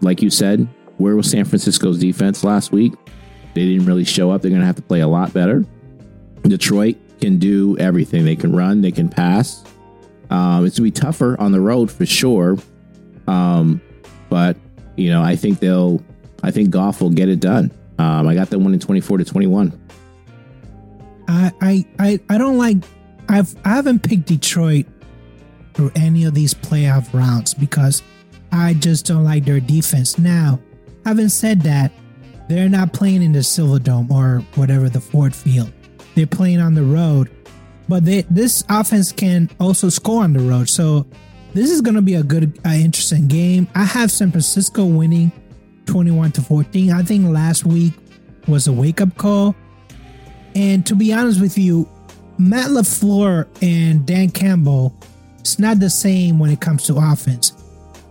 Like 0.00 0.22
you 0.22 0.30
said, 0.30 0.68
where 0.98 1.16
was 1.16 1.30
San 1.30 1.44
Francisco's 1.44 1.98
defense 1.98 2.44
last 2.44 2.70
week? 2.70 2.92
They 3.54 3.64
didn't 3.64 3.86
really 3.86 4.04
show 4.04 4.30
up. 4.30 4.42
They're 4.42 4.50
going 4.50 4.60
to 4.60 4.66
have 4.66 4.76
to 4.76 4.82
play 4.82 5.00
a 5.00 5.08
lot 5.08 5.32
better. 5.32 5.64
Detroit 6.42 6.96
can 7.20 7.38
do 7.38 7.76
everything. 7.78 8.24
They 8.24 8.36
can 8.36 8.54
run, 8.54 8.82
they 8.82 8.92
can 8.92 9.08
pass. 9.08 9.64
Um, 10.30 10.66
it's 10.66 10.78
going 10.78 10.90
to 10.90 10.94
be 10.94 11.06
tougher 11.06 11.40
on 11.40 11.52
the 11.52 11.60
road 11.60 11.90
for 11.90 12.06
sure. 12.06 12.58
Um, 13.26 13.80
but 14.28 14.56
you 14.96 15.10
know, 15.10 15.22
I 15.22 15.36
think 15.36 15.60
they'll. 15.60 16.02
I 16.42 16.50
think 16.50 16.70
Goff 16.70 17.00
will 17.00 17.10
get 17.10 17.28
it 17.28 17.40
done. 17.40 17.72
Um, 17.98 18.28
I 18.28 18.34
got 18.34 18.50
them 18.50 18.64
winning 18.64 18.80
twenty 18.80 19.00
four 19.00 19.18
to 19.18 19.24
twenty 19.24 19.46
one. 19.46 19.78
I, 21.60 21.84
I 21.98 22.20
I 22.28 22.38
don't 22.38 22.58
like. 22.58 22.76
I've 23.28 23.54
I 23.64 23.70
haven't 23.70 24.02
picked 24.02 24.26
Detroit 24.26 24.86
through 25.74 25.92
any 25.94 26.24
of 26.24 26.34
these 26.34 26.54
playoff 26.54 27.12
rounds 27.12 27.54
because 27.54 28.02
I 28.50 28.74
just 28.74 29.06
don't 29.06 29.24
like 29.24 29.44
their 29.44 29.60
defense. 29.60 30.18
Now, 30.18 30.58
having 31.04 31.28
said 31.28 31.62
that, 31.62 31.92
they're 32.48 32.68
not 32.68 32.92
playing 32.92 33.22
in 33.22 33.32
the 33.32 33.40
Silverdome 33.40 34.10
or 34.10 34.40
whatever 34.54 34.88
the 34.88 35.00
Ford 35.00 35.34
Field. 35.34 35.72
They're 36.14 36.26
playing 36.26 36.60
on 36.60 36.74
the 36.74 36.82
road, 36.82 37.30
but 37.88 38.04
they, 38.04 38.22
this 38.22 38.64
offense 38.68 39.12
can 39.12 39.50
also 39.58 39.88
score 39.88 40.22
on 40.22 40.32
the 40.32 40.40
road. 40.40 40.68
So 40.68 41.06
this 41.54 41.70
is 41.70 41.80
going 41.80 41.94
to 41.94 42.02
be 42.02 42.14
a 42.14 42.22
good, 42.22 42.58
uh, 42.64 42.70
interesting 42.70 43.26
game. 43.28 43.66
I 43.74 43.84
have 43.84 44.10
San 44.10 44.30
Francisco 44.30 44.84
winning 44.84 45.32
21 45.86 46.32
to 46.32 46.42
14. 46.42 46.92
I 46.92 47.02
think 47.02 47.26
last 47.26 47.64
week 47.64 47.94
was 48.46 48.66
a 48.66 48.72
wake 48.72 49.00
up 49.00 49.16
call. 49.16 49.54
And 50.54 50.84
to 50.86 50.94
be 50.94 51.12
honest 51.12 51.40
with 51.40 51.56
you, 51.56 51.88
Matt 52.38 52.70
LaFleur 52.70 53.46
and 53.62 54.06
Dan 54.06 54.30
Campbell, 54.30 54.94
it's 55.40 55.58
not 55.58 55.80
the 55.80 55.90
same 55.90 56.38
when 56.38 56.50
it 56.50 56.60
comes 56.60 56.84
to 56.84 56.96
offense. 56.96 57.52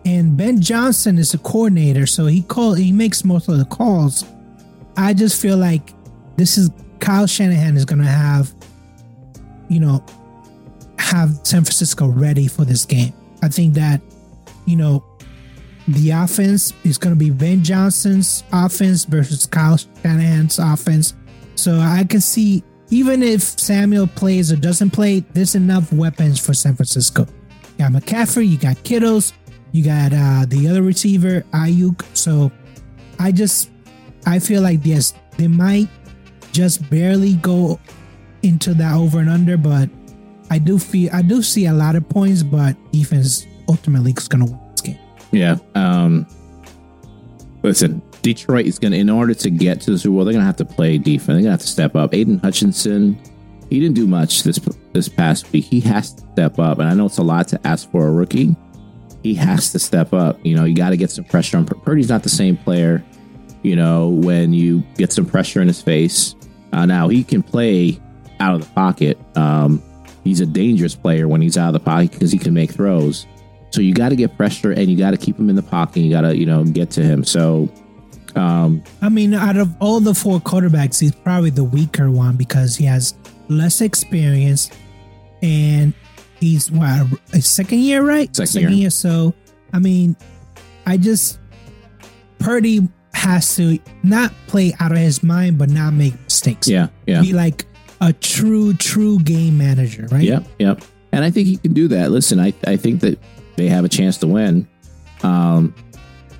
And 0.05 0.37
Ben 0.37 0.61
Johnson 0.61 1.17
is 1.17 1.33
a 1.33 1.37
coordinator, 1.37 2.05
so 2.05 2.25
he 2.27 2.41
call 2.41 2.73
he 2.73 2.91
makes 2.91 3.25
most 3.25 3.49
of 3.49 3.57
the 3.57 3.65
calls. 3.65 4.23
I 4.95 5.13
just 5.13 5.41
feel 5.41 5.57
like 5.57 5.93
this 6.37 6.57
is 6.57 6.69
Kyle 6.99 7.27
Shanahan 7.27 7.75
is 7.75 7.85
gonna 7.85 8.05
have, 8.05 8.53
you 9.69 9.79
know, 9.79 10.03
have 10.97 11.39
San 11.43 11.63
Francisco 11.63 12.07
ready 12.07 12.47
for 12.47 12.65
this 12.65 12.85
game. 12.85 13.13
I 13.41 13.49
think 13.49 13.73
that, 13.75 14.01
you 14.65 14.75
know, 14.75 15.03
the 15.87 16.11
offense 16.11 16.73
is 16.83 16.97
going 16.97 17.15
to 17.15 17.19
be 17.19 17.29
Ben 17.29 17.63
Johnson's 17.63 18.43
offense 18.51 19.05
versus 19.05 19.45
Kyle 19.45 19.77
Shanahan's 19.77 20.59
offense. 20.59 21.13
So 21.55 21.79
I 21.79 22.03
can 22.03 22.19
see, 22.19 22.63
even 22.89 23.23
if 23.23 23.41
Samuel 23.41 24.07
plays 24.07 24.51
or 24.51 24.57
doesn't 24.57 24.91
play, 24.91 25.21
there's 25.33 25.55
enough 25.55 25.91
weapons 25.93 26.39
for 26.39 26.53
San 26.53 26.75
Francisco. 26.75 27.25
You 27.77 27.89
got 27.89 27.91
McCaffrey, 27.91 28.49
you 28.49 28.57
got 28.57 28.83
Kittles, 28.83 29.33
you 29.71 29.83
got 29.83 30.11
uh, 30.13 30.45
the 30.47 30.67
other 30.67 30.81
receiver, 30.81 31.41
Aiyuk. 31.53 32.03
So 32.15 32.51
I 33.19 33.31
just, 33.31 33.69
I 34.25 34.39
feel 34.39 34.61
like 34.61 34.79
yes, 34.83 35.13
they 35.37 35.47
might 35.47 35.87
just 36.51 36.89
barely 36.89 37.35
go 37.35 37.79
into 38.47 38.73
that 38.75 38.95
over 38.95 39.19
and 39.19 39.29
under, 39.29 39.57
but 39.57 39.89
I 40.49 40.59
do 40.59 40.79
feel 40.79 41.13
I 41.13 41.21
do 41.21 41.41
see 41.41 41.65
a 41.65 41.73
lot 41.73 41.95
of 41.95 42.07
points, 42.07 42.43
but 42.43 42.75
defense 42.91 43.45
ultimately 43.67 44.13
is 44.13 44.27
going 44.27 44.45
to 44.45 44.51
win 44.51 44.61
this 44.71 44.81
game. 44.81 44.99
Yeah. 45.31 45.57
Um, 45.75 46.25
listen, 47.63 48.01
Detroit 48.21 48.65
is 48.65 48.79
going 48.79 48.93
to, 48.93 48.97
in 48.97 49.09
order 49.09 49.33
to 49.33 49.49
get 49.49 49.81
to 49.81 49.91
the 49.91 49.99
Super 49.99 50.15
Bowl, 50.15 50.25
they're 50.25 50.33
going 50.33 50.41
to 50.41 50.45
have 50.45 50.55
to 50.57 50.65
play 50.65 50.97
defense. 50.97 51.27
They're 51.27 51.35
going 51.35 51.45
to 51.45 51.51
have 51.51 51.61
to 51.61 51.67
step 51.67 51.95
up. 51.95 52.13
Aidan 52.13 52.39
Hutchinson, 52.39 53.19
he 53.69 53.79
didn't 53.79 53.95
do 53.95 54.07
much 54.07 54.43
this 54.43 54.59
this 54.93 55.09
past 55.09 55.51
week. 55.51 55.65
He 55.65 55.81
has 55.81 56.13
to 56.13 56.21
step 56.31 56.59
up, 56.59 56.79
and 56.79 56.87
I 56.87 56.93
know 56.93 57.07
it's 57.07 57.17
a 57.17 57.23
lot 57.23 57.47
to 57.49 57.67
ask 57.67 57.91
for 57.91 58.07
a 58.07 58.11
rookie. 58.11 58.55
He 59.23 59.33
has 59.35 59.71
to 59.73 59.79
step 59.79 60.13
up. 60.13 60.43
You 60.45 60.55
know, 60.55 60.63
you 60.63 60.75
got 60.75 60.91
to 60.91 60.97
get 60.97 61.11
some 61.11 61.25
pressure 61.25 61.57
on. 61.57 61.65
Purdy's 61.65 62.09
not 62.09 62.23
the 62.23 62.29
same 62.29 62.55
player. 62.55 63.03
You 63.63 63.75
know, 63.75 64.09
when 64.09 64.53
you 64.53 64.83
get 64.95 65.11
some 65.11 65.25
pressure 65.25 65.61
in 65.61 65.67
his 65.67 65.81
face. 65.81 66.35
Uh, 66.73 66.85
now 66.85 67.07
he 67.07 67.23
can 67.23 67.41
play 67.41 67.97
out 68.39 68.55
of 68.55 68.61
the 68.61 68.73
pocket. 68.73 69.17
Um, 69.35 69.81
he's 70.23 70.39
a 70.39 70.45
dangerous 70.45 70.95
player 70.95 71.27
when 71.27 71.41
he's 71.41 71.57
out 71.57 71.67
of 71.67 71.73
the 71.73 71.79
pocket 71.79 72.11
because 72.11 72.31
he 72.31 72.37
can 72.37 72.53
make 72.53 72.71
throws. 72.71 73.25
So 73.71 73.81
you 73.81 73.93
got 73.93 74.09
to 74.09 74.15
get 74.15 74.35
pressure 74.37 74.71
and 74.71 74.87
you 74.89 74.97
got 74.97 75.11
to 75.11 75.17
keep 75.17 75.37
him 75.37 75.49
in 75.49 75.55
the 75.55 75.63
pocket. 75.63 75.99
You 75.99 76.11
got 76.11 76.21
to, 76.21 76.35
you 76.35 76.45
know, 76.45 76.63
get 76.63 76.89
to 76.91 77.03
him. 77.03 77.23
So, 77.23 77.69
um, 78.35 78.83
I 79.01 79.09
mean, 79.09 79.33
out 79.33 79.57
of 79.57 79.75
all 79.79 79.99
the 79.99 80.13
four 80.13 80.39
quarterbacks, 80.39 80.99
he's 80.99 81.13
probably 81.13 81.49
the 81.49 81.63
weaker 81.63 82.09
one 82.09 82.37
because 82.37 82.75
he 82.75 82.85
has 82.85 83.13
less 83.49 83.81
experience 83.81 84.69
and 85.41 85.93
he's 86.39 86.71
what 86.71 87.07
a 87.33 87.41
second 87.41 87.79
year, 87.79 88.03
right? 88.03 88.33
Second, 88.35 88.47
second 88.47 88.69
year. 88.69 88.79
year. 88.81 88.89
So, 88.89 89.33
I 89.73 89.79
mean, 89.79 90.15
I 90.85 90.97
just 90.97 91.39
Purdy 92.39 92.87
has 93.13 93.55
to 93.55 93.79
not 94.03 94.31
play 94.47 94.73
out 94.79 94.91
of 94.91 94.97
his 94.97 95.23
mind, 95.23 95.57
but 95.57 95.69
not 95.69 95.93
make 95.93 96.19
mistakes. 96.23 96.67
Yeah, 96.67 96.87
yeah. 97.05 97.21
Be 97.21 97.33
like 97.33 97.65
a 98.01 98.13
true, 98.13 98.73
true 98.73 99.19
game 99.19 99.57
manager, 99.57 100.07
right? 100.11 100.23
Yep, 100.23 100.45
yep. 100.59 100.83
And 101.11 101.23
I 101.23 101.31
think 101.31 101.47
he 101.47 101.57
can 101.57 101.73
do 101.73 101.87
that. 101.89 102.11
Listen, 102.11 102.39
I, 102.39 102.53
I 102.65 102.77
think 102.77 103.01
that 103.01 103.19
they 103.55 103.67
have 103.67 103.85
a 103.85 103.89
chance 103.89 104.17
to 104.19 104.27
win. 104.27 104.67
Um, 105.23 105.73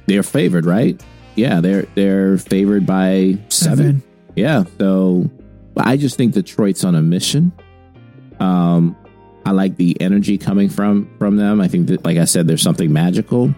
they're 0.05 0.23
favored, 0.23 0.65
right? 0.65 1.01
Yeah, 1.35 1.61
they're 1.61 1.83
they're 1.95 2.37
favored 2.37 2.85
by 2.85 3.37
seven. 3.49 3.77
seven. 3.77 4.03
Yeah, 4.35 4.63
so 4.77 5.29
I 5.77 5.97
just 5.97 6.17
think 6.17 6.33
Detroit's 6.33 6.83
on 6.83 6.95
a 6.95 7.01
mission. 7.01 7.51
Um, 8.39 8.95
I 9.45 9.51
like 9.51 9.77
the 9.77 9.99
energy 10.01 10.37
coming 10.37 10.69
from 10.69 11.09
from 11.17 11.37
them. 11.37 11.61
I 11.61 11.67
think 11.67 11.87
that, 11.87 12.05
like 12.05 12.17
I 12.17 12.25
said, 12.25 12.47
there's 12.47 12.61
something 12.61 12.91
magical, 12.91 13.53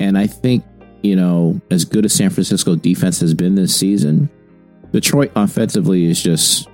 and 0.00 0.18
I 0.18 0.26
think 0.26 0.64
you 1.02 1.16
know, 1.16 1.60
as 1.70 1.84
good 1.84 2.04
as 2.04 2.12
San 2.12 2.30
Francisco 2.30 2.74
defense 2.74 3.20
has 3.20 3.34
been 3.34 3.54
this 3.54 3.74
season, 3.74 4.28
Detroit 4.92 5.30
offensively 5.36 6.04
is 6.06 6.22
just 6.22 6.68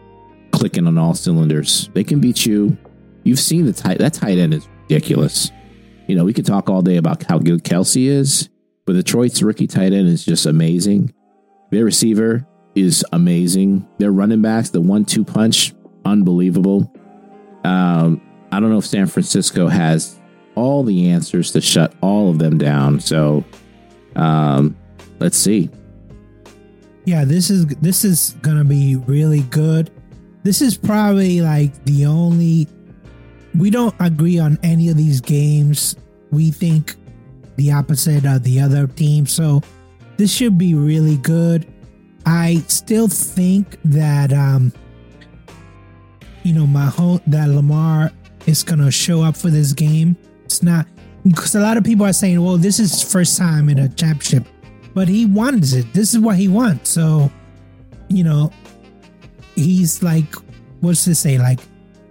clicking 0.54 0.86
on 0.86 0.96
all 0.98 1.14
cylinders. 1.14 1.90
They 1.94 2.04
can 2.04 2.20
beat 2.20 2.46
you. 2.46 2.76
You've 3.24 3.40
seen 3.40 3.66
the 3.66 3.72
tight 3.72 3.98
that 3.98 4.14
tight 4.14 4.38
end 4.38 4.54
is 4.54 4.68
ridiculous. 4.82 5.50
You 6.06 6.14
know, 6.14 6.24
we 6.24 6.32
could 6.32 6.46
talk 6.46 6.68
all 6.68 6.82
day 6.82 6.96
about 6.96 7.22
how 7.24 7.38
good 7.38 7.64
Kelce 7.64 8.06
is, 8.06 8.48
but 8.84 8.92
Detroit's 8.92 9.42
rookie 9.42 9.66
tight 9.66 9.92
end 9.92 10.08
is 10.08 10.24
just 10.24 10.46
amazing. 10.46 11.12
Their 11.70 11.84
receiver 11.84 12.46
is 12.74 13.04
amazing. 13.12 13.88
Their 13.98 14.12
running 14.12 14.42
backs, 14.42 14.70
the 14.70 14.80
one-two 14.80 15.24
punch, 15.24 15.74
unbelievable. 16.04 16.92
Um, 17.64 18.20
I 18.52 18.60
don't 18.60 18.70
know 18.70 18.78
if 18.78 18.86
San 18.86 19.06
Francisco 19.06 19.68
has 19.68 20.20
all 20.54 20.84
the 20.84 21.08
answers 21.08 21.50
to 21.52 21.60
shut 21.60 21.94
all 22.00 22.30
of 22.30 22.38
them 22.38 22.58
down. 22.58 23.00
So, 23.00 23.44
um, 24.14 24.76
let's 25.18 25.36
see. 25.36 25.70
Yeah, 27.06 27.24
this 27.24 27.50
is 27.50 27.66
this 27.66 28.04
is 28.04 28.36
gonna 28.40 28.64
be 28.64 28.96
really 28.96 29.40
good. 29.42 29.90
This 30.44 30.60
is 30.60 30.76
probably 30.76 31.40
like 31.40 31.84
the 31.84 32.06
only 32.06 32.68
we 33.58 33.70
don't 33.70 33.94
agree 33.98 34.38
on 34.38 34.58
any 34.62 34.90
of 34.90 34.96
these 34.96 35.20
games. 35.20 35.96
We 36.30 36.50
think 36.50 36.96
the 37.56 37.72
opposite 37.72 38.26
of 38.26 38.42
the 38.42 38.60
other 38.60 38.86
team. 38.86 39.26
So 39.26 39.62
this 40.16 40.32
should 40.32 40.58
be 40.58 40.74
really 40.74 41.16
good. 41.16 41.66
I 42.26 42.56
still 42.68 43.08
think 43.08 43.78
that 43.84 44.32
um 44.32 44.72
you 46.42 46.52
know 46.52 46.66
my 46.66 46.86
whole 46.86 47.20
that 47.26 47.48
Lamar 47.48 48.12
is 48.46 48.62
gonna 48.62 48.90
show 48.90 49.22
up 49.22 49.36
for 49.36 49.48
this 49.48 49.72
game. 49.72 50.14
It's 50.44 50.62
not 50.62 50.86
because 51.26 51.54
a 51.54 51.60
lot 51.60 51.78
of 51.78 51.84
people 51.84 52.04
are 52.04 52.12
saying, 52.12 52.42
well, 52.44 52.58
this 52.58 52.78
is 52.78 53.02
first 53.02 53.38
time 53.38 53.70
in 53.70 53.78
a 53.78 53.88
championship. 53.88 54.46
But 54.92 55.08
he 55.08 55.26
wants 55.26 55.72
it. 55.72 55.92
This 55.94 56.12
is 56.12 56.20
what 56.20 56.36
he 56.36 56.48
wants. 56.48 56.90
So, 56.90 57.32
you 58.08 58.22
know, 58.22 58.52
he's 59.54 60.02
like 60.02 60.34
what's 60.84 61.04
to 61.04 61.14
say? 61.14 61.38
Like 61.38 61.60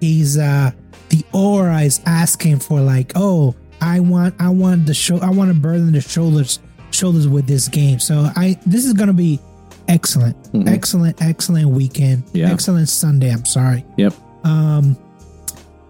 he's 0.02 0.38
uh 0.38 0.72
the 1.10 1.24
aura 1.32 1.82
is 1.82 2.02
asking 2.06 2.60
for 2.60 2.82
like, 2.82 3.12
oh, 3.16 3.56
I 3.82 4.00
want 4.00 4.36
I 4.40 4.50
want 4.50 4.86
the 4.86 4.94
show 4.94 5.18
I 5.20 5.30
want 5.30 5.50
to 5.50 5.60
burden 5.60 5.92
the 5.92 6.02
shoulders 6.02 6.60
shoulders 6.92 7.28
with 7.28 7.48
this 7.48 7.68
game. 7.68 8.00
So 8.00 8.30
I 8.36 8.60
this 8.66 8.86
is 8.86 8.94
gonna 8.94 9.14
be 9.14 9.40
excellent. 9.88 10.42
Mm-hmm. 10.52 10.68
Excellent, 10.68 11.22
excellent 11.22 11.70
weekend. 11.70 12.24
Yeah. 12.34 12.52
Excellent 12.52 12.90
Sunday, 12.90 13.32
I'm 13.32 13.46
sorry. 13.46 13.86
Yep. 13.98 14.14
Um 14.44 14.98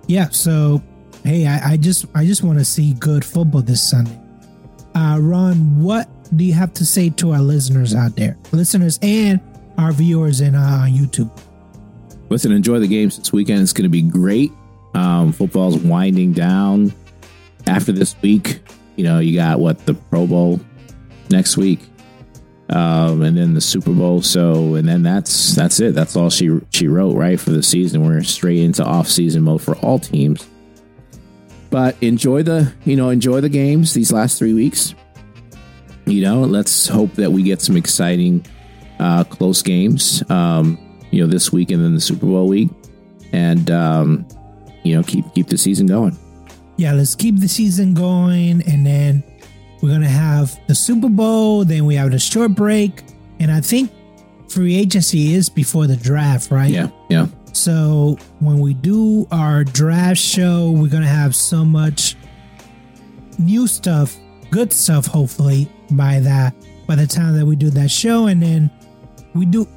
yeah, 0.08 0.28
so 0.30 0.84
hey, 1.24 1.48
I, 1.48 1.72
I 1.72 1.78
just 1.78 2.06
I 2.14 2.26
just 2.26 2.44
want 2.44 2.60
to 2.60 2.66
see 2.66 2.94
good 2.94 3.24
football 3.24 3.62
this 3.62 3.82
Sunday. 3.82 4.20
Uh 4.96 5.18
Ron, 5.22 5.82
what 5.82 6.10
do 6.36 6.44
you 6.44 6.54
have 6.54 6.74
to 6.74 6.86
say 6.86 7.10
to 7.12 7.32
our 7.32 7.42
listeners 7.42 7.96
out 7.96 8.16
there? 8.16 8.38
Listeners 8.52 9.00
and 9.02 9.40
our 9.78 9.92
viewers 9.92 10.42
and 10.42 10.56
uh, 10.56 10.86
YouTube. 10.88 11.32
Listen, 12.30 12.52
enjoy 12.52 12.80
the 12.80 12.88
games 12.88 13.18
this 13.18 13.32
weekend. 13.32 13.62
It's 13.62 13.74
going 13.74 13.84
to 13.84 13.90
be 13.90 14.02
great. 14.02 14.52
Um, 14.94 15.32
football's 15.32 15.78
winding 15.78 16.34
down 16.34 16.94
after 17.68 17.92
this 17.92 18.16
week. 18.22 18.62
You 18.96 19.04
know, 19.04 19.20
you 19.20 19.36
got 19.36 19.60
what 19.60 19.86
the 19.86 19.94
Pro 19.94 20.28
Bowl 20.28 20.60
next 21.30 21.58
week, 21.58 21.80
um, 22.70 23.22
and 23.22 23.38
then 23.38 23.54
the 23.54 23.62
Super 23.62 23.92
Bowl. 23.92 24.22
So, 24.22 24.76
and 24.76 24.88
then 24.88 25.04
that's 25.04 25.56
that's 25.56 25.80
it. 25.80 25.96
That's 25.96 26.16
all 26.16 26.30
she 26.30 26.60
she 26.72 26.88
wrote 26.88 27.16
right 27.16 27.40
for 27.40 27.50
the 27.52 27.64
season. 27.64 28.06
We're 28.06 28.24
straight 28.24 28.60
into 28.60 28.84
off 28.84 29.08
season 29.08 29.44
mode 29.44 29.62
for 29.62 29.76
all 29.78 30.00
teams. 30.00 30.48
But 31.70 31.96
enjoy 32.02 32.44
the 32.44 32.72
you 32.86 32.96
know 32.96 33.10
enjoy 33.10 33.42
the 33.42 33.50
games 33.50 33.94
these 33.94 34.12
last 34.12 34.38
three 34.38 34.54
weeks. 34.54 34.94
You 36.06 36.22
know, 36.22 36.42
let's 36.42 36.88
hope 36.88 37.14
that 37.14 37.32
we 37.32 37.44
get 37.44 37.62
some 37.62 37.78
exciting 37.78 38.46
uh, 39.04 39.24
close 39.26 39.62
games. 39.62 40.24
Um, 40.32 40.80
you 41.12 41.22
know, 41.22 41.30
this 41.30 41.52
week 41.52 41.70
and 41.70 41.84
then 41.84 41.94
the 41.94 42.02
Super 42.02 42.26
Bowl 42.26 42.48
week, 42.48 42.70
and 43.34 43.70
um, 43.70 44.26
you 44.84 44.96
know 44.96 45.04
keep 45.04 45.26
keep 45.36 45.48
the 45.48 45.58
season 45.58 45.86
going. 45.86 46.18
Yeah, 46.78 46.94
let's 46.94 47.14
keep 47.14 47.40
the 47.40 47.48
season 47.48 47.94
going, 47.94 48.64
and 48.68 48.86
then 48.86 49.24
we're 49.82 49.92
gonna 49.92 50.08
have 50.08 50.58
the 50.68 50.74
Super 50.74 51.10
Bowl. 51.10 51.66
Then 51.66 51.86
we 51.86 51.96
have 51.96 52.12
the 52.12 52.20
short 52.20 52.56
break, 52.56 53.04
and 53.40 53.52
I 53.52 53.62
think 53.62 53.92
free 54.50 54.76
agency 54.76 55.34
is 55.34 55.50
before 55.50 55.86
the 55.86 55.98
draft, 55.98 56.50
right? 56.50 56.72
Yeah, 56.72 56.90
yeah. 57.10 57.28
So 57.52 58.18
when 58.40 58.58
we 58.58 58.74
do 58.74 59.28
our 59.32 59.64
draft 59.64 60.20
show, 60.20 60.72
we're 60.72 60.90
gonna 60.90 61.06
have 61.06 61.36
so 61.36 61.64
much 61.64 62.16
new 63.38 63.68
stuff, 63.68 64.18
good 64.50 64.74
stuff, 64.74 65.06
hopefully 65.06 65.70
by 65.92 66.22
that 66.22 66.56
by 66.88 66.96
the 66.96 67.08
time 67.08 67.36
that 67.36 67.46
we 67.46 67.56
do 67.56 67.70
that 67.72 67.90
show, 67.90 68.28
and 68.28 68.42
then 68.42 68.72
we 69.34 69.46
do. 69.46 69.68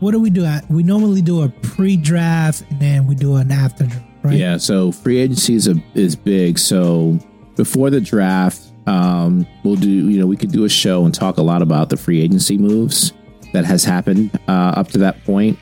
What 0.00 0.12
do 0.12 0.20
we 0.20 0.30
do? 0.30 0.46
We 0.68 0.82
normally 0.82 1.22
do 1.22 1.42
a 1.42 1.48
pre-draft, 1.48 2.62
and 2.70 2.80
then 2.80 3.06
we 3.06 3.14
do 3.14 3.36
an 3.36 3.50
after 3.50 3.86
draft, 3.86 4.04
right? 4.22 4.36
Yeah, 4.36 4.56
so 4.56 4.92
free 4.92 5.18
agency 5.18 5.54
is 5.54 5.68
a, 5.68 5.76
is 5.94 6.16
big. 6.16 6.58
So 6.58 7.18
before 7.56 7.90
the 7.90 8.00
draft, 8.00 8.60
um, 8.86 9.46
we'll 9.62 9.76
do 9.76 9.88
you 9.88 10.18
know 10.18 10.26
we 10.26 10.36
could 10.36 10.52
do 10.52 10.64
a 10.64 10.68
show 10.68 11.04
and 11.04 11.14
talk 11.14 11.38
a 11.38 11.42
lot 11.42 11.62
about 11.62 11.88
the 11.88 11.96
free 11.96 12.20
agency 12.20 12.58
moves 12.58 13.12
that 13.52 13.64
has 13.64 13.84
happened 13.84 14.38
uh, 14.48 14.74
up 14.76 14.88
to 14.88 14.98
that 14.98 15.24
point, 15.24 15.58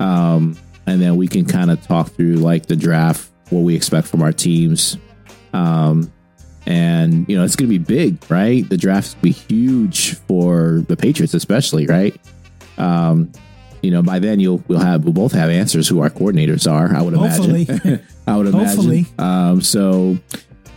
um, 0.00 0.56
and 0.86 1.00
then 1.00 1.16
we 1.16 1.28
can 1.28 1.44
kind 1.44 1.70
of 1.70 1.80
talk 1.82 2.08
through 2.10 2.36
like 2.36 2.66
the 2.66 2.76
draft, 2.76 3.30
what 3.50 3.60
we 3.60 3.76
expect 3.76 4.08
from 4.08 4.22
our 4.22 4.32
teams, 4.32 4.98
um, 5.52 6.12
and 6.66 7.28
you 7.28 7.36
know 7.36 7.44
it's 7.44 7.56
going 7.56 7.70
to 7.70 7.78
be 7.78 7.84
big, 7.84 8.18
right? 8.30 8.68
The 8.68 8.76
draft's 8.76 9.14
going 9.14 9.32
to 9.32 9.46
be 9.48 9.54
huge 9.54 10.14
for 10.26 10.84
the 10.88 10.96
Patriots, 10.96 11.34
especially, 11.34 11.86
right? 11.86 12.18
Um, 12.78 13.32
you 13.82 13.90
know, 13.90 14.02
by 14.02 14.18
then 14.18 14.40
you'll 14.40 14.62
we'll 14.68 14.80
have 14.80 15.04
we'll 15.04 15.12
both 15.12 15.32
have 15.32 15.48
answers 15.50 15.86
who 15.88 16.00
our 16.00 16.10
coordinators 16.10 16.70
are. 16.70 16.94
I 16.94 17.02
would 17.02 17.14
Hopefully. 17.14 17.66
imagine. 17.68 18.06
I 18.26 18.36
would 18.36 18.46
imagine. 18.48 18.66
Hopefully. 18.68 19.06
Um, 19.18 19.60
so 19.62 20.18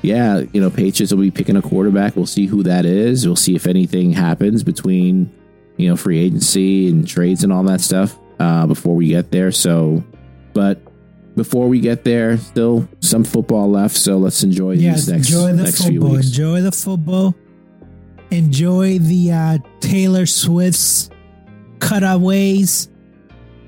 yeah, 0.01 0.43
you 0.53 0.61
know, 0.61 0.69
Patriots 0.69 1.11
will 1.11 1.21
be 1.21 1.31
picking 1.31 1.55
a 1.57 1.61
quarterback. 1.61 2.15
We'll 2.15 2.25
see 2.25 2.45
who 2.45 2.63
that 2.63 2.85
is. 2.85 3.25
We'll 3.25 3.35
see 3.35 3.55
if 3.55 3.67
anything 3.67 4.13
happens 4.13 4.63
between 4.63 5.31
you 5.77 5.89
know 5.89 5.95
free 5.95 6.19
agency 6.19 6.89
and 6.89 7.07
trades 7.07 7.43
and 7.43 7.51
all 7.51 7.63
that 7.63 7.81
stuff 7.81 8.17
uh, 8.39 8.67
before 8.67 8.95
we 8.95 9.07
get 9.07 9.31
there. 9.31 9.51
So, 9.51 10.03
but 10.53 10.79
before 11.35 11.67
we 11.67 11.79
get 11.79 12.03
there, 12.03 12.37
still 12.37 12.87
some 12.99 13.23
football 13.23 13.69
left. 13.71 13.95
So 13.95 14.17
let's 14.17 14.43
enjoy 14.43 14.73
Yes, 14.73 15.05
these 15.05 15.09
next 15.09 15.29
enjoy 15.29 15.53
the 15.53 15.63
next 15.63 15.81
few 15.87 15.99
football. 15.99 16.15
weeks. 16.17 16.27
Enjoy 16.27 16.61
the 16.61 16.71
football. 16.71 17.35
Enjoy 18.31 18.99
the 18.99 19.31
uh, 19.31 19.57
Taylor 19.79 20.25
Swift's 20.27 21.09
cutaways. 21.79 22.89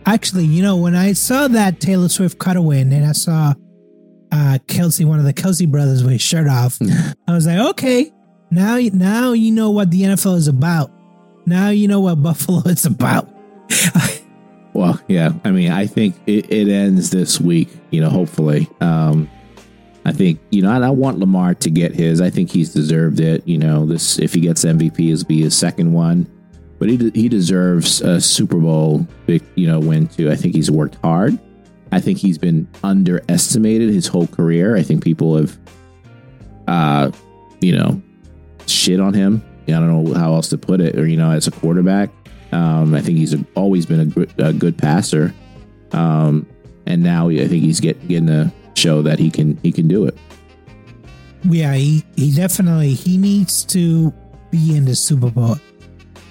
Actually, 0.05 0.45
you 0.45 0.64
know, 0.64 0.78
when 0.78 0.95
I 0.95 1.14
saw 1.14 1.47
that 1.49 1.80
Taylor 1.80 2.09
Swift 2.09 2.39
cutaway, 2.39 2.82
and 2.82 2.91
then 2.91 3.03
I 3.03 3.12
saw 3.12 3.53
uh, 4.32 4.57
Kelce, 4.68 5.05
one 5.05 5.20
of 5.20 5.26
the 5.26 5.34
Kelce 5.34 5.70
brothers, 5.70 6.03
with 6.03 6.14
his 6.14 6.22
shirt 6.22 6.47
off, 6.47 6.80
I 7.28 7.34
was 7.34 7.45
like, 7.45 7.59
okay, 7.72 8.12
now, 8.49 8.78
now 8.93 9.34
you 9.34 9.51
know 9.51 9.70
what 9.70 9.91
the 9.91 10.01
NFL 10.01 10.36
is 10.36 10.47
about. 10.47 10.91
Now 11.45 11.70
you 11.70 11.88
know 11.88 11.99
what 11.99 12.16
Buffalo 12.22 12.62
is 12.66 12.86
about. 12.86 13.30
Well, 14.74 14.99
yeah. 15.07 15.34
I 15.43 15.51
mean, 15.51 15.72
I 15.72 15.86
think 15.86 16.16
it, 16.28 16.51
it 16.51 16.70
ends 16.70 17.09
this 17.09 17.39
week. 17.39 17.70
You 17.91 18.01
know, 18.01 18.09
hopefully. 18.09 18.68
Um, 18.80 19.30
I 20.05 20.14
think 20.14 20.39
you 20.49 20.62
know, 20.62 20.72
and 20.72 20.84
I 20.84 20.89
want 20.89 21.20
Lamar 21.20 21.53
to 21.55 21.70
get 21.70 21.93
his. 21.93 22.22
I 22.22 22.30
think 22.30 22.49
he's 22.49 22.74
deserved 22.74 23.20
it. 23.20 23.47
You 23.47 23.57
know, 23.57 23.86
this 23.86 24.18
if 24.18 24.34
he 24.34 24.41
gets 24.41 24.66
MVP, 24.66 25.12
is 25.12 25.24
be 25.24 25.41
his 25.41 25.55
second 25.55 25.93
one, 25.93 26.28
but 26.82 26.89
he 26.89 26.97
de- 26.97 27.11
he 27.11 27.29
deserves 27.29 28.01
a 28.01 28.19
Super 28.19 28.57
Bowl 28.57 29.07
big 29.27 29.43
you 29.53 29.67
know 29.67 29.79
win 29.79 30.07
too. 30.07 30.32
I 30.32 30.36
think 30.36 30.55
he's 30.55 30.71
worked 30.71 30.95
hard. 31.03 31.38
I 31.91 32.01
think 32.01 32.17
he's 32.17 32.39
been 32.39 32.67
underestimated 32.84 33.91
his 33.91 34.07
whole 34.07 34.25
career. 34.25 34.75
I 34.75 34.82
think 34.82 35.03
people 35.03 35.38
have, 35.38 35.59
uh, 36.67 37.11
you 37.59 37.77
know, 37.77 38.01
shit 38.65 38.99
on 38.99 39.13
him. 39.13 39.43
I 39.67 39.73
don't 39.73 40.05
know 40.05 40.13
how 40.15 40.34
else 40.34 40.49
to 40.49 40.57
put 40.57 40.82
it. 40.82 40.97
Or 40.97 41.05
you 41.05 41.17
know, 41.17 41.29
as 41.29 41.45
a 41.45 41.51
quarterback, 41.51 42.09
um, 42.51 42.95
I 42.95 43.01
think 43.01 43.19
he's 43.19 43.36
always 43.53 43.86
been 43.86 43.99
a 43.99 44.05
good, 44.05 44.34
a 44.39 44.51
good 44.51 44.75
passer, 44.75 45.36
um, 45.91 46.47
and 46.88 47.03
now 47.03 47.29
I 47.29 47.47
think 47.47 47.63
he's 47.63 47.79
get, 47.79 48.07
getting 48.07 48.25
to 48.25 48.51
show 48.73 49.03
that 49.03 49.19
he 49.19 49.29
can 49.29 49.55
he 49.61 49.71
can 49.71 49.88
do 49.88 50.05
it. 50.05 50.17
Yeah, 51.43 51.75
he, 51.75 52.03
he 52.15 52.34
definitely 52.36 52.95
he 52.95 53.19
needs 53.19 53.65
to 53.65 54.11
be 54.49 54.75
in 54.75 54.86
the 54.86 54.95
Super 54.95 55.29
Bowl. 55.29 55.57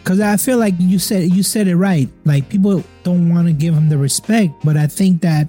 Cause 0.05 0.19
I 0.21 0.37
feel 0.39 0.59
like 0.59 0.75
you 0.79 0.99
said 0.99 1.31
you 1.31 1.43
said 1.43 1.69
it 1.69 1.77
right. 1.77 2.09
Like 2.25 2.49
people 2.49 2.83
don't 3.05 3.29
want 3.29 3.47
to 3.49 3.53
give 3.53 3.75
him 3.75 3.89
the 3.89 3.99
respect, 3.99 4.53
but 4.65 4.77
I 4.77 4.87
think 4.87 5.21
that 5.23 5.47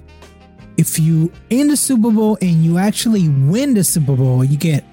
if 0.76 0.98
you 0.98 1.32
in 1.50 1.68
the 1.68 1.76
Super 1.76 2.10
Bowl 2.10 2.36
and 2.42 2.62
you 2.64 2.78
actually 2.78 3.28
win 3.28 3.74
the 3.74 3.82
Super 3.84 4.14
Bowl, 4.14 4.44
you 4.44 4.56
get 4.56 4.84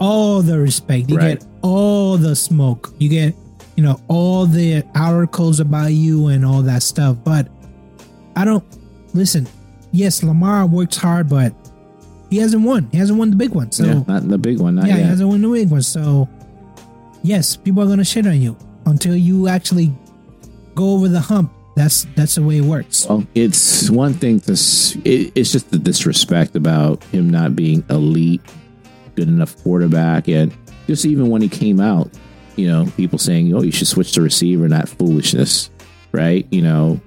all 0.00 0.40
the 0.42 0.58
respect. 0.58 1.10
You 1.10 1.16
Right. 1.18 1.38
get 1.38 1.46
all 1.62 2.16
the 2.16 2.34
smoke. 2.34 2.92
You 2.98 3.08
get, 3.08 3.34
you 3.76 3.82
know, 3.82 4.00
all 4.08 4.46
the 4.46 4.82
articles 4.94 5.60
about 5.60 5.92
you 5.92 6.28
and 6.28 6.44
all 6.44 6.62
that 6.62 6.82
stuff. 6.82 7.16
But 7.22 7.48
I 8.34 8.44
don't 8.46 8.64
listen. 9.14 9.46
Yes, 9.92 10.22
Lamar 10.22 10.66
works 10.66 10.96
hard, 10.96 11.28
but 11.28 11.52
he 12.30 12.38
hasn't 12.38 12.62
won. 12.64 12.88
He 12.92 12.98
hasn't 12.98 13.18
won 13.18 13.28
the 13.30 13.36
big 13.36 13.50
one. 13.50 13.70
So 13.72 13.84
yeah, 13.84 14.02
not 14.08 14.26
the 14.26 14.38
big 14.38 14.58
one. 14.58 14.76
Not 14.76 14.86
yeah, 14.86 14.96
he 14.96 15.02
hasn't 15.02 15.28
won 15.28 15.42
the 15.42 15.48
big 15.48 15.70
one. 15.70 15.82
So 15.82 16.28
yes, 17.22 17.56
people 17.56 17.82
are 17.82 17.86
gonna 17.86 18.04
shit 18.04 18.26
on 18.26 18.40
you 18.40 18.56
until 18.86 19.16
you 19.16 19.48
actually 19.48 19.92
go 20.74 20.94
over 20.94 21.08
the 21.08 21.20
hump. 21.20 21.52
That's 21.74 22.06
that's 22.16 22.34
the 22.34 22.42
way 22.42 22.58
it 22.58 22.64
works. 22.64 23.06
Well, 23.08 23.26
it's 23.34 23.88
one 23.88 24.12
thing 24.12 24.40
to. 24.40 24.52
It, 24.52 25.32
it's 25.34 25.52
just 25.52 25.70
the 25.70 25.78
disrespect 25.78 26.54
about 26.54 27.02
him 27.04 27.30
not 27.30 27.56
being 27.56 27.82
elite, 27.88 28.42
good 29.14 29.28
enough 29.28 29.56
quarterback, 29.62 30.28
and 30.28 30.54
just 30.86 31.06
even 31.06 31.30
when 31.30 31.40
he 31.40 31.48
came 31.48 31.80
out, 31.80 32.10
you 32.56 32.68
know, 32.68 32.86
people 32.98 33.18
saying, 33.18 33.54
"Oh, 33.54 33.62
you 33.62 33.72
should 33.72 33.88
switch 33.88 34.12
to 34.12 34.20
receiver," 34.20 34.68
that 34.68 34.86
foolishness, 34.86 35.70
right? 36.12 36.46
You 36.50 36.60
know, 36.60 37.00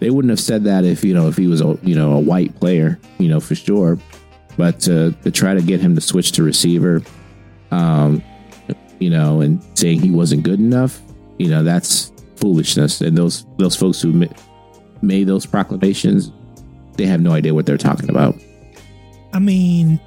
they 0.00 0.10
wouldn't 0.10 0.30
have 0.30 0.40
said 0.40 0.64
that 0.64 0.84
if 0.84 1.02
you 1.02 1.14
know 1.14 1.28
if 1.28 1.38
he 1.38 1.46
was 1.46 1.62
a 1.62 1.78
you 1.82 1.94
know 1.94 2.12
a 2.12 2.20
white 2.20 2.54
player, 2.60 3.00
you 3.18 3.28
know 3.28 3.40
for 3.40 3.54
sure. 3.54 3.98
But 4.56 4.80
to, 4.80 5.12
to 5.22 5.30
try 5.30 5.54
to 5.54 5.62
get 5.62 5.80
him 5.80 5.94
to 5.94 6.02
switch 6.02 6.32
to 6.32 6.42
receiver, 6.42 7.02
um, 7.70 8.22
you 8.98 9.08
know, 9.08 9.40
and 9.40 9.62
saying 9.78 10.00
he 10.00 10.10
wasn't 10.10 10.42
good 10.42 10.58
enough, 10.58 11.00
you 11.40 11.48
know, 11.48 11.62
that's 11.62 12.12
foolishness. 12.36 13.00
And 13.00 13.16
those 13.16 13.46
those 13.56 13.74
folks 13.74 14.02
who 14.02 14.28
made 15.00 15.26
those 15.26 15.46
proclamations, 15.46 16.30
they 16.96 17.06
have 17.06 17.20
no 17.20 17.32
idea 17.32 17.54
what 17.54 17.64
they're 17.64 17.78
talking 17.78 18.10
about. 18.10 18.34
I 19.32 19.38
mean, 19.38 19.98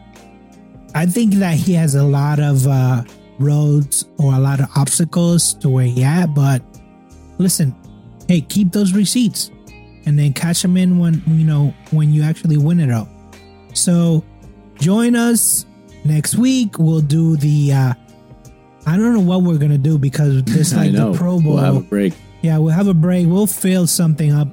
I 0.94 1.08
think 1.08 1.36
that 1.36 1.56
he 1.56 1.74
has 1.74 1.96
a 1.96 2.04
lot 2.04 2.40
of 2.40 2.68
uh, 2.68 3.04
roads 3.40 4.06
or 4.20 4.34
a 4.34 4.40
lot 4.40 4.60
of 4.60 4.68
obstacles 4.76 5.56
to 5.56 5.70
where 5.70 5.86
he 5.86 6.04
at. 6.04 6.36
But 6.36 6.62
listen, 7.40 7.76
hey, 8.28 8.42
keep 8.42 8.72
those 8.72 8.94
receipts 8.94 9.50
and 10.06 10.20
then 10.20 10.34
cash 10.34 10.62
them 10.62 10.78
in 10.78 11.00
when 11.00 11.24
you 11.26 11.46
know 11.46 11.74
when 11.90 12.14
you 12.14 12.22
actually 12.22 12.58
win 12.58 12.80
it 12.80 12.92
all. 12.92 13.10
So 13.74 14.24
join 14.76 15.16
us 15.16 15.66
next 16.06 16.36
week. 16.36 16.78
We'll 16.78 17.02
do 17.02 17.38
the. 17.38 17.74
Uh, 17.74 17.94
I 18.86 18.98
don't 18.98 19.14
know 19.14 19.20
what 19.22 19.44
we're 19.44 19.58
gonna 19.58 19.78
do 19.78 19.98
because 19.98 20.44
this 20.44 20.74
like 20.76 20.92
the 20.92 21.14
Pro 21.14 21.40
Bowl. 21.40 21.56
We'll 21.56 21.64
have 21.64 21.76
a 21.78 21.82
break. 21.82 22.14
Yeah, 22.42 22.58
we'll 22.58 22.74
have 22.74 22.88
a 22.88 22.94
break. 22.94 23.28
We'll 23.28 23.48
fill 23.48 23.88
something 23.88 24.32
up. 24.34 24.48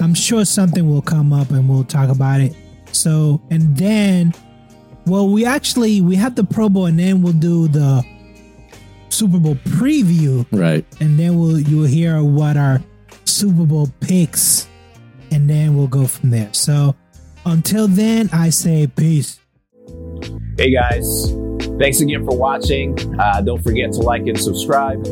I'm 0.00 0.14
sure 0.14 0.44
something 0.44 0.88
will 0.88 1.02
come 1.02 1.32
up 1.32 1.50
and 1.50 1.68
we'll 1.68 1.84
talk 1.84 2.08
about 2.08 2.40
it. 2.40 2.54
So, 2.92 3.40
and 3.50 3.76
then, 3.76 4.32
well, 5.06 5.28
we 5.28 5.44
actually 5.44 6.00
we 6.00 6.14
have 6.16 6.34
the 6.36 6.44
Pro 6.44 6.68
Bowl 6.68 6.86
and 6.86 6.98
then 6.98 7.22
we'll 7.22 7.32
do 7.32 7.66
the 7.68 8.04
Super 9.08 9.38
Bowl 9.38 9.56
preview 9.56 10.46
Right. 10.52 10.84
and 11.00 11.18
then 11.18 11.38
we'll 11.38 11.58
you 11.60 11.78
will 11.78 11.86
hear 11.86 12.22
what 12.22 12.56
our 12.56 12.80
Super 13.24 13.64
Bowl 13.64 13.88
picks 14.00 14.68
and 15.32 15.50
then 15.50 15.76
we'll 15.76 15.88
go 15.88 16.06
from 16.06 16.30
there. 16.30 16.50
So, 16.52 16.94
until 17.46 17.88
then, 17.88 18.30
I 18.32 18.50
say 18.50 18.86
peace. 18.86 19.40
Hey 20.56 20.72
guys, 20.72 21.32
thanks 21.78 22.00
again 22.00 22.24
for 22.24 22.36
watching. 22.36 22.98
Uh, 23.18 23.40
don't 23.40 23.62
forget 23.62 23.92
to 23.92 24.00
like 24.00 24.26
and 24.26 24.38
subscribe. 24.38 25.06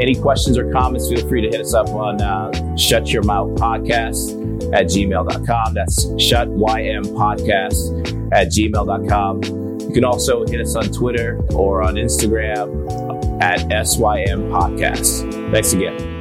Any 0.00 0.14
questions 0.14 0.58
or 0.58 0.70
comments, 0.72 1.08
feel 1.08 1.26
free 1.28 1.40
to 1.42 1.48
hit 1.48 1.60
us 1.60 1.74
up 1.74 1.88
on 1.90 2.20
uh, 2.20 2.76
Shut 2.76 3.08
Your 3.12 3.22
Mouth 3.22 3.50
Podcast 3.58 4.32
at 4.74 4.86
gmail.com. 4.86 5.74
That's 5.74 6.22
Shut 6.22 6.48
YM 6.48 7.04
Podcast 7.14 8.32
at 8.32 8.48
gmail.com. 8.48 9.42
You 9.88 9.94
can 9.94 10.04
also 10.04 10.44
hit 10.46 10.60
us 10.60 10.76
on 10.76 10.84
Twitter 10.84 11.40
or 11.54 11.82
on 11.82 11.94
Instagram 11.94 13.40
at 13.40 13.60
SYM 13.86 14.50
Podcast. 14.50 15.52
Thanks 15.52 15.72
again. 15.72 16.17